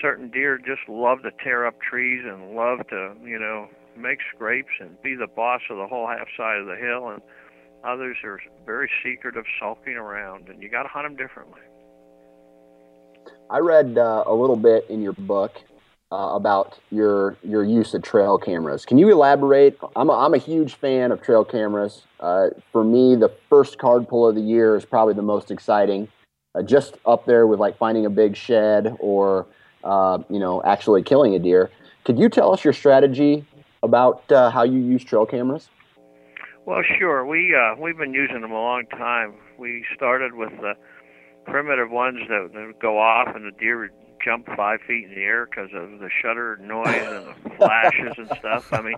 certain 0.00 0.30
deer 0.30 0.58
just 0.58 0.88
love 0.88 1.22
to 1.22 1.30
tear 1.42 1.66
up 1.66 1.80
trees 1.80 2.22
and 2.24 2.54
love 2.54 2.78
to, 2.88 3.14
you 3.24 3.38
know, 3.38 3.68
make 3.96 4.18
scrapes 4.34 4.70
and 4.80 5.00
be 5.02 5.14
the 5.14 5.26
boss 5.26 5.60
of 5.70 5.76
the 5.76 5.86
whole 5.86 6.06
half 6.06 6.26
side 6.36 6.58
of 6.58 6.66
the 6.66 6.76
hill, 6.76 7.10
and 7.10 7.20
others 7.84 8.16
are 8.24 8.40
very 8.64 8.90
secretive, 9.04 9.44
sulking 9.60 9.94
around, 9.94 10.48
and 10.48 10.62
you 10.62 10.68
got 10.68 10.84
to 10.84 10.88
hunt 10.88 11.06
them 11.06 11.16
differently. 11.16 11.60
I 13.50 13.58
read 13.58 13.98
uh, 13.98 14.24
a 14.26 14.34
little 14.34 14.56
bit 14.56 14.86
in 14.88 15.02
your 15.02 15.12
book 15.12 15.60
uh, 16.12 16.32
about 16.34 16.78
your 16.90 17.36
your 17.42 17.64
use 17.64 17.94
of 17.94 18.02
trail 18.02 18.38
cameras. 18.38 18.84
Can 18.84 18.98
you 18.98 19.10
elaborate? 19.10 19.78
I'm 19.96 20.08
a, 20.08 20.12
I'm 20.12 20.34
a 20.34 20.38
huge 20.38 20.74
fan 20.74 21.12
of 21.12 21.20
trail 21.20 21.44
cameras. 21.44 22.02
Uh, 22.20 22.48
for 22.72 22.84
me, 22.84 23.16
the 23.16 23.32
first 23.48 23.78
card 23.78 24.08
pull 24.08 24.28
of 24.28 24.34
the 24.34 24.40
year 24.40 24.76
is 24.76 24.84
probably 24.84 25.14
the 25.14 25.22
most 25.22 25.50
exciting. 25.50 26.08
Uh, 26.52 26.62
just 26.62 26.96
up 27.06 27.26
there 27.26 27.46
with 27.46 27.60
like 27.60 27.78
finding 27.78 28.06
a 28.06 28.10
big 28.10 28.34
shed 28.34 28.96
or 28.98 29.46
uh, 29.84 30.18
you 30.28 30.40
know 30.40 30.60
actually 30.64 31.00
killing 31.00 31.34
a 31.34 31.38
deer. 31.38 31.70
Could 32.04 32.18
you 32.18 32.28
tell 32.28 32.52
us 32.52 32.64
your 32.64 32.72
strategy 32.72 33.46
about 33.84 34.30
uh, 34.32 34.50
how 34.50 34.64
you 34.64 34.80
use 34.80 35.04
trail 35.04 35.24
cameras? 35.24 35.68
Well, 36.66 36.82
sure. 36.98 37.24
We 37.24 37.54
uh, 37.54 37.76
we've 37.80 37.96
been 37.96 38.14
using 38.14 38.40
them 38.40 38.50
a 38.50 38.60
long 38.60 38.86
time. 38.90 39.34
We 39.58 39.84
started 39.94 40.34
with 40.34 40.50
the 40.60 40.74
primitive 41.46 41.90
ones 41.90 42.18
that, 42.28 42.50
that 42.52 42.66
would 42.66 42.80
go 42.80 42.98
off 42.98 43.28
and 43.34 43.44
the 43.44 43.56
deer 43.56 43.78
would 43.78 43.90
jump 44.24 44.46
five 44.56 44.80
feet 44.86 45.04
in 45.04 45.10
the 45.10 45.22
air 45.22 45.46
because 45.46 45.70
of 45.72 46.00
the 46.00 46.10
shutter 46.20 46.56
noise 46.56 46.86
and 46.86 47.26
the 47.28 47.50
flashes 47.58 48.14
and 48.18 48.26
stuff. 48.38 48.72
I 48.72 48.82
mean, 48.82 48.96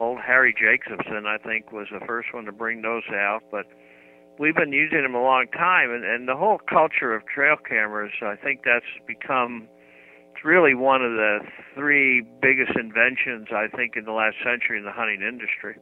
old 0.00 0.20
Harry 0.20 0.54
Jacobson, 0.58 1.26
I 1.26 1.36
think, 1.36 1.70
was 1.70 1.86
the 1.92 2.04
first 2.06 2.32
one 2.32 2.46
to 2.46 2.52
bring 2.52 2.80
those 2.80 3.04
out. 3.12 3.42
But 3.50 3.66
we've 4.38 4.56
been 4.56 4.72
using 4.72 5.02
them 5.02 5.14
a 5.14 5.22
long 5.22 5.46
time, 5.52 5.90
and, 5.90 6.04
and 6.04 6.28
the 6.28 6.36
whole 6.36 6.58
culture 6.58 7.14
of 7.14 7.22
trail 7.26 7.56
cameras, 7.56 8.12
I 8.22 8.36
think 8.36 8.60
that's 8.64 8.86
become 9.06 9.68
it's 10.34 10.44
really 10.44 10.74
one 10.74 11.04
of 11.04 11.12
the 11.12 11.40
three 11.74 12.22
biggest 12.40 12.72
inventions 12.76 13.48
I 13.54 13.68
think 13.68 13.96
in 13.96 14.04
the 14.04 14.12
last 14.12 14.36
century 14.42 14.78
in 14.78 14.84
the 14.84 14.92
hunting 14.92 15.20
industry 15.22 15.76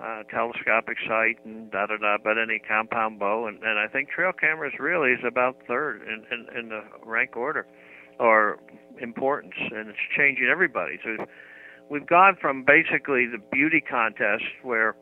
uh, 0.00 0.22
telescopic 0.30 0.96
sight 1.06 1.36
and 1.44 1.70
da 1.70 1.86
da 1.86 1.96
da, 1.98 2.16
but 2.22 2.38
any 2.38 2.58
compound 2.58 3.18
bow, 3.18 3.46
and, 3.46 3.62
and 3.62 3.78
I 3.78 3.86
think 3.86 4.08
trail 4.08 4.32
cameras 4.32 4.72
really 4.78 5.10
is 5.10 5.20
about 5.26 5.56
third 5.68 6.02
in, 6.02 6.24
in, 6.32 6.58
in 6.58 6.68
the 6.70 6.82
rank 7.04 7.36
order 7.36 7.66
or 8.18 8.58
importance, 9.00 9.54
and 9.58 9.88
it's 9.88 9.98
changing 10.16 10.48
everybody. 10.50 10.98
So 11.04 11.24
we've 11.90 12.06
gone 12.06 12.36
from 12.40 12.64
basically 12.64 13.26
the 13.26 13.38
beauty 13.52 13.80
contest 13.80 14.44
where 14.62 14.94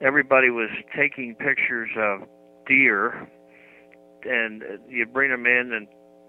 everybody 0.00 0.50
was 0.50 0.70
taking 0.96 1.34
pictures 1.34 1.90
of 1.96 2.28
deer, 2.66 3.28
and 4.24 4.62
you'd 4.88 5.12
bring 5.12 5.30
them 5.30 5.46
in 5.46 5.72
and 5.72 5.86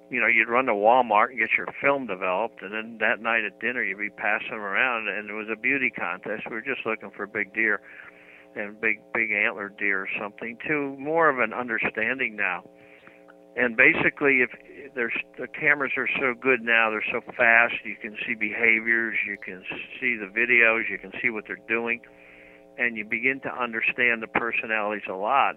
you 0.09 0.20
know, 0.20 0.28
you'd 0.28 0.49
run 0.49 0.66
to 0.66 0.74
Walmart 0.74 1.30
and 1.30 1.39
get 1.39 1.49
your 1.57 1.68
film 1.82 2.05
developed, 2.05 2.61
and 2.61 2.72
then 2.72 2.97
that 2.99 3.22
night 3.22 3.43
at 3.43 3.59
dinner 3.59 3.84
you'd 3.84 3.97
be 3.97 4.09
passing 4.09 4.51
them 4.51 4.59
around, 4.59 5.07
and 5.07 5.30
it 5.30 5.34
was 5.34 5.47
a 5.51 5.59
beauty 5.59 5.89
contest. 5.89 6.43
We 6.49 6.55
were 6.55 6.61
just 6.61 6.86
looking 6.86 7.11
for 7.16 7.26
big 7.26 7.53
deer 7.53 7.82
and 8.55 8.80
big, 8.80 9.01
big 9.13 9.32
antler 9.32 9.70
deer 9.70 10.01
or 10.03 10.09
something. 10.22 10.57
To 10.68 10.95
more 10.99 11.30
of 11.30 11.39
an 11.39 11.53
understanding 11.53 12.36
now, 12.36 12.63
and 13.55 13.76
basically, 13.76 14.41
if 14.43 14.51
there's 14.93 15.16
the 15.39 15.47
cameras 15.47 15.93
are 15.97 16.09
so 16.20 16.34
good 16.39 16.61
now, 16.61 16.89
they're 16.91 17.03
so 17.11 17.22
fast. 17.36 17.74
You 17.84 17.95
can 17.99 18.16
see 18.28 18.36
behaviors, 18.36 19.18
you 19.28 19.38
can 19.43 19.63
see 19.99 20.18
the 20.18 20.28
videos, 20.28 20.84
you 20.89 20.99
can 20.99 21.11
see 21.22 21.30
what 21.30 21.45
they're 21.47 21.57
doing, 21.68 22.01
and 22.78 22.97
you 22.97 23.05
begin 23.05 23.39
to 23.41 23.49
understand 23.49 24.21
the 24.21 24.28
personalities 24.28 25.07
a 25.09 25.15
lot. 25.15 25.55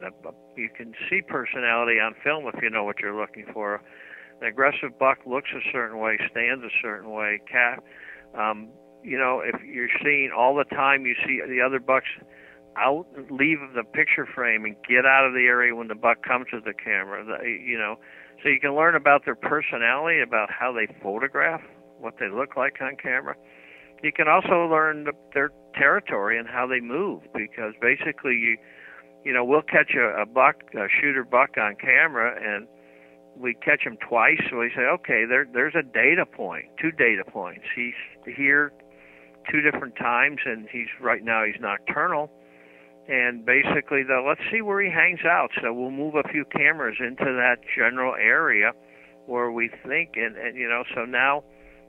You 0.56 0.68
can 0.76 0.94
see 1.10 1.20
personality 1.22 1.98
on 2.00 2.14
film 2.22 2.44
if 2.52 2.62
you 2.62 2.70
know 2.70 2.84
what 2.84 3.00
you're 3.00 3.18
looking 3.18 3.46
for 3.52 3.82
an 4.40 4.46
aggressive 4.46 4.98
buck 4.98 5.18
looks 5.26 5.50
a 5.54 5.60
certain 5.72 5.98
way, 5.98 6.18
stands 6.30 6.64
a 6.64 6.70
certain 6.82 7.10
way. 7.10 7.40
Cat, 7.50 7.82
um, 8.38 8.68
you 9.02 9.18
know, 9.18 9.42
if 9.44 9.60
you're 9.64 9.90
seeing 10.02 10.30
all 10.36 10.54
the 10.54 10.64
time, 10.64 11.06
you 11.06 11.14
see 11.26 11.40
the 11.46 11.60
other 11.60 11.80
bucks 11.80 12.08
out, 12.76 13.06
leave 13.30 13.58
the 13.74 13.82
picture 13.82 14.26
frame, 14.26 14.64
and 14.64 14.76
get 14.88 15.04
out 15.04 15.26
of 15.26 15.32
the 15.32 15.46
area 15.46 15.74
when 15.74 15.88
the 15.88 15.94
buck 15.94 16.22
comes 16.22 16.46
to 16.52 16.60
the 16.60 16.72
camera. 16.72 17.24
The, 17.24 17.48
you 17.48 17.78
know, 17.78 17.96
so 18.42 18.48
you 18.48 18.60
can 18.60 18.76
learn 18.76 18.94
about 18.94 19.24
their 19.24 19.34
personality, 19.34 20.20
about 20.20 20.50
how 20.50 20.72
they 20.72 20.86
photograph, 21.02 21.62
what 21.98 22.14
they 22.20 22.28
look 22.28 22.56
like 22.56 22.76
on 22.80 22.96
camera. 23.02 23.34
You 24.02 24.12
can 24.12 24.28
also 24.28 24.68
learn 24.70 25.04
the, 25.04 25.12
their 25.34 25.50
territory 25.78 26.38
and 26.38 26.48
how 26.48 26.66
they 26.66 26.80
move, 26.80 27.22
because 27.34 27.74
basically 27.80 28.34
you, 28.34 28.56
you 29.24 29.32
know, 29.32 29.44
we'll 29.44 29.62
catch 29.62 29.92
a, 29.94 30.22
a 30.22 30.26
buck, 30.26 30.56
a 30.74 30.86
shooter 31.00 31.24
buck 31.24 31.50
on 31.56 31.76
camera, 31.76 32.34
and 32.42 32.66
we 33.36 33.54
catch 33.54 33.82
him 33.82 33.96
twice, 34.08 34.40
so 34.50 34.58
we 34.58 34.70
say, 34.74 34.82
okay, 34.82 35.24
there 35.28 35.46
there's 35.52 35.74
a 35.74 35.82
data 35.82 36.26
point, 36.26 36.66
two 36.80 36.90
data 36.90 37.22
points. 37.24 37.64
He's 37.74 37.94
here 38.36 38.72
two 39.50 39.60
different 39.60 39.96
times, 39.96 40.38
and 40.44 40.68
he's 40.70 40.88
right 41.00 41.22
now 41.22 41.44
he's 41.44 41.60
nocturnal. 41.60 42.30
And 43.08 43.46
basically, 43.46 44.02
though, 44.02 44.24
let's 44.28 44.42
see 44.52 44.60
where 44.60 44.82
he 44.82 44.90
hangs 44.90 45.24
out. 45.24 45.48
So 45.62 45.72
we'll 45.72 45.90
move 45.90 46.14
a 46.14 46.28
few 46.28 46.44
cameras 46.44 46.96
into 47.00 47.24
that 47.24 47.56
general 47.74 48.14
area 48.14 48.72
where 49.26 49.50
we 49.50 49.70
think, 49.86 50.10
and, 50.16 50.36
and 50.36 50.56
you 50.56 50.68
know, 50.68 50.82
so 50.94 51.04
now 51.04 51.42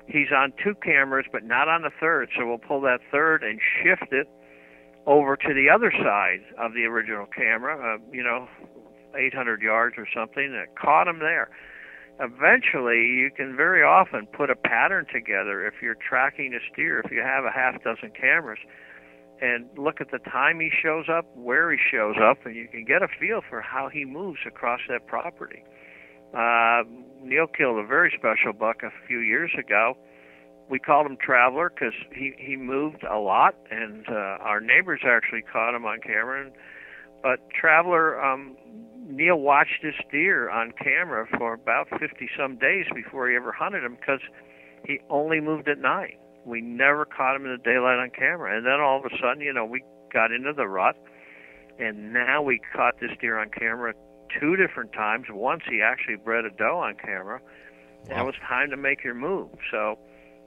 he's 0.10 0.32
on 0.36 0.54
two 0.64 0.76
cameras, 0.76 1.26
but 1.32 1.44
not 1.44 1.68
on 1.68 1.84
the 1.84 1.92
third. 2.00 2.30
So 2.38 2.46
we'll 2.48 2.58
pull 2.58 2.82
that 2.82 3.00
third 3.12 3.44
and 3.44 3.60
shift 3.60 4.12
it 4.12 4.28
over 5.06 5.36
to 5.38 5.54
the 5.54 5.70
other 5.74 5.92
side 5.92 6.42
of 6.58 6.74
the 6.74 6.84
original 6.84 7.26
camera. 7.26 7.96
Uh, 7.96 8.02
you 8.12 8.24
know, 8.24 8.48
800 9.16 9.62
yards 9.62 9.96
or 9.98 10.08
something, 10.14 10.54
it 10.54 10.70
caught 10.76 11.08
him 11.08 11.20
there. 11.20 11.50
Eventually, 12.20 13.08
you 13.08 13.32
can 13.36 13.56
very 13.56 13.82
often 13.82 14.28
put 14.28 14.50
a 14.50 14.56
pattern 14.56 15.06
together 15.12 15.66
if 15.66 15.76
you're 15.82 15.96
tracking 15.96 16.54
a 16.54 16.60
steer, 16.72 17.00
if 17.00 17.12
you 17.12 17.22
have 17.22 17.46
a 17.46 17.52
half 17.52 17.82
dozen 17.82 18.12
cameras, 18.12 18.60
and 19.42 19.70
look 19.78 20.02
at 20.02 20.12
the 20.12 20.20
time 20.20 20.60
he 20.60 20.70
shows 20.70 21.06
up, 21.10 21.26
where 21.34 21.72
he 21.72 21.78
shows 21.80 22.16
up, 22.22 22.46
and 22.46 22.56
you 22.56 22.68
can 22.68 22.84
get 22.84 23.02
a 23.02 23.08
feel 23.08 23.40
for 23.50 23.62
how 23.62 23.88
he 23.88 24.04
moves 24.04 24.40
across 24.46 24.82
that 24.90 25.08
property. 25.08 25.64
Uh, 26.34 26.84
Neil 27.22 27.48
killed 27.48 27.80
a 27.80 27.86
very 27.86 28.14
special 28.18 28.54
buck 28.54 28.84
a 28.84 28.92
few 29.08 29.20
years 29.20 29.52
ago. 29.58 29.98
We 30.70 30.80
called 30.80 31.08
him 31.08 31.18
Traveler 31.20 31.72
because 31.74 31.94
he 32.14 32.34
he 32.38 32.56
moved 32.56 33.04
a 33.04 33.18
lot, 33.18 33.56
and 33.72 34.06
uh, 34.08 34.38
our 34.42 34.60
neighbors 34.60 35.02
actually 35.04 35.42
caught 35.42 35.76
him 35.76 35.86
on 35.86 36.00
camera. 36.00 36.46
And, 36.46 36.52
but 37.24 37.50
Traveler 37.50 38.24
um, 38.24 38.56
Neil 39.10 39.38
watched 39.38 39.82
this 39.82 39.96
deer 40.12 40.50
on 40.50 40.72
camera 40.72 41.26
for 41.38 41.54
about 41.54 41.90
50 41.90 42.30
some 42.38 42.58
days 42.58 42.86
before 42.94 43.28
he 43.30 43.36
ever 43.36 43.52
hunted 43.52 43.84
him 43.84 43.96
because 44.00 44.22
he 44.86 45.00
only 45.10 45.42
moved 45.42 45.68
at 45.68 45.80
night. 45.80 46.20
We 46.46 46.62
never 46.62 47.06
caught 47.06 47.36
him 47.36 47.46
in 47.46 47.52
the 47.52 47.64
daylight 47.64 47.98
on 47.98 48.12
camera. 48.12 48.56
And 48.56 48.66
then 48.66 48.80
all 48.80 49.00
of 49.00 49.06
a 49.06 49.10
sudden, 49.18 49.42
you 49.42 49.52
know, 49.52 49.66
we 49.66 49.84
got 50.14 50.32
into 50.32 50.54
the 50.54 50.68
rut, 50.68 50.96
and 51.80 52.14
now 52.14 52.42
we 52.42 52.62
caught 52.74 53.00
this 53.02 53.12
deer 53.20 53.40
on 53.40 53.50
camera 53.50 53.94
two 54.40 54.56
different 54.56 54.94
times. 54.94 55.28
Once 55.30 55.64
he 55.70 55.82
actually 55.82 56.16
bred 56.16 56.46
a 56.46 56.50
doe 56.50 56.80
on 56.80 56.96
camera, 56.96 57.40
wow. 57.40 58.12
and 58.12 58.20
it 58.20 58.26
was 58.26 58.36
time 58.48 58.70
to 58.70 58.78
make 58.78 59.04
your 59.04 59.16
move. 59.16 59.50
So 59.72 59.98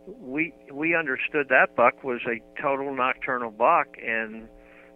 we 0.07 0.53
we 0.73 0.95
understood 0.95 1.49
that 1.49 1.77
buck 1.77 2.03
was 2.03 2.21
a 2.27 2.41
total 2.61 2.95
nocturnal 2.95 3.51
buck, 3.51 3.89
and 4.05 4.49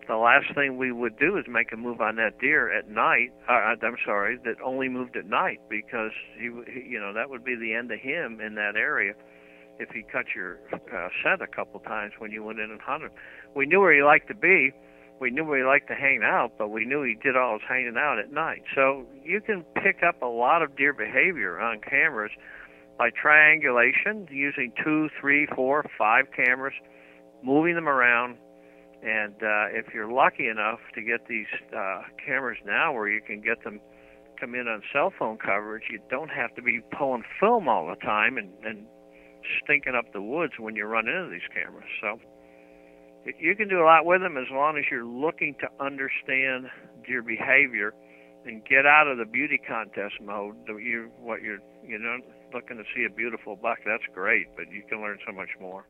the 0.08 0.16
last 0.16 0.54
thing 0.54 0.76
we 0.76 0.92
would 0.92 1.18
do 1.18 1.36
is 1.36 1.44
make 1.48 1.72
a 1.72 1.76
move 1.76 2.00
on 2.00 2.16
that 2.16 2.38
deer 2.38 2.72
at 2.72 2.88
night. 2.88 3.32
Uh, 3.48 3.74
I'm 3.82 3.96
sorry, 4.04 4.38
that 4.44 4.56
only 4.64 4.88
moved 4.88 5.16
at 5.16 5.26
night 5.26 5.60
because 5.68 6.12
he, 6.38 6.44
you 6.44 7.00
know, 7.00 7.12
that 7.12 7.30
would 7.30 7.44
be 7.44 7.56
the 7.56 7.74
end 7.74 7.90
of 7.90 7.98
him 7.98 8.40
in 8.40 8.54
that 8.54 8.76
area 8.76 9.14
if 9.78 9.90
he 9.90 10.02
cut 10.02 10.26
your 10.34 10.58
uh, 10.72 11.08
scent 11.22 11.42
a 11.42 11.46
couple 11.46 11.80
times 11.80 12.12
when 12.18 12.30
you 12.30 12.42
went 12.42 12.58
in 12.60 12.70
and 12.70 12.80
hunted. 12.80 13.10
We 13.54 13.66
knew 13.66 13.80
where 13.80 13.94
he 13.94 14.02
liked 14.02 14.28
to 14.28 14.34
be. 14.34 14.72
We 15.20 15.30
knew 15.30 15.50
he 15.54 15.62
liked 15.62 15.88
to 15.88 15.94
hang 15.94 16.20
out, 16.22 16.52
but 16.58 16.68
we 16.68 16.84
knew 16.84 17.02
he 17.02 17.14
did 17.14 17.36
all 17.36 17.54
his 17.54 17.62
hanging 17.68 17.96
out 17.96 18.18
at 18.18 18.32
night. 18.32 18.62
So 18.74 19.06
you 19.24 19.40
can 19.40 19.64
pick 19.82 20.02
up 20.06 20.20
a 20.20 20.26
lot 20.26 20.62
of 20.62 20.76
deer 20.76 20.92
behavior 20.92 21.58
on 21.58 21.80
cameras 21.80 22.32
by 22.98 23.10
triangulation, 23.10 24.26
using 24.30 24.72
two, 24.82 25.08
three, 25.20 25.46
four, 25.54 25.84
five 25.98 26.26
cameras, 26.34 26.74
moving 27.42 27.74
them 27.74 27.88
around, 27.88 28.36
and 29.02 29.34
uh, 29.34 29.68
if 29.70 29.92
you're 29.94 30.10
lucky 30.10 30.48
enough 30.48 30.80
to 30.94 31.02
get 31.02 31.28
these 31.28 31.46
uh, 31.76 32.02
cameras 32.24 32.58
now 32.64 32.92
where 32.92 33.08
you 33.08 33.20
can 33.20 33.40
get 33.40 33.62
them 33.62 33.80
come 34.40 34.54
in 34.54 34.68
on 34.68 34.82
cell 34.92 35.12
phone 35.18 35.38
coverage, 35.38 35.84
you 35.90 35.98
don't 36.10 36.28
have 36.28 36.54
to 36.54 36.62
be 36.62 36.80
pulling 36.96 37.22
film 37.40 37.68
all 37.68 37.86
the 37.86 37.96
time 38.04 38.36
and, 38.36 38.50
and 38.64 38.86
stinking 39.62 39.94
up 39.94 40.12
the 40.12 40.20
woods 40.20 40.54
when 40.58 40.76
you 40.76 40.84
run 40.84 41.08
into 41.08 41.30
these 41.30 41.48
cameras. 41.54 41.88
So 42.00 42.18
you 43.38 43.54
can 43.56 43.68
do 43.68 43.80
a 43.80 43.84
lot 43.84 44.04
with 44.04 44.20
them 44.20 44.36
as 44.36 44.46
long 44.50 44.76
as 44.78 44.84
you're 44.90 45.06
looking 45.06 45.54
to 45.60 45.84
understand 45.84 46.66
deer 47.06 47.22
behavior 47.22 47.92
and 48.44 48.64
get 48.64 48.86
out 48.86 49.08
of 49.08 49.18
the 49.18 49.24
beauty 49.24 49.58
contest 49.58 50.14
mode. 50.22 50.54
You 50.68 51.10
what 51.18 51.42
you're 51.42 51.58
you 51.84 51.98
know 51.98 52.18
looking 52.54 52.76
to 52.76 52.84
see 52.94 53.04
a 53.04 53.10
beautiful 53.10 53.56
buck, 53.56 53.78
that's 53.84 54.04
great, 54.14 54.46
but 54.56 54.70
you 54.70 54.82
can 54.88 55.00
learn 55.00 55.18
so 55.26 55.32
much 55.32 55.50
more. 55.60 55.86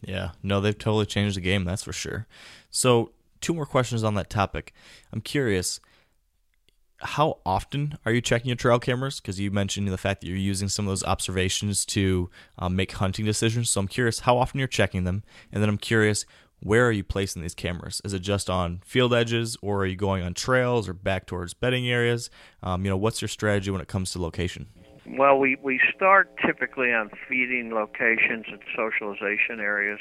Yeah, 0.00 0.30
no, 0.42 0.60
they've 0.60 0.78
totally 0.78 1.06
changed 1.06 1.36
the 1.36 1.40
game, 1.40 1.64
that's 1.64 1.82
for 1.82 1.92
sure. 1.92 2.26
So, 2.70 3.12
two 3.40 3.54
more 3.54 3.66
questions 3.66 4.04
on 4.04 4.14
that 4.14 4.30
topic. 4.30 4.72
I'm 5.12 5.20
curious 5.20 5.80
how 7.00 7.38
often 7.46 7.96
are 8.04 8.12
you 8.12 8.20
checking 8.20 8.48
your 8.48 8.56
trail 8.56 8.80
cameras? 8.80 9.20
Because 9.20 9.38
you 9.38 9.50
mentioned 9.50 9.86
the 9.88 9.98
fact 9.98 10.20
that 10.20 10.26
you're 10.26 10.36
using 10.36 10.68
some 10.68 10.86
of 10.86 10.90
those 10.90 11.04
observations 11.04 11.84
to 11.86 12.28
um, 12.58 12.74
make 12.74 12.92
hunting 12.92 13.24
decisions. 13.24 13.70
So 13.70 13.80
I'm 13.80 13.88
curious 13.88 14.20
how 14.20 14.36
often 14.36 14.58
you're 14.58 14.66
checking 14.66 15.04
them, 15.04 15.22
and 15.52 15.62
then 15.62 15.68
I'm 15.68 15.78
curious 15.78 16.26
where 16.60 16.86
are 16.86 16.92
you 16.92 17.04
placing 17.04 17.42
these 17.42 17.54
cameras? 17.54 18.00
Is 18.04 18.12
it 18.12 18.20
just 18.20 18.50
on 18.50 18.80
field 18.84 19.14
edges, 19.14 19.56
or 19.62 19.82
are 19.82 19.86
you 19.86 19.96
going 19.96 20.22
on 20.22 20.34
trails 20.34 20.88
or 20.88 20.92
back 20.92 21.26
towards 21.26 21.54
bedding 21.54 21.88
areas? 21.88 22.30
Um, 22.62 22.84
you 22.84 22.90
know, 22.90 22.96
what's 22.96 23.22
your 23.22 23.28
strategy 23.28 23.70
when 23.70 23.80
it 23.80 23.88
comes 23.88 24.12
to 24.12 24.20
location? 24.20 24.66
Well, 25.06 25.38
we 25.38 25.56
we 25.62 25.80
start 25.94 26.30
typically 26.44 26.92
on 26.92 27.10
feeding 27.28 27.72
locations 27.72 28.46
and 28.48 28.60
socialization 28.76 29.60
areas. 29.60 30.00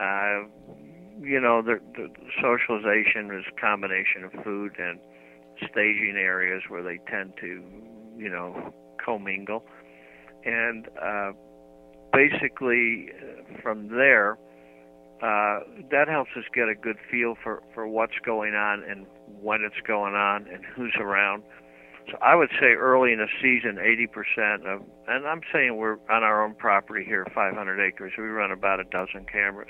Uh, 0.00 0.48
you 1.20 1.40
know, 1.40 1.62
the, 1.62 1.80
the 1.94 2.08
socialization 2.40 3.30
is 3.36 3.44
a 3.50 3.60
combination 3.60 4.24
of 4.24 4.32
food 4.44 4.72
and 4.78 4.98
staging 5.58 6.14
areas 6.16 6.62
where 6.68 6.82
they 6.82 6.98
tend 7.10 7.32
to, 7.40 7.62
you 8.16 8.28
know, 8.28 8.72
commingle. 9.04 9.64
And 10.44 10.88
uh, 11.02 11.32
basically, 12.12 13.10
uh, 13.10 13.60
from 13.60 13.88
there, 13.88 14.38
uh, 15.22 15.60
that 15.90 16.06
helps 16.08 16.30
us 16.36 16.44
get 16.54 16.68
a 16.68 16.74
good 16.74 16.96
feel 17.10 17.34
for, 17.42 17.62
for 17.74 17.88
what's 17.88 18.18
going 18.24 18.54
on 18.54 18.84
and 18.88 19.06
when 19.40 19.62
it's 19.62 19.80
going 19.86 20.14
on 20.14 20.46
and 20.46 20.64
who's 20.64 20.94
around. 21.00 21.42
So 22.10 22.16
I 22.22 22.34
would 22.34 22.50
say 22.60 22.72
early 22.78 23.12
in 23.12 23.18
the 23.18 23.28
season, 23.42 23.76
80% 23.76 24.64
of, 24.64 24.82
and 25.08 25.26
I'm 25.26 25.42
saying 25.52 25.76
we're 25.76 25.98
on 26.08 26.22
our 26.22 26.44
own 26.44 26.54
property 26.54 27.04
here, 27.04 27.26
500 27.34 27.80
acres. 27.80 28.12
We 28.16 28.24
run 28.24 28.50
about 28.50 28.80
a 28.80 28.84
dozen 28.84 29.26
cameras. 29.30 29.68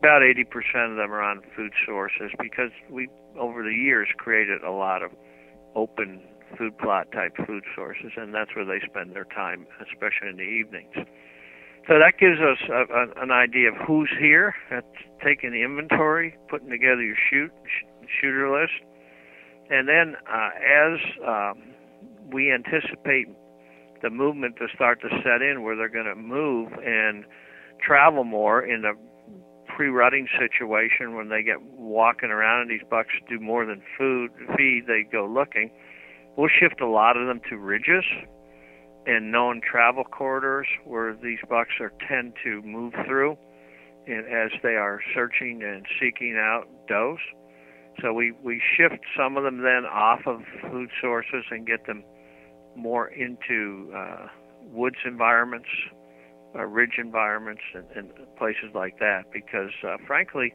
About 0.00 0.22
80% 0.22 0.44
of 0.90 0.96
them 0.96 1.12
are 1.12 1.22
on 1.22 1.40
food 1.56 1.72
sources 1.86 2.30
because 2.40 2.70
we, 2.90 3.08
over 3.38 3.62
the 3.62 3.74
years, 3.74 4.08
created 4.18 4.62
a 4.62 4.70
lot 4.70 5.02
of 5.02 5.10
open 5.74 6.20
food 6.56 6.76
plot 6.78 7.10
type 7.12 7.36
food 7.46 7.64
sources, 7.74 8.12
and 8.16 8.34
that's 8.34 8.54
where 8.54 8.64
they 8.64 8.80
spend 8.86 9.14
their 9.14 9.24
time, 9.24 9.66
especially 9.80 10.28
in 10.30 10.36
the 10.36 10.42
evenings. 10.42 10.94
So 11.88 11.98
that 11.98 12.18
gives 12.20 12.38
us 12.38 12.58
a, 12.68 12.84
a, 12.92 13.22
an 13.22 13.30
idea 13.30 13.70
of 13.70 13.74
who's 13.86 14.10
here. 14.20 14.54
That's 14.70 14.86
taking 15.24 15.52
the 15.52 15.62
inventory, 15.62 16.36
putting 16.50 16.68
together 16.68 17.02
your 17.02 17.16
shoot 17.30 17.50
sh- 17.64 18.06
shooter 18.20 18.50
list, 18.52 18.74
and 19.70 19.88
then 19.88 20.14
uh, 20.30 20.50
as 20.60 20.98
um, 21.26 21.62
we 22.30 22.52
anticipate 22.52 23.26
the 24.02 24.10
movement 24.10 24.56
to 24.56 24.66
start 24.74 25.00
to 25.00 25.08
set 25.24 25.40
in, 25.40 25.62
where 25.62 25.76
they're 25.76 25.88
going 25.88 26.06
to 26.06 26.14
move 26.14 26.72
and 26.84 27.24
travel 27.80 28.22
more 28.22 28.62
in 28.62 28.82
the 28.82 28.92
pre-rutting 29.74 30.26
situation 30.38 31.14
when 31.14 31.28
they 31.28 31.42
get 31.42 31.62
walking 31.62 32.30
around 32.30 32.62
and 32.62 32.70
these 32.70 32.86
bucks 32.90 33.14
do 33.28 33.38
more 33.38 33.64
than 33.64 33.80
food 33.96 34.30
feed 34.56 34.84
they 34.88 35.04
go 35.12 35.24
looking 35.24 35.70
we'll 36.36 36.48
shift 36.48 36.80
a 36.80 36.86
lot 36.88 37.16
of 37.16 37.26
them 37.28 37.40
to 37.48 37.56
ridges 37.56 38.02
and 39.08 39.32
known 39.32 39.60
travel 39.60 40.04
corridors 40.04 40.68
where 40.84 41.14
these 41.14 41.38
bucks 41.48 41.72
are 41.80 41.92
tend 42.08 42.34
to 42.44 42.62
move 42.62 42.92
through 43.06 43.36
and 44.06 44.26
as 44.26 44.50
they 44.62 44.76
are 44.76 45.00
searching 45.14 45.60
and 45.62 45.84
seeking 46.00 46.36
out 46.38 46.68
does 46.86 47.18
so 48.00 48.12
we 48.12 48.32
we 48.44 48.62
shift 48.76 49.00
some 49.16 49.36
of 49.36 49.42
them 49.42 49.62
then 49.62 49.84
off 49.84 50.20
of 50.26 50.42
food 50.70 50.90
sources 51.00 51.44
and 51.50 51.66
get 51.66 51.84
them 51.86 52.04
more 52.76 53.08
into 53.08 53.92
uh, 53.92 54.28
woods 54.70 54.98
environments 55.04 55.68
uh, 56.54 56.64
ridge 56.64 56.94
environments 56.98 57.62
and, 57.74 57.84
and 57.94 58.10
places 58.36 58.70
like 58.74 58.98
that. 58.98 59.24
Because 59.32 59.70
uh, 59.86 59.96
frankly 60.06 60.52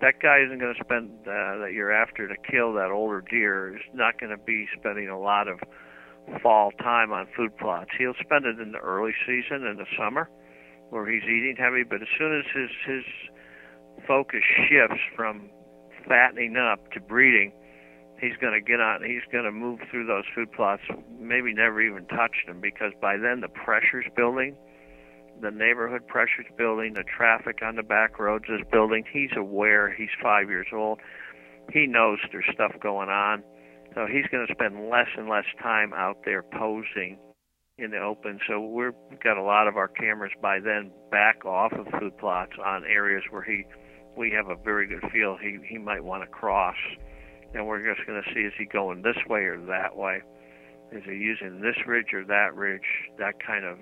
that 0.00 0.14
guy 0.20 0.38
isn't 0.44 0.58
going 0.58 0.74
to 0.74 0.84
spend 0.84 1.10
uh, 1.22 1.58
that 1.62 1.70
you're 1.72 1.92
after 1.92 2.26
to 2.26 2.34
kill 2.50 2.72
that 2.74 2.90
older 2.90 3.22
deer 3.30 3.76
is 3.76 3.82
not 3.94 4.18
going 4.18 4.30
to 4.30 4.42
be 4.44 4.66
spending 4.78 5.08
a 5.08 5.18
lot 5.18 5.48
of 5.48 5.60
fall 6.42 6.72
time 6.72 7.12
on 7.12 7.26
food 7.36 7.56
plots 7.58 7.90
he'll 7.98 8.14
spend 8.20 8.44
it 8.44 8.58
in 8.60 8.72
the 8.72 8.78
early 8.78 9.12
season 9.26 9.66
in 9.66 9.76
the 9.76 9.86
summer 9.98 10.28
where 10.90 11.10
he's 11.10 11.24
eating 11.24 11.56
heavy 11.58 11.82
but 11.82 12.00
as 12.02 12.08
soon 12.18 12.38
as 12.38 12.44
his 12.54 12.70
his 12.86 13.04
focus 14.06 14.42
shifts 14.68 15.02
from 15.14 15.48
fattening 16.08 16.56
up 16.56 16.90
to 16.92 17.00
breeding 17.00 17.52
he's 18.20 18.36
going 18.40 18.52
to 18.52 18.60
get 18.60 18.80
on 18.80 19.02
he's 19.04 19.24
going 19.30 19.44
to 19.44 19.52
move 19.52 19.80
through 19.90 20.06
those 20.06 20.24
food 20.34 20.50
plots 20.52 20.82
maybe 21.18 21.52
never 21.52 21.80
even 21.80 22.06
touch 22.06 22.36
them 22.46 22.60
because 22.60 22.92
by 23.00 23.16
then 23.16 23.40
the 23.40 23.48
pressure's 23.48 24.06
building 24.16 24.56
the 25.40 25.50
neighborhood 25.50 26.06
pressure's 26.06 26.46
building, 26.56 26.94
the 26.94 27.04
traffic 27.04 27.58
on 27.62 27.76
the 27.76 27.82
back 27.82 28.18
roads 28.18 28.44
is 28.48 28.60
building. 28.70 29.04
He's 29.12 29.30
aware. 29.36 29.92
He's 29.92 30.10
five 30.22 30.48
years 30.48 30.68
old. 30.72 31.00
He 31.72 31.86
knows 31.86 32.18
there's 32.30 32.48
stuff 32.52 32.72
going 32.80 33.08
on. 33.08 33.42
So 33.94 34.06
he's 34.06 34.26
going 34.30 34.46
to 34.46 34.52
spend 34.52 34.90
less 34.90 35.08
and 35.16 35.28
less 35.28 35.44
time 35.62 35.92
out 35.94 36.18
there 36.24 36.42
posing 36.42 37.18
in 37.78 37.90
the 37.90 37.98
open. 37.98 38.38
So 38.48 38.60
we've 38.60 39.20
got 39.22 39.36
a 39.36 39.42
lot 39.42 39.68
of 39.68 39.76
our 39.76 39.88
cameras 39.88 40.32
by 40.40 40.60
then 40.60 40.90
back 41.10 41.44
off 41.44 41.72
of 41.72 41.86
food 41.98 42.16
plots 42.18 42.52
on 42.64 42.84
areas 42.84 43.22
where 43.30 43.42
he 43.42 43.64
we 44.16 44.30
have 44.30 44.48
a 44.48 44.54
very 44.62 44.86
good 44.86 45.10
feel 45.12 45.36
he 45.40 45.58
he 45.68 45.78
might 45.78 46.04
want 46.04 46.22
to 46.22 46.28
cross. 46.28 46.76
And 47.52 47.66
we're 47.66 47.82
just 47.82 48.06
going 48.06 48.20
to 48.20 48.34
see 48.34 48.40
is 48.40 48.52
he 48.58 48.64
going 48.64 49.02
this 49.02 49.16
way 49.28 49.40
or 49.40 49.60
that 49.66 49.96
way? 49.96 50.22
Is 50.92 51.02
he 51.04 51.12
using 51.12 51.60
this 51.60 51.76
ridge 51.86 52.12
or 52.12 52.24
that 52.24 52.54
ridge? 52.54 52.86
That 53.18 53.34
kind 53.44 53.64
of 53.64 53.78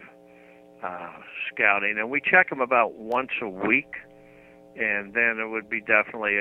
uh, 0.82 1.12
scouting, 1.52 1.96
and 1.98 2.10
we 2.10 2.20
check 2.20 2.50
them 2.50 2.60
about 2.60 2.94
once 2.94 3.30
a 3.40 3.48
week, 3.48 3.92
and 4.76 5.14
then 5.14 5.38
it 5.38 5.48
would 5.48 5.68
be 5.70 5.80
definitely 5.80 6.38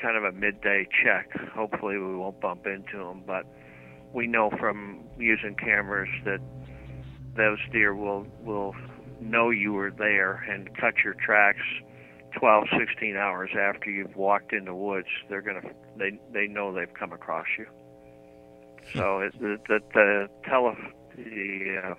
kind 0.00 0.16
of 0.16 0.24
a 0.24 0.32
midday 0.32 0.86
check. 1.02 1.30
Hopefully, 1.54 1.98
we 1.98 2.16
won't 2.16 2.40
bump 2.40 2.66
into 2.66 2.98
them, 2.98 3.22
but 3.26 3.44
we 4.12 4.26
know 4.26 4.50
from 4.58 5.04
using 5.18 5.54
cameras 5.54 6.08
that 6.24 6.40
those 7.36 7.58
deer 7.72 7.94
will 7.94 8.26
will 8.42 8.74
know 9.20 9.50
you 9.50 9.72
were 9.72 9.90
there 9.90 10.44
and 10.50 10.74
cut 10.76 10.94
your 11.04 11.14
tracks 11.14 11.60
12 12.38 12.64
16 12.78 13.16
hours 13.16 13.50
after 13.58 13.90
you've 13.90 14.16
walked 14.16 14.52
in 14.52 14.64
the 14.64 14.74
woods 14.74 15.06
they're 15.28 15.42
to 15.42 15.60
they 15.96 16.18
they 16.32 16.46
know 16.46 16.72
they've 16.72 16.94
come 16.94 17.12
across 17.12 17.46
you 17.58 17.66
so 18.94 19.20
it, 19.20 19.32
the 19.38 19.58
the, 19.68 19.80
the 19.92 20.28
tele 20.48 20.74
the 21.16 21.82
uh, 21.84 21.94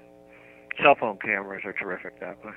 cell 0.82 0.96
phone 1.00 1.18
cameras 1.18 1.64
are 1.66 1.74
terrific 1.74 2.20
that 2.20 2.44
way. 2.44 2.54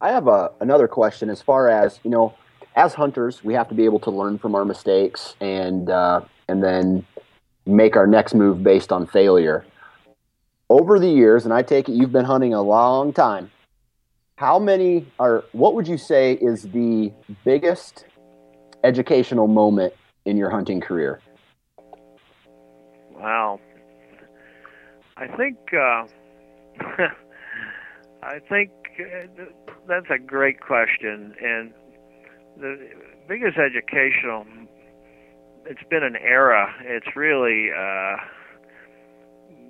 I 0.00 0.10
have 0.10 0.26
a, 0.26 0.50
another 0.60 0.88
question 0.88 1.30
as 1.30 1.40
far 1.42 1.68
as 1.68 2.00
you 2.02 2.10
know, 2.10 2.34
as 2.74 2.94
hunters, 2.94 3.44
we 3.44 3.54
have 3.54 3.68
to 3.68 3.74
be 3.74 3.84
able 3.84 4.00
to 4.00 4.10
learn 4.10 4.38
from 4.38 4.54
our 4.54 4.64
mistakes 4.64 5.34
and 5.40 5.90
uh, 5.90 6.22
and 6.48 6.62
then 6.62 7.06
make 7.66 7.96
our 7.96 8.06
next 8.06 8.34
move 8.34 8.62
based 8.62 8.92
on 8.92 9.06
failure. 9.06 9.64
Over 10.68 10.98
the 10.98 11.08
years, 11.08 11.44
and 11.44 11.52
I 11.52 11.62
take 11.62 11.88
it 11.88 11.92
you've 11.92 12.12
been 12.12 12.24
hunting 12.24 12.54
a 12.54 12.62
long 12.62 13.12
time. 13.12 13.50
How 14.36 14.58
many 14.58 15.06
are? 15.18 15.44
What 15.52 15.74
would 15.74 15.86
you 15.86 15.98
say 15.98 16.32
is 16.34 16.62
the 16.62 17.12
biggest 17.44 18.06
educational 18.82 19.46
moment 19.46 19.92
in 20.24 20.36
your 20.36 20.50
hunting 20.50 20.80
career? 20.80 21.20
Wow, 23.10 23.60
I 25.16 25.28
think 25.36 25.58
uh, 25.74 26.06
I 28.22 28.38
think 28.48 28.70
uh, 28.98 29.44
that's 29.86 30.10
a 30.10 30.18
great 30.18 30.60
question, 30.60 31.34
and 31.40 31.72
the 32.58 32.88
biggest 33.28 33.56
educational. 33.58 34.46
It's 35.66 35.82
been 35.90 36.02
an 36.02 36.16
era. 36.16 36.74
It's 36.84 37.14
really 37.16 37.70
uh, 37.70 38.16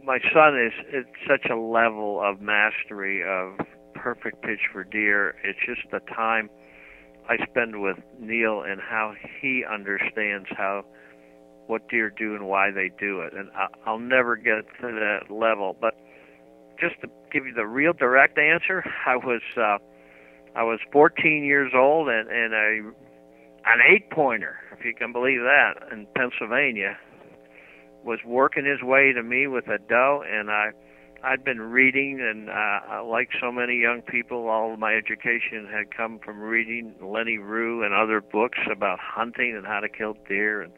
my 0.05 0.19
son 0.33 0.59
is 0.59 0.73
at 0.97 1.05
such 1.29 1.51
a 1.51 1.57
level 1.57 2.21
of 2.23 2.41
mastery 2.41 3.23
of 3.23 3.67
perfect 3.95 4.43
pitch 4.43 4.61
for 4.73 4.85
deer. 4.85 5.35
It's 5.45 5.59
just 5.65 5.91
the 5.91 6.01
time 6.15 6.51
I 7.29 7.37
spend 7.47 7.81
with 7.81 7.99
Neil 8.19 8.63
and 8.63 8.81
how 8.81 9.15
he 9.41 9.65
understands 9.71 10.49
how 10.51 10.85
what 11.67 11.89
deer 11.89 12.11
do 12.11 12.35
and 12.35 12.49
why 12.49 12.71
they 12.71 12.91
do 12.99 13.21
it. 13.21 13.33
And 13.35 13.49
I'll 13.87 13.99
never 13.99 14.37
get 14.37 14.67
to 14.81 14.89
that 14.89 15.31
level. 15.31 15.77
But 15.81 15.95
just 16.81 17.01
to 17.03 17.09
give 17.33 17.47
you 17.47 17.55
the 17.55 17.67
real 17.67 17.93
direct 17.93 18.39
answer, 18.39 18.85
I 19.07 19.17
was 19.17 19.41
uh, 19.57 19.79
I 20.55 20.63
was 20.65 20.81
14 20.93 21.45
years 21.45 21.73
old 21.75 22.09
and 22.09 22.29
and 22.29 22.53
a 22.53 22.93
an 23.65 23.79
eight 23.89 24.11
pointer, 24.11 24.57
if 24.77 24.85
you 24.85 24.93
can 24.93 25.13
believe 25.13 25.41
that, 25.41 25.75
in 25.93 26.07
Pennsylvania, 26.17 26.99
was 28.05 28.19
working 28.27 28.65
his 28.65 28.83
way 28.83 29.13
to 29.13 29.23
me 29.23 29.47
with 29.47 29.69
a 29.69 29.79
doe, 29.79 30.23
and 30.29 30.51
I. 30.51 30.71
I'd 31.25 31.45
been 31.45 31.61
reading, 31.61 32.19
and 32.21 32.51
uh, 32.51 33.05
like 33.05 33.29
so 33.41 33.53
many 33.53 33.79
young 33.79 34.03
people, 34.03 34.49
all 34.49 34.73
of 34.73 34.81
my 34.81 34.93
education 34.95 35.69
had 35.71 35.97
come 35.97 36.19
from 36.19 36.41
reading 36.41 36.97
Lenny 37.01 37.39
Rue 37.39 37.85
and 37.85 37.95
other 37.95 38.21
books 38.21 38.59
about 38.69 38.99
hunting 38.99 39.55
and 39.57 39.65
how 39.65 39.79
to 39.79 39.89
kill 39.89 40.17
deer 40.29 40.63
and 40.63 40.73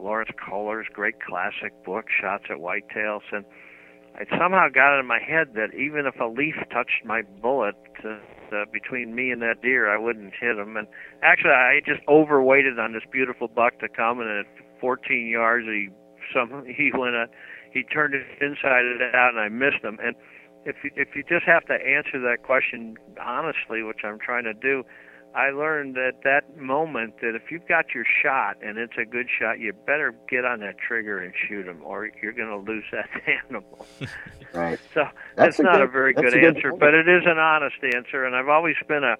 Lawrence 0.00 0.32
Koller's 0.36 0.88
great 0.92 1.20
classic 1.20 1.72
book, 1.84 2.06
Shots 2.20 2.46
at 2.50 2.56
Whitetails, 2.56 3.22
and 3.30 3.44
I 4.16 4.24
somehow 4.36 4.68
got 4.68 4.96
it 4.96 5.00
in 5.00 5.06
my 5.06 5.20
head 5.20 5.54
that 5.54 5.74
even 5.74 6.06
if 6.06 6.18
a 6.20 6.26
leaf 6.26 6.56
touched 6.72 7.04
my 7.04 7.22
bullet 7.22 7.76
uh, 8.04 8.16
uh, 8.52 8.64
between 8.72 9.14
me 9.14 9.30
and 9.30 9.42
that 9.42 9.62
deer, 9.62 9.92
I 9.92 9.98
wouldn't 9.98 10.32
hit 10.38 10.58
him. 10.58 10.76
And 10.76 10.86
actually, 11.22 11.52
I 11.52 11.80
just 11.84 12.00
overweighted 12.08 12.78
on 12.78 12.92
this 12.92 13.02
beautiful 13.10 13.48
buck 13.48 13.78
to 13.80 13.88
come, 13.88 14.20
and 14.20 14.28
at 14.28 14.46
14 14.80 15.26
yards. 15.26 15.66
He 15.66 15.88
some 16.32 16.64
he 16.76 16.90
went 16.92 17.14
a, 17.14 17.26
he 17.72 17.82
turned 17.82 18.14
it 18.14 18.26
inside 18.40 18.84
it 18.84 19.14
out, 19.14 19.30
and 19.34 19.40
I 19.40 19.48
missed 19.48 19.82
him. 19.82 19.98
And 20.02 20.14
if 20.64 20.76
you, 20.84 20.90
if 20.94 21.08
you 21.14 21.22
just 21.22 21.44
have 21.46 21.64
to 21.66 21.74
answer 21.74 22.20
that 22.20 22.42
question 22.44 22.96
honestly, 23.20 23.82
which 23.82 24.00
I'm 24.04 24.18
trying 24.18 24.44
to 24.44 24.54
do, 24.54 24.84
I 25.34 25.50
learned 25.50 25.96
at 25.96 26.22
that 26.24 26.58
moment 26.58 27.14
that 27.22 27.34
if 27.34 27.50
you've 27.50 27.66
got 27.66 27.94
your 27.94 28.04
shot 28.22 28.56
and 28.62 28.76
it's 28.76 28.92
a 29.00 29.04
good 29.04 29.28
shot, 29.38 29.60
you 29.60 29.72
better 29.72 30.14
get 30.28 30.44
on 30.44 30.60
that 30.60 30.76
trigger 30.76 31.20
and 31.20 31.32
shoot 31.48 31.66
him, 31.66 31.80
or 31.82 32.10
you're 32.22 32.32
going 32.32 32.48
to 32.48 32.70
lose 32.70 32.84
that 32.92 33.08
animal. 33.44 33.86
right. 34.52 34.78
So 34.92 35.04
that's, 35.36 35.56
that's 35.56 35.58
a 35.60 35.62
not 35.62 35.76
good, 35.76 35.88
a 35.88 35.88
very 35.88 36.12
good 36.12 36.34
answer, 36.34 36.70
good 36.70 36.80
but 36.80 36.94
it 36.94 37.08
is 37.08 37.22
an 37.24 37.38
honest 37.38 37.76
answer, 37.82 38.24
and 38.24 38.36
I've 38.36 38.48
always 38.48 38.76
been 38.86 39.04
a 39.04 39.16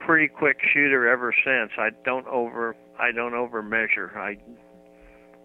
pretty 0.00 0.28
quick 0.28 0.58
shooter 0.72 1.08
ever 1.08 1.32
since. 1.44 1.72
I 1.78 1.90
don't 2.04 2.26
over 2.26 2.74
I 2.98 3.12
don't 3.12 3.34
over 3.34 3.62
measure. 3.62 4.12
I 4.16 4.36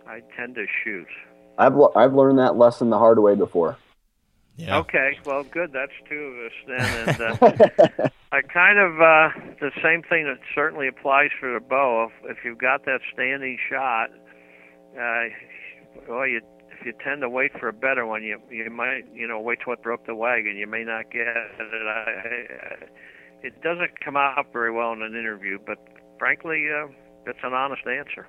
I 0.08 0.22
tend 0.36 0.56
to 0.56 0.66
shoot. 0.84 1.08
I've 1.58 1.74
I've 1.96 2.14
learned 2.14 2.40
that 2.40 2.56
lesson 2.56 2.90
the 2.90 2.98
hard 2.98 3.20
way 3.20 3.36
before. 3.36 3.78
Yeah. 4.62 4.78
Okay, 4.78 5.18
well, 5.26 5.44
good. 5.44 5.72
That's 5.74 5.92
two 6.08 6.16
of 6.16 6.46
us 6.46 6.52
then. 6.68 7.10
And 7.10 8.02
uh, 8.02 8.10
I 8.32 8.42
kind 8.42 8.78
of 8.78 9.02
uh, 9.02 9.56
the 9.60 9.72
same 9.82 10.04
thing 10.04 10.26
that 10.26 10.38
certainly 10.54 10.88
applies 10.88 11.32
for 11.40 11.52
the 11.52 11.60
bow. 11.60 12.06
If, 12.06 12.38
if 12.38 12.46
you've 12.46 12.60
got 12.60 12.86
that 12.86 13.00
standing 13.12 13.58
shot, 13.70 14.10
uh, 14.94 15.24
well, 16.08 16.28
you 16.28 16.42
if 16.70 16.86
you 16.86 16.94
tend 17.04 17.22
to 17.22 17.30
wait 17.30 17.52
for 17.60 17.70
a 17.70 17.74
better 17.74 18.06
one, 18.06 18.22
you 18.22 18.40
you 18.52 18.70
might 18.70 19.06
you 19.12 19.28
know 19.28 19.42
wait 19.42 19.60
till 19.64 19.74
it 19.74 19.82
broke 19.82 20.06
the 20.06 20.14
wagon. 20.14 20.56
You 20.56 20.68
may 20.68 20.84
not 20.84 21.10
get 21.12 21.26
it. 21.28 21.48
I, 21.60 22.12
I, 22.12 22.76
it 23.42 23.64
doesn't 23.64 24.00
come 24.06 24.16
out 24.16 24.46
very 24.54 24.72
well 24.72 24.94
in 24.94 25.02
an 25.02 25.16
interview, 25.16 25.58
but 25.66 25.80
frankly, 26.20 26.68
uh, 26.70 26.88
it's 27.26 27.40
an 27.44 27.54
honest 27.54 27.82
answer. 27.88 28.28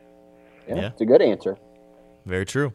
Yeah, 0.66 0.76
yeah, 0.76 0.86
it's 0.86 1.00
a 1.02 1.06
good 1.06 1.20
answer. 1.20 1.58
Very 2.24 2.46
true. 2.46 2.72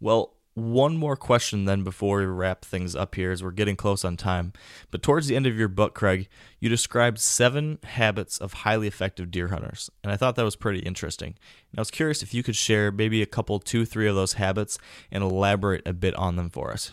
Well, 0.00 0.32
one 0.58 0.96
more 0.96 1.16
question 1.16 1.64
then 1.64 1.84
before 1.84 2.18
we 2.18 2.26
wrap 2.26 2.64
things 2.64 2.94
up 2.94 3.14
here 3.14 3.30
as 3.30 3.42
we're 3.42 3.50
getting 3.50 3.76
close 3.76 4.04
on 4.04 4.16
time. 4.16 4.52
But 4.90 5.02
towards 5.02 5.26
the 5.26 5.36
end 5.36 5.46
of 5.46 5.56
your 5.56 5.68
book, 5.68 5.94
Craig, 5.94 6.28
you 6.60 6.68
described 6.68 7.18
seven 7.18 7.78
habits 7.84 8.38
of 8.38 8.52
highly 8.52 8.86
effective 8.86 9.30
deer 9.30 9.48
hunters. 9.48 9.90
And 10.02 10.12
I 10.12 10.16
thought 10.16 10.36
that 10.36 10.44
was 10.44 10.56
pretty 10.56 10.80
interesting. 10.80 11.34
And 11.70 11.78
I 11.78 11.80
was 11.80 11.90
curious 11.90 12.22
if 12.22 12.34
you 12.34 12.42
could 12.42 12.56
share 12.56 12.90
maybe 12.90 13.22
a 13.22 13.26
couple, 13.26 13.58
two, 13.60 13.84
three 13.84 14.08
of 14.08 14.14
those 14.14 14.34
habits 14.34 14.78
and 15.10 15.22
elaborate 15.22 15.86
a 15.86 15.92
bit 15.92 16.14
on 16.16 16.36
them 16.36 16.50
for 16.50 16.72
us. 16.72 16.92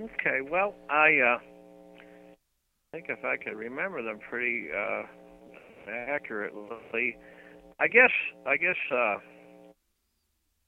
Okay, 0.00 0.40
well, 0.50 0.74
I 0.88 1.18
uh, 1.18 1.38
think 2.92 3.06
if 3.08 3.24
I 3.24 3.36
could 3.36 3.56
remember 3.56 4.02
them 4.02 4.18
pretty 4.28 4.68
uh, 4.74 5.02
accurately, 5.88 7.16
I 7.78 7.86
guess, 7.86 8.10
I 8.46 8.56
guess, 8.56 8.76
uh, 8.90 9.16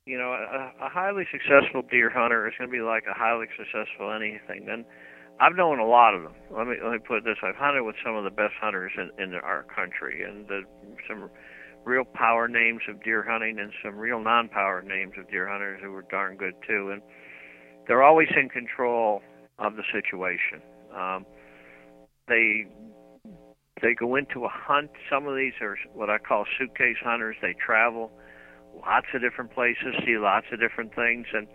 you 0.07 0.18
know, 0.18 0.32
a, 0.32 0.86
a 0.86 0.88
highly 0.88 1.24
successful 1.30 1.82
deer 1.90 2.11
hunter 2.11 2.48
is 2.48 2.55
going 2.59 2.70
to 2.70 2.72
be 2.72 2.82
like 2.82 3.05
a 3.09 3.14
highly 3.14 3.46
successful 3.57 4.12
anything. 4.12 4.68
And 4.68 4.84
I've 5.40 5.57
known 5.57 5.78
a 5.78 5.86
lot 5.86 6.14
of 6.14 6.22
them. 6.22 6.34
Let 6.50 6.66
me 6.66 6.76
let 6.82 6.92
me 6.92 6.98
put 6.98 7.18
it 7.18 7.24
this: 7.24 7.38
I've 7.42 7.57
hunted 7.57 7.82
with 7.82 7.96
some 8.05 8.16
of 8.16 8.24
the 8.24 8.30
best 8.30 8.55
hunters 8.61 8.92
in 8.96 9.11
in 9.22 9.34
our 9.34 9.64
country, 9.64 10.22
and 10.22 10.46
the, 10.48 10.62
some 11.09 11.30
real 11.84 12.05
power 12.05 12.48
names 12.48 12.82
of 12.88 13.03
deer 13.03 13.24
hunting, 13.26 13.59
and 13.59 13.72
some 13.82 13.96
real 13.96 14.20
non-power 14.22 14.82
names 14.82 15.14
of 15.18 15.30
deer 15.30 15.48
hunters 15.48 15.80
who 15.82 15.90
were 15.90 16.05
darn 16.11 16.36
good 16.36 16.55
too. 16.66 16.90
And 16.92 17.03
they're 17.86 18.03
always 18.03 18.28
in 18.36 18.48
control 18.48 19.22
of 19.59 19.76
the 19.76 19.82
situation. 19.92 20.62
Um, 20.94 21.26
they 22.28 22.66
they 23.80 23.94
go 23.94 24.16
into 24.16 24.44
a 24.44 24.50
hunt. 24.50 24.90
Some 25.11 25.26
of 25.26 25.36
these 25.36 25.55
are 25.61 25.76
what 25.94 26.11
I 26.11 26.18
call 26.18 26.44
suitcase 26.59 26.98
hunters. 27.03 27.36
They 27.40 27.55
travel 27.55 28.12
lots 28.81 29.07
of 29.14 29.20
different 29.20 29.53
places, 29.53 29.95
see 30.05 30.18
lots 30.18 30.47
of 30.53 30.61
different 30.61 30.95
things, 30.95 31.27
and 31.33 31.47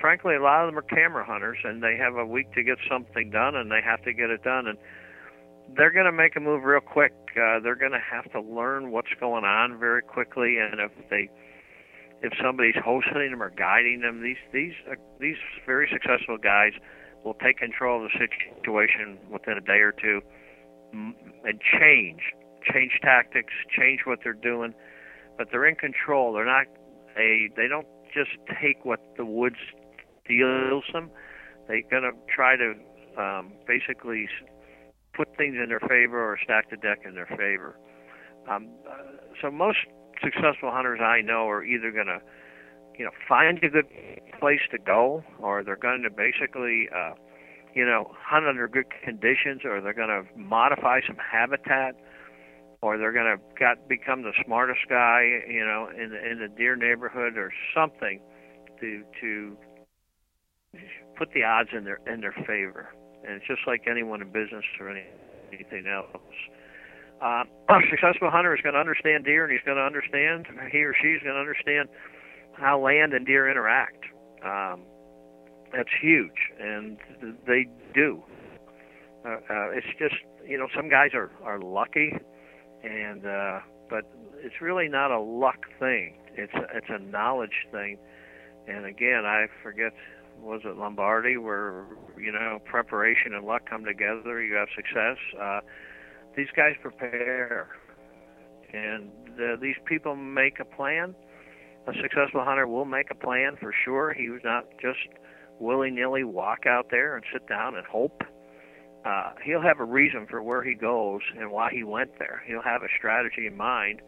frankly, 0.00 0.34
a 0.34 0.42
lot 0.42 0.64
of 0.64 0.68
them 0.68 0.78
are 0.78 0.82
camera 0.82 1.24
hunters, 1.24 1.58
and 1.64 1.82
they 1.82 1.96
have 1.96 2.16
a 2.16 2.24
week 2.24 2.52
to 2.54 2.62
get 2.62 2.78
something 2.88 3.30
done, 3.30 3.54
and 3.54 3.70
they 3.70 3.80
have 3.84 4.02
to 4.04 4.12
get 4.12 4.30
it 4.30 4.42
done, 4.42 4.66
and 4.66 4.78
they're 5.76 5.92
going 5.92 6.06
to 6.06 6.12
make 6.12 6.34
a 6.36 6.40
move 6.40 6.64
real 6.64 6.80
quick. 6.80 7.12
Uh, 7.32 7.60
they're 7.60 7.76
going 7.76 7.92
to 7.92 8.00
have 8.00 8.30
to 8.32 8.40
learn 8.40 8.90
what's 8.90 9.12
going 9.20 9.44
on 9.44 9.78
very 9.78 10.02
quickly, 10.02 10.56
and 10.58 10.80
if 10.80 10.90
they 11.10 11.28
if 12.22 12.32
somebody's 12.42 12.76
hosting 12.84 13.30
them 13.30 13.42
or 13.42 13.50
guiding 13.50 14.00
them, 14.00 14.22
these 14.22 14.40
these 14.52 14.74
uh, 14.90 14.94
these 15.20 15.36
very 15.64 15.88
successful 15.92 16.36
guys 16.36 16.72
will 17.24 17.34
take 17.34 17.58
control 17.58 18.04
of 18.04 18.10
the 18.10 18.26
situation 18.58 19.18
within 19.30 19.56
a 19.56 19.60
day 19.60 19.80
or 19.80 19.92
two 19.92 20.20
and 20.92 21.60
change 21.78 22.20
change 22.72 22.92
tactics, 23.00 23.52
change 23.76 24.00
what 24.04 24.18
they're 24.22 24.32
doing 24.32 24.74
but 25.40 25.48
they're 25.50 25.66
in 25.66 25.74
control. 25.74 26.34
They're 26.34 26.44
not 26.44 26.66
a. 27.16 27.48
They 27.56 27.66
don't 27.66 27.86
just 28.12 28.36
take 28.60 28.84
what 28.84 29.00
the 29.16 29.24
woods 29.24 29.56
deals 30.28 30.84
them. 30.92 31.08
They're 31.66 31.80
gonna 31.90 32.12
try 32.28 32.56
to 32.56 32.74
um, 33.16 33.52
basically 33.66 34.28
put 35.14 35.34
things 35.38 35.56
in 35.56 35.70
their 35.70 35.80
favor 35.80 36.20
or 36.20 36.38
stack 36.44 36.68
the 36.68 36.76
deck 36.76 36.98
in 37.06 37.14
their 37.14 37.24
favor. 37.24 37.74
Um, 38.50 38.68
uh, 38.86 38.96
so 39.40 39.50
most 39.50 39.78
successful 40.22 40.70
hunters 40.70 41.00
I 41.00 41.22
know 41.22 41.48
are 41.48 41.64
either 41.64 41.90
gonna, 41.90 42.18
you 42.98 43.06
know, 43.06 43.12
find 43.26 43.64
a 43.64 43.70
good 43.70 43.88
place 44.38 44.60
to 44.72 44.78
go, 44.78 45.24
or 45.38 45.64
they're 45.64 45.74
going 45.76 46.02
to 46.02 46.10
basically, 46.10 46.90
uh, 46.94 47.14
you 47.74 47.86
know, 47.86 48.12
hunt 48.12 48.44
under 48.44 48.68
good 48.68 48.92
conditions, 49.02 49.62
or 49.64 49.80
they're 49.80 49.94
going 49.94 50.08
to 50.10 50.24
modify 50.38 51.00
some 51.06 51.16
habitat 51.16 51.96
or 52.82 52.96
they're 52.96 53.12
going 53.12 53.36
to 53.36 53.42
got 53.58 53.88
become 53.88 54.22
the 54.22 54.32
smartest 54.44 54.80
guy, 54.88 55.42
you 55.48 55.64
know, 55.64 55.88
in 55.90 56.10
the, 56.10 56.30
in 56.30 56.38
the 56.38 56.48
deer 56.48 56.76
neighborhood 56.76 57.36
or 57.36 57.52
something 57.74 58.20
to 58.80 59.02
to 59.20 59.56
put 61.16 61.28
the 61.34 61.44
odds 61.44 61.70
in 61.76 61.84
their 61.84 61.98
in 62.06 62.20
their 62.20 62.34
favor. 62.46 62.88
And 63.24 63.36
it's 63.36 63.46
just 63.46 63.60
like 63.66 63.84
anyone 63.90 64.22
in 64.22 64.32
business 64.32 64.64
or 64.80 64.88
any, 64.88 65.04
anything 65.52 65.86
else. 65.86 66.16
Uh, 67.20 67.44
a 67.68 67.80
successful 67.90 68.30
hunter 68.30 68.54
is 68.54 68.62
going 68.62 68.72
to 68.72 68.80
understand 68.80 69.24
deer, 69.24 69.44
and 69.44 69.52
he's 69.52 69.64
going 69.64 69.76
to 69.76 69.84
understand 69.84 70.46
he 70.72 70.82
or 70.82 70.94
she 71.02 71.08
is 71.08 71.22
going 71.22 71.34
to 71.34 71.40
understand 71.40 71.88
how 72.54 72.80
land 72.80 73.12
and 73.12 73.26
deer 73.26 73.50
interact. 73.50 74.04
Um, 74.42 74.84
that's 75.70 75.90
huge, 76.00 76.48
and 76.58 76.96
they 77.46 77.66
do. 77.92 78.22
Uh, 79.24 79.28
uh, 79.28 79.68
it's 79.76 79.86
just 79.98 80.14
you 80.46 80.56
know 80.56 80.66
some 80.74 80.88
guys 80.88 81.10
are 81.12 81.30
are 81.44 81.60
lucky 81.60 82.14
and 82.82 83.26
uh, 83.26 83.60
but 83.88 84.04
it's 84.38 84.60
really 84.60 84.88
not 84.88 85.10
a 85.10 85.20
luck 85.20 85.66
thing. 85.78 86.16
It's 86.34 86.52
a, 86.54 86.76
it's 86.76 86.86
a 86.88 86.98
knowledge 86.98 87.66
thing. 87.70 87.98
And 88.66 88.86
again, 88.86 89.24
I 89.24 89.46
forget 89.62 89.92
was 90.40 90.62
it 90.64 90.76
Lombardi 90.76 91.36
where 91.36 91.84
you 92.18 92.32
know 92.32 92.58
preparation 92.64 93.34
and 93.34 93.44
luck 93.46 93.68
come 93.68 93.84
together. 93.84 94.42
You 94.42 94.54
have 94.54 94.68
success. 94.74 95.16
Uh, 95.40 95.60
these 96.36 96.48
guys 96.56 96.74
prepare, 96.80 97.68
and 98.72 99.10
the, 99.36 99.56
these 99.60 99.76
people 99.84 100.16
make 100.16 100.60
a 100.60 100.64
plan. 100.64 101.14
A 101.86 101.92
successful 102.00 102.44
hunter 102.44 102.66
will 102.66 102.84
make 102.84 103.10
a 103.10 103.14
plan 103.14 103.56
for 103.60 103.74
sure. 103.84 104.12
He 104.12 104.28
was 104.28 104.42
not 104.44 104.66
just 104.80 104.98
willy 105.58 105.90
nilly 105.90 106.24
walk 106.24 106.66
out 106.66 106.86
there 106.90 107.16
and 107.16 107.24
sit 107.32 107.46
down 107.48 107.74
and 107.76 107.86
hope 107.86 108.22
uh, 109.04 109.32
he'll 109.44 109.62
have 109.62 109.80
a 109.80 109.84
reason 109.84 110.26
for 110.28 110.42
where 110.42 110.62
he 110.62 110.74
goes 110.74 111.20
and 111.38 111.50
why 111.50 111.70
he 111.72 111.82
went 111.82 112.18
there. 112.18 112.42
He'll 112.46 112.62
have 112.62 112.82
a 112.82 112.88
strategy 112.96 113.46
in 113.46 113.56
mind, 113.56 114.02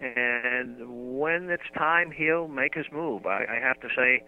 and 0.00 0.76
when 0.88 1.48
it's 1.50 1.70
time, 1.76 2.10
he'll 2.10 2.48
make 2.48 2.74
his 2.74 2.86
move. 2.92 3.26
I, 3.26 3.44
I 3.48 3.60
have 3.62 3.80
to 3.80 3.88
say, 3.94 4.24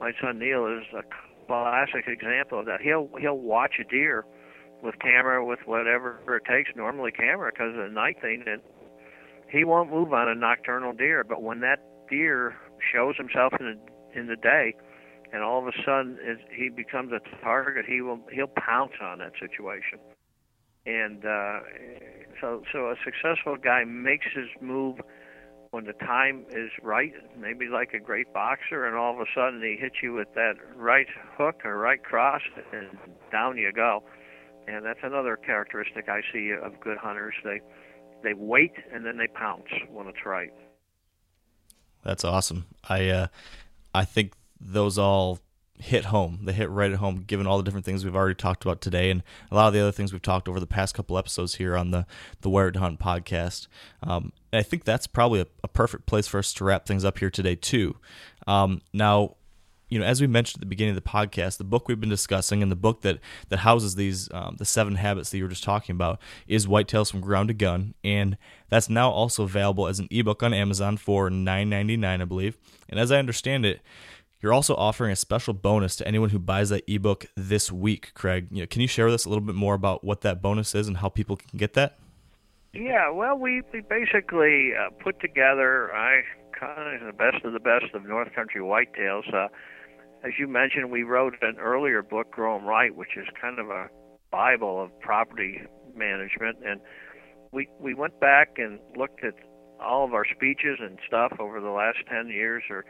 my 0.00 0.10
son 0.20 0.40
Neil 0.40 0.66
is 0.66 0.84
a 0.92 1.02
classic 1.46 2.08
example 2.08 2.58
of 2.60 2.66
that. 2.66 2.80
He'll 2.80 3.08
he'll 3.20 3.38
watch 3.38 3.74
a 3.80 3.84
deer 3.84 4.24
with 4.82 4.98
camera, 4.98 5.44
with 5.44 5.60
whatever 5.66 6.18
it 6.26 6.42
takes. 6.50 6.70
Normally 6.74 7.12
camera 7.12 7.52
because 7.52 7.70
of 7.76 7.84
the 7.84 7.92
night 7.92 8.16
thing, 8.20 8.42
and 8.46 8.60
he 9.48 9.64
won't 9.64 9.90
move 9.90 10.12
on 10.12 10.28
a 10.28 10.34
nocturnal 10.34 10.92
deer. 10.92 11.22
But 11.22 11.42
when 11.42 11.60
that 11.60 11.78
deer 12.10 12.56
shows 12.92 13.16
himself 13.16 13.52
in 13.60 13.66
the 13.66 14.18
in 14.18 14.26
the 14.26 14.36
day, 14.36 14.74
and 15.32 15.42
all 15.42 15.58
of 15.58 15.66
a 15.66 15.76
sudden 15.84 16.18
as 16.28 16.38
he 16.54 16.68
becomes 16.68 17.12
a 17.12 17.20
target, 17.42 17.86
he 17.86 18.00
will 18.00 18.20
he'll 18.32 18.46
pounce 18.46 18.92
on 19.00 19.18
that 19.18 19.32
situation. 19.40 19.98
And 20.84 21.24
uh, 21.24 21.60
so, 22.40 22.62
so 22.72 22.90
a 22.90 22.96
successful 23.04 23.56
guy 23.56 23.84
makes 23.84 24.26
his 24.34 24.48
move 24.60 24.98
when 25.70 25.84
the 25.84 25.92
time 25.94 26.44
is 26.50 26.70
right, 26.82 27.12
maybe 27.38 27.66
like 27.66 27.94
a 27.94 28.00
great 28.00 28.32
boxer, 28.34 28.84
and 28.84 28.94
all 28.94 29.14
of 29.14 29.20
a 29.20 29.26
sudden 29.34 29.62
he 29.62 29.76
hits 29.80 29.96
you 30.02 30.12
with 30.12 30.28
that 30.34 30.54
right 30.76 31.06
hook 31.38 31.64
or 31.64 31.78
right 31.78 32.02
cross, 32.02 32.42
and 32.72 32.98
down 33.30 33.56
you 33.56 33.72
go. 33.72 34.02
And 34.68 34.84
that's 34.84 35.00
another 35.02 35.36
characteristic 35.36 36.08
I 36.08 36.20
see 36.32 36.52
of 36.52 36.78
good 36.80 36.98
hunters. 36.98 37.34
They 37.42 37.60
they 38.22 38.34
wait 38.34 38.74
and 38.92 39.04
then 39.04 39.16
they 39.16 39.26
pounce 39.26 39.66
when 39.90 40.06
it's 40.06 40.24
right. 40.24 40.52
That's 42.04 42.24
awesome. 42.24 42.66
I 42.88 43.08
uh, 43.08 43.26
I 43.94 44.04
think 44.04 44.32
those 44.64 44.98
all 44.98 45.40
hit 45.82 46.06
home. 46.06 46.40
They 46.44 46.52
hit 46.52 46.70
right 46.70 46.92
at 46.92 46.98
home, 46.98 47.24
given 47.26 47.46
all 47.46 47.58
the 47.58 47.64
different 47.64 47.84
things 47.84 48.04
we've 48.04 48.14
already 48.14 48.36
talked 48.36 48.64
about 48.64 48.80
today, 48.80 49.10
and 49.10 49.22
a 49.50 49.54
lot 49.54 49.66
of 49.66 49.74
the 49.74 49.80
other 49.80 49.92
things 49.92 50.12
we've 50.12 50.22
talked 50.22 50.48
over 50.48 50.60
the 50.60 50.66
past 50.66 50.94
couple 50.94 51.18
episodes 51.18 51.56
here 51.56 51.76
on 51.76 51.90
the 51.90 52.06
the 52.40 52.48
Wired 52.48 52.74
to 52.74 52.80
Hunt 52.80 53.00
podcast. 53.00 53.66
Um, 54.02 54.32
I 54.52 54.62
think 54.62 54.84
that's 54.84 55.06
probably 55.06 55.40
a, 55.40 55.46
a, 55.64 55.68
perfect 55.68 56.06
place 56.06 56.26
for 56.26 56.38
us 56.38 56.52
to 56.54 56.64
wrap 56.64 56.86
things 56.86 57.04
up 57.04 57.18
here 57.18 57.30
today 57.30 57.56
too. 57.56 57.96
Um, 58.46 58.80
now, 58.92 59.36
you 59.88 59.98
know, 59.98 60.04
as 60.04 60.20
we 60.20 60.26
mentioned 60.26 60.58
at 60.58 60.60
the 60.60 60.66
beginning 60.66 60.96
of 60.96 61.02
the 61.02 61.08
podcast, 61.08 61.58
the 61.58 61.64
book 61.64 61.88
we've 61.88 62.00
been 62.00 62.08
discussing 62.08 62.62
and 62.62 62.70
the 62.70 62.76
book 62.76 63.00
that 63.02 63.18
that 63.48 63.58
houses 63.58 63.96
these 63.96 64.30
um, 64.32 64.56
the 64.58 64.64
seven 64.64 64.94
habits 64.94 65.30
that 65.30 65.38
you 65.38 65.44
were 65.44 65.50
just 65.50 65.64
talking 65.64 65.96
about 65.96 66.20
is 66.46 66.68
White 66.68 66.86
Whitetails 66.86 67.10
from 67.10 67.20
Ground 67.20 67.48
to 67.48 67.54
Gun, 67.54 67.94
and 68.04 68.38
that's 68.68 68.88
now 68.88 69.10
also 69.10 69.42
available 69.42 69.88
as 69.88 69.98
an 69.98 70.08
ebook 70.12 70.44
on 70.44 70.54
Amazon 70.54 70.96
for 70.96 71.28
nine 71.28 71.68
ninety 71.68 71.96
nine, 71.96 72.22
I 72.22 72.24
believe. 72.24 72.56
And 72.88 73.00
as 73.00 73.10
I 73.10 73.18
understand 73.18 73.66
it, 73.66 73.80
you're 74.42 74.52
also 74.52 74.74
offering 74.74 75.12
a 75.12 75.16
special 75.16 75.54
bonus 75.54 75.96
to 75.96 76.08
anyone 76.08 76.30
who 76.30 76.38
buys 76.38 76.70
that 76.70 76.82
ebook 76.88 77.26
this 77.36 77.70
week, 77.70 78.12
Craig. 78.14 78.48
You 78.50 78.62
know, 78.62 78.66
can 78.66 78.82
you 78.82 78.88
share 78.88 79.06
with 79.06 79.14
us 79.14 79.24
a 79.24 79.28
little 79.28 79.44
bit 79.44 79.54
more 79.54 79.74
about 79.74 80.02
what 80.02 80.22
that 80.22 80.42
bonus 80.42 80.74
is 80.74 80.88
and 80.88 80.96
how 80.98 81.08
people 81.08 81.36
can 81.36 81.56
get 81.56 81.74
that? 81.74 81.96
Yeah, 82.74 83.10
well, 83.10 83.36
we, 83.36 83.62
we 83.72 83.82
basically 83.82 84.72
uh, 84.74 84.90
put 85.02 85.20
together 85.20 85.94
I 85.94 86.22
kind 86.58 87.00
of 87.00 87.06
the 87.06 87.12
best 87.12 87.44
of 87.44 87.52
the 87.52 87.60
best 87.60 87.94
of 87.94 88.04
North 88.04 88.32
Country 88.34 88.60
whitetails. 88.60 89.32
Uh, 89.32 89.48
as 90.24 90.32
you 90.38 90.48
mentioned, 90.48 90.90
we 90.90 91.02
wrote 91.02 91.34
an 91.42 91.58
earlier 91.58 92.02
book, 92.02 92.30
Grow 92.30 92.56
'em 92.56 92.64
Right, 92.64 92.94
which 92.94 93.16
is 93.16 93.26
kind 93.40 93.58
of 93.58 93.68
a 93.70 93.88
bible 94.30 94.82
of 94.82 94.98
property 95.00 95.60
management, 95.94 96.58
and 96.64 96.80
we 97.52 97.68
we 97.78 97.94
went 97.94 98.18
back 98.20 98.54
and 98.56 98.78
looked 98.96 99.22
at 99.24 99.34
all 99.80 100.04
of 100.04 100.14
our 100.14 100.24
speeches 100.24 100.78
and 100.80 100.98
stuff 101.06 101.32
over 101.38 101.60
the 101.60 101.70
last 101.70 101.98
ten 102.08 102.28
years, 102.28 102.62
or 102.70 102.84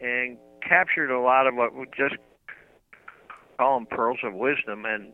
and 0.00 0.38
captured 0.68 1.10
a 1.10 1.20
lot 1.20 1.46
of 1.46 1.54
what 1.54 1.74
we 1.74 1.86
just 1.96 2.16
call 3.58 3.78
them 3.78 3.86
pearls 3.86 4.18
of 4.24 4.34
wisdom 4.34 4.84
and 4.84 5.12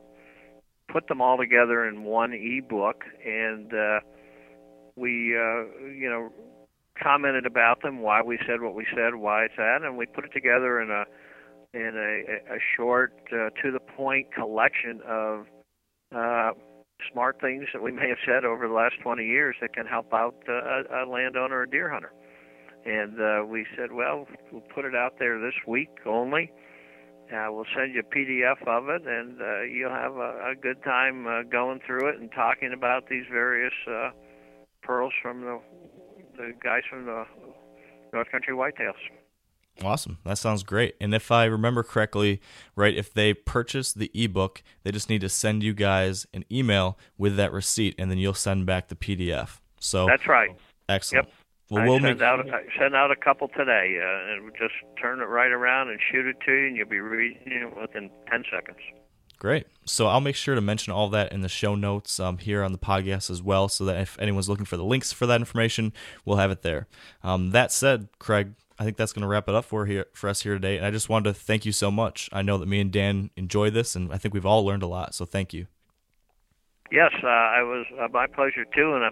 put 0.88 1.06
them 1.08 1.20
all 1.20 1.36
together 1.36 1.86
in 1.86 2.04
one 2.04 2.32
ebook. 2.32 3.04
And 3.24 3.72
uh, 3.72 4.00
we 4.96 5.36
uh, 5.36 5.88
you 5.88 6.08
know 6.08 6.32
commented 7.00 7.46
about 7.46 7.82
them 7.82 8.00
why 8.00 8.22
we 8.22 8.38
said 8.46 8.60
what 8.60 8.74
we 8.74 8.86
said 8.94 9.14
why 9.14 9.44
it's 9.44 9.54
that. 9.56 9.82
And 9.82 9.96
we 9.96 10.06
put 10.06 10.24
it 10.24 10.32
together 10.32 10.80
in 10.80 10.90
a 10.90 11.04
in 11.72 11.94
a, 11.96 12.54
a 12.54 12.58
short 12.76 13.14
uh, 13.32 13.50
to 13.62 13.70
the 13.70 13.80
point 13.80 14.32
collection 14.34 15.00
of 15.06 15.46
uh, 16.14 16.50
smart 17.12 17.40
things 17.40 17.66
that 17.72 17.82
we 17.82 17.92
may 17.92 18.08
have 18.08 18.18
said 18.26 18.44
over 18.44 18.66
the 18.66 18.74
last 18.74 18.94
20 19.02 19.24
years 19.24 19.56
that 19.60 19.72
can 19.72 19.86
help 19.86 20.12
out 20.12 20.34
uh, 20.48 21.04
a, 21.04 21.06
landowner 21.08 21.60
or 21.60 21.66
deer 21.66 21.88
hunter 21.88 22.12
and 22.84 23.20
uh, 23.20 23.44
we 23.46 23.66
said, 23.76 23.92
well, 23.92 24.26
we'll 24.52 24.62
put 24.74 24.84
it 24.84 24.94
out 24.94 25.14
there 25.18 25.38
this 25.38 25.54
week 25.66 25.90
only. 26.06 26.52
Uh, 27.32 27.46
we'll 27.50 27.66
send 27.76 27.94
you 27.94 28.00
a 28.00 28.14
PDF 28.14 28.66
of 28.66 28.88
it, 28.88 29.06
and 29.06 29.40
uh, 29.40 29.62
you'll 29.62 29.90
have 29.90 30.16
a, 30.16 30.50
a 30.50 30.54
good 30.60 30.82
time 30.82 31.26
uh, 31.26 31.42
going 31.42 31.80
through 31.86 32.08
it 32.08 32.18
and 32.18 32.30
talking 32.32 32.72
about 32.74 33.08
these 33.08 33.24
various 33.30 33.74
uh, 33.88 34.10
pearls 34.82 35.12
from 35.22 35.42
the 35.42 35.60
the 36.36 36.52
guys 36.62 36.82
from 36.88 37.04
the 37.04 37.24
North 38.12 38.30
Country 38.30 38.54
Whitetails. 38.54 38.94
Awesome. 39.82 40.18
That 40.24 40.38
sounds 40.38 40.62
great. 40.62 40.96
And 41.00 41.14
if 41.14 41.30
I 41.30 41.44
remember 41.44 41.82
correctly, 41.82 42.40
right, 42.76 42.94
if 42.94 43.12
they 43.12 43.32
purchase 43.34 43.92
the 43.92 44.10
ebook, 44.12 44.62
they 44.82 44.90
just 44.90 45.08
need 45.08 45.20
to 45.22 45.28
send 45.28 45.62
you 45.62 45.72
guys 45.72 46.26
an 46.34 46.44
email 46.50 46.98
with 47.16 47.36
that 47.36 47.52
receipt 47.52 47.94
and 47.98 48.10
then 48.10 48.18
you'll 48.18 48.34
send 48.34 48.66
back 48.66 48.88
the 48.88 48.96
PDF. 48.96 49.60
So 49.78 50.06
That's 50.06 50.26
right. 50.26 50.50
Excellent. 50.88 51.28
Yep. 51.28 51.34
Well, 51.70 51.84
I 51.84 51.88
we'll 51.88 52.00
send 52.00 52.18
make... 52.18 52.22
out 52.22 52.40
I 52.50 52.62
send 52.76 52.96
out 52.96 53.12
a 53.12 53.16
couple 53.16 53.46
today, 53.48 53.96
uh, 54.02 54.32
and 54.32 54.52
just 54.58 54.74
turn 55.00 55.20
it 55.20 55.26
right 55.26 55.52
around 55.52 55.88
and 55.88 56.00
shoot 56.10 56.26
it 56.26 56.36
to 56.44 56.52
you, 56.52 56.66
and 56.66 56.76
you'll 56.76 56.88
be 56.88 56.98
reading 56.98 57.40
it 57.46 57.80
within 57.80 58.10
ten 58.28 58.42
seconds. 58.52 58.80
Great. 59.38 59.66
So 59.86 60.08
I'll 60.08 60.20
make 60.20 60.36
sure 60.36 60.54
to 60.54 60.60
mention 60.60 60.92
all 60.92 61.08
that 61.10 61.32
in 61.32 61.40
the 61.40 61.48
show 61.48 61.74
notes 61.74 62.20
um, 62.20 62.38
here 62.38 62.62
on 62.62 62.72
the 62.72 62.78
podcast 62.78 63.30
as 63.30 63.40
well, 63.40 63.68
so 63.68 63.84
that 63.84 63.98
if 63.98 64.18
anyone's 64.18 64.48
looking 64.48 64.66
for 64.66 64.76
the 64.76 64.84
links 64.84 65.12
for 65.12 65.26
that 65.26 65.40
information, 65.40 65.92
we'll 66.24 66.36
have 66.38 66.50
it 66.50 66.62
there. 66.62 66.88
Um, 67.22 67.52
that 67.52 67.72
said, 67.72 68.08
Craig, 68.18 68.52
I 68.78 68.84
think 68.84 68.96
that's 68.96 69.12
going 69.12 69.22
to 69.22 69.28
wrap 69.28 69.48
it 69.48 69.54
up 69.54 69.64
for 69.64 69.86
here 69.86 70.06
for 70.12 70.28
us 70.28 70.42
here 70.42 70.54
today. 70.54 70.76
And 70.76 70.84
I 70.84 70.90
just 70.90 71.08
wanted 71.08 71.32
to 71.32 71.40
thank 71.40 71.64
you 71.64 71.72
so 71.72 71.90
much. 71.90 72.28
I 72.32 72.42
know 72.42 72.58
that 72.58 72.66
me 72.66 72.80
and 72.80 72.90
Dan 72.90 73.30
enjoy 73.36 73.70
this, 73.70 73.94
and 73.94 74.12
I 74.12 74.18
think 74.18 74.34
we've 74.34 74.44
all 74.44 74.66
learned 74.66 74.82
a 74.82 74.88
lot. 74.88 75.14
So 75.14 75.24
thank 75.24 75.54
you. 75.54 75.68
Yes, 76.90 77.12
uh, 77.22 77.28
I 77.28 77.62
was 77.62 77.86
uh, 77.98 78.08
my 78.12 78.26
pleasure 78.26 78.64
too, 78.74 78.94
and. 78.94 79.04
Uh, 79.04 79.10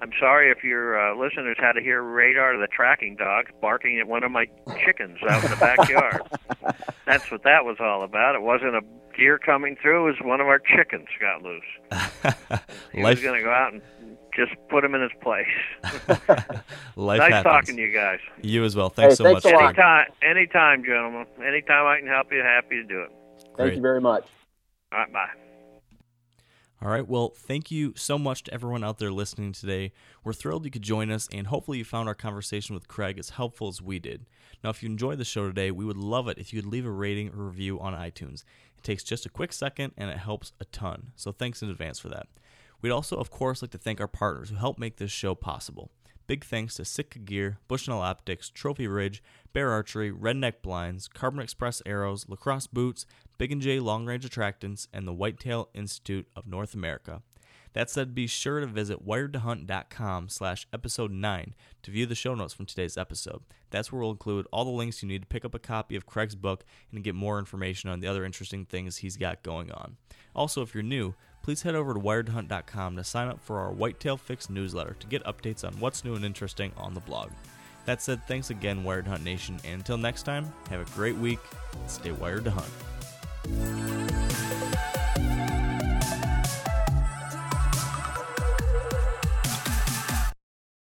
I'm 0.00 0.12
sorry 0.18 0.50
if 0.50 0.62
your 0.62 0.98
uh, 0.98 1.16
listeners 1.16 1.56
had 1.58 1.72
to 1.72 1.80
hear 1.80 2.02
Radar 2.02 2.56
the 2.56 2.68
tracking 2.68 3.16
dog 3.16 3.46
barking 3.60 3.98
at 3.98 4.06
one 4.06 4.22
of 4.22 4.30
my 4.30 4.46
chickens 4.84 5.18
out 5.28 5.42
in 5.44 5.50
the 5.50 5.56
backyard. 5.56 6.22
That's 7.06 7.30
what 7.30 7.42
that 7.42 7.64
was 7.64 7.78
all 7.80 8.02
about. 8.02 8.34
It 8.34 8.42
wasn't 8.42 8.76
a 8.76 8.82
deer 9.16 9.38
coming 9.38 9.76
through; 9.80 10.08
it 10.08 10.12
was 10.12 10.20
one 10.22 10.40
of 10.40 10.46
our 10.46 10.60
chickens 10.60 11.08
got 11.20 11.42
loose. 11.42 11.62
he 12.92 13.02
Life... 13.02 13.16
was 13.16 13.22
going 13.22 13.40
to 13.40 13.44
go 13.44 13.50
out 13.50 13.72
and 13.72 13.82
just 14.36 14.52
put 14.68 14.84
him 14.84 14.94
in 14.94 15.02
his 15.02 15.10
place. 15.20 15.46
Life 16.96 17.18
nice 17.18 17.32
happens. 17.32 17.42
talking 17.42 17.76
to 17.76 17.82
you 17.82 17.92
guys. 17.92 18.20
You 18.40 18.64
as 18.64 18.76
well. 18.76 18.90
Thanks 18.90 19.14
hey, 19.14 19.16
so 19.16 19.24
thanks 19.24 19.44
much. 19.44 19.54
Anytime, 19.54 20.06
anytime, 20.22 20.84
gentlemen. 20.84 21.26
Anytime 21.44 21.86
I 21.86 21.98
can 21.98 22.06
help 22.06 22.30
you, 22.30 22.40
happy 22.40 22.76
to 22.76 22.84
do 22.84 23.02
it. 23.02 23.10
Thank 23.56 23.74
you 23.74 23.80
very 23.80 24.00
much. 24.00 24.24
All 24.92 25.00
right, 25.00 25.12
bye. 25.12 25.28
All 26.80 26.88
right. 26.88 27.06
Well, 27.06 27.30
thank 27.36 27.72
you 27.72 27.92
so 27.96 28.18
much 28.18 28.44
to 28.44 28.54
everyone 28.54 28.84
out 28.84 28.98
there 28.98 29.10
listening 29.10 29.52
today. 29.52 29.92
We're 30.22 30.32
thrilled 30.32 30.64
you 30.64 30.70
could 30.70 30.82
join 30.82 31.10
us, 31.10 31.28
and 31.32 31.48
hopefully, 31.48 31.78
you 31.78 31.84
found 31.84 32.08
our 32.08 32.14
conversation 32.14 32.74
with 32.74 32.86
Craig 32.86 33.18
as 33.18 33.30
helpful 33.30 33.66
as 33.66 33.82
we 33.82 33.98
did. 33.98 34.26
Now, 34.62 34.70
if 34.70 34.80
you 34.80 34.88
enjoyed 34.88 35.18
the 35.18 35.24
show 35.24 35.46
today, 35.48 35.72
we 35.72 35.84
would 35.84 35.96
love 35.96 36.28
it 36.28 36.38
if 36.38 36.52
you'd 36.52 36.64
leave 36.64 36.86
a 36.86 36.90
rating 36.90 37.30
or 37.30 37.46
review 37.46 37.80
on 37.80 37.94
iTunes. 37.94 38.44
It 38.76 38.84
takes 38.84 39.02
just 39.02 39.26
a 39.26 39.30
quick 39.30 39.52
second 39.52 39.92
and 39.96 40.08
it 40.08 40.18
helps 40.18 40.52
a 40.60 40.66
ton. 40.66 41.10
So, 41.16 41.32
thanks 41.32 41.62
in 41.62 41.70
advance 41.70 41.98
for 41.98 42.10
that. 42.10 42.28
We'd 42.80 42.92
also, 42.92 43.16
of 43.16 43.28
course, 43.28 43.60
like 43.60 43.72
to 43.72 43.78
thank 43.78 44.00
our 44.00 44.06
partners 44.06 44.50
who 44.50 44.56
help 44.56 44.78
make 44.78 44.98
this 44.98 45.10
show 45.10 45.34
possible. 45.34 45.90
Big 46.28 46.44
thanks 46.44 46.74
to 46.74 46.84
Sitka 46.84 47.18
Gear, 47.18 47.58
Bushnell 47.68 48.02
Optics, 48.02 48.50
Trophy 48.50 48.86
Ridge, 48.86 49.22
Bear 49.52 49.70
Archery, 49.70 50.12
Redneck 50.12 50.62
Blinds, 50.62 51.08
Carbon 51.08 51.40
Express 51.40 51.82
Arrows, 51.86 52.28
Lacrosse 52.28 52.66
Boots, 52.66 53.06
Big 53.38 53.52
and 53.52 53.62
J 53.62 53.80
Long 53.80 54.04
Range 54.04 54.28
Attractants, 54.28 54.88
and 54.92 55.06
the 55.06 55.12
Whitetail 55.12 55.68
Institute 55.72 56.26
of 56.36 56.46
North 56.46 56.74
America. 56.74 57.22
That 57.72 57.90
said, 57.90 58.14
be 58.14 58.26
sure 58.26 58.60
to 58.60 58.66
visit 58.66 59.06
wiredtohunt.com 59.06 60.28
slash 60.30 60.66
episode 60.72 61.12
9 61.12 61.54
to 61.82 61.90
view 61.90 62.06
the 62.06 62.14
show 62.14 62.34
notes 62.34 62.54
from 62.54 62.66
today's 62.66 62.96
episode. 62.96 63.42
That's 63.70 63.92
where 63.92 64.00
we'll 64.00 64.10
include 64.10 64.48
all 64.52 64.64
the 64.64 64.70
links 64.70 65.02
you 65.02 65.08
need 65.08 65.22
to 65.22 65.28
pick 65.28 65.44
up 65.44 65.54
a 65.54 65.58
copy 65.58 65.94
of 65.94 66.06
Craig's 66.06 66.34
book 66.34 66.64
and 66.90 67.04
get 67.04 67.14
more 67.14 67.38
information 67.38 67.90
on 67.90 68.00
the 68.00 68.08
other 68.08 68.24
interesting 68.24 68.64
things 68.64 68.96
he's 68.96 69.16
got 69.16 69.42
going 69.42 69.70
on. 69.70 69.96
Also, 70.34 70.62
if 70.62 70.74
you're 70.74 70.82
new, 70.82 71.14
please 71.42 71.62
head 71.62 71.74
over 71.74 71.94
to 71.94 72.00
wiredhunt.com 72.00 72.96
to 72.96 73.04
sign 73.04 73.28
up 73.28 73.40
for 73.40 73.58
our 73.60 73.72
Whitetail 73.72 74.16
Fix 74.16 74.50
newsletter 74.50 74.96
to 74.98 75.06
get 75.06 75.24
updates 75.24 75.64
on 75.64 75.78
what's 75.78 76.04
new 76.04 76.14
and 76.14 76.24
interesting 76.24 76.72
on 76.76 76.94
the 76.94 77.00
blog. 77.00 77.30
That 77.84 78.02
said, 78.02 78.26
thanks 78.26 78.50
again, 78.50 78.84
Wired 78.84 79.06
Hunt 79.06 79.24
Nation, 79.24 79.58
and 79.64 79.74
until 79.74 79.96
next 79.98 80.24
time, 80.24 80.52
have 80.68 80.80
a 80.80 80.94
great 80.94 81.16
week 81.16 81.38
and 81.72 81.90
stay 81.90 82.12
wired 82.12 82.44
to 82.44 82.50
hunt. 82.50 82.97
Bye. 83.56 84.07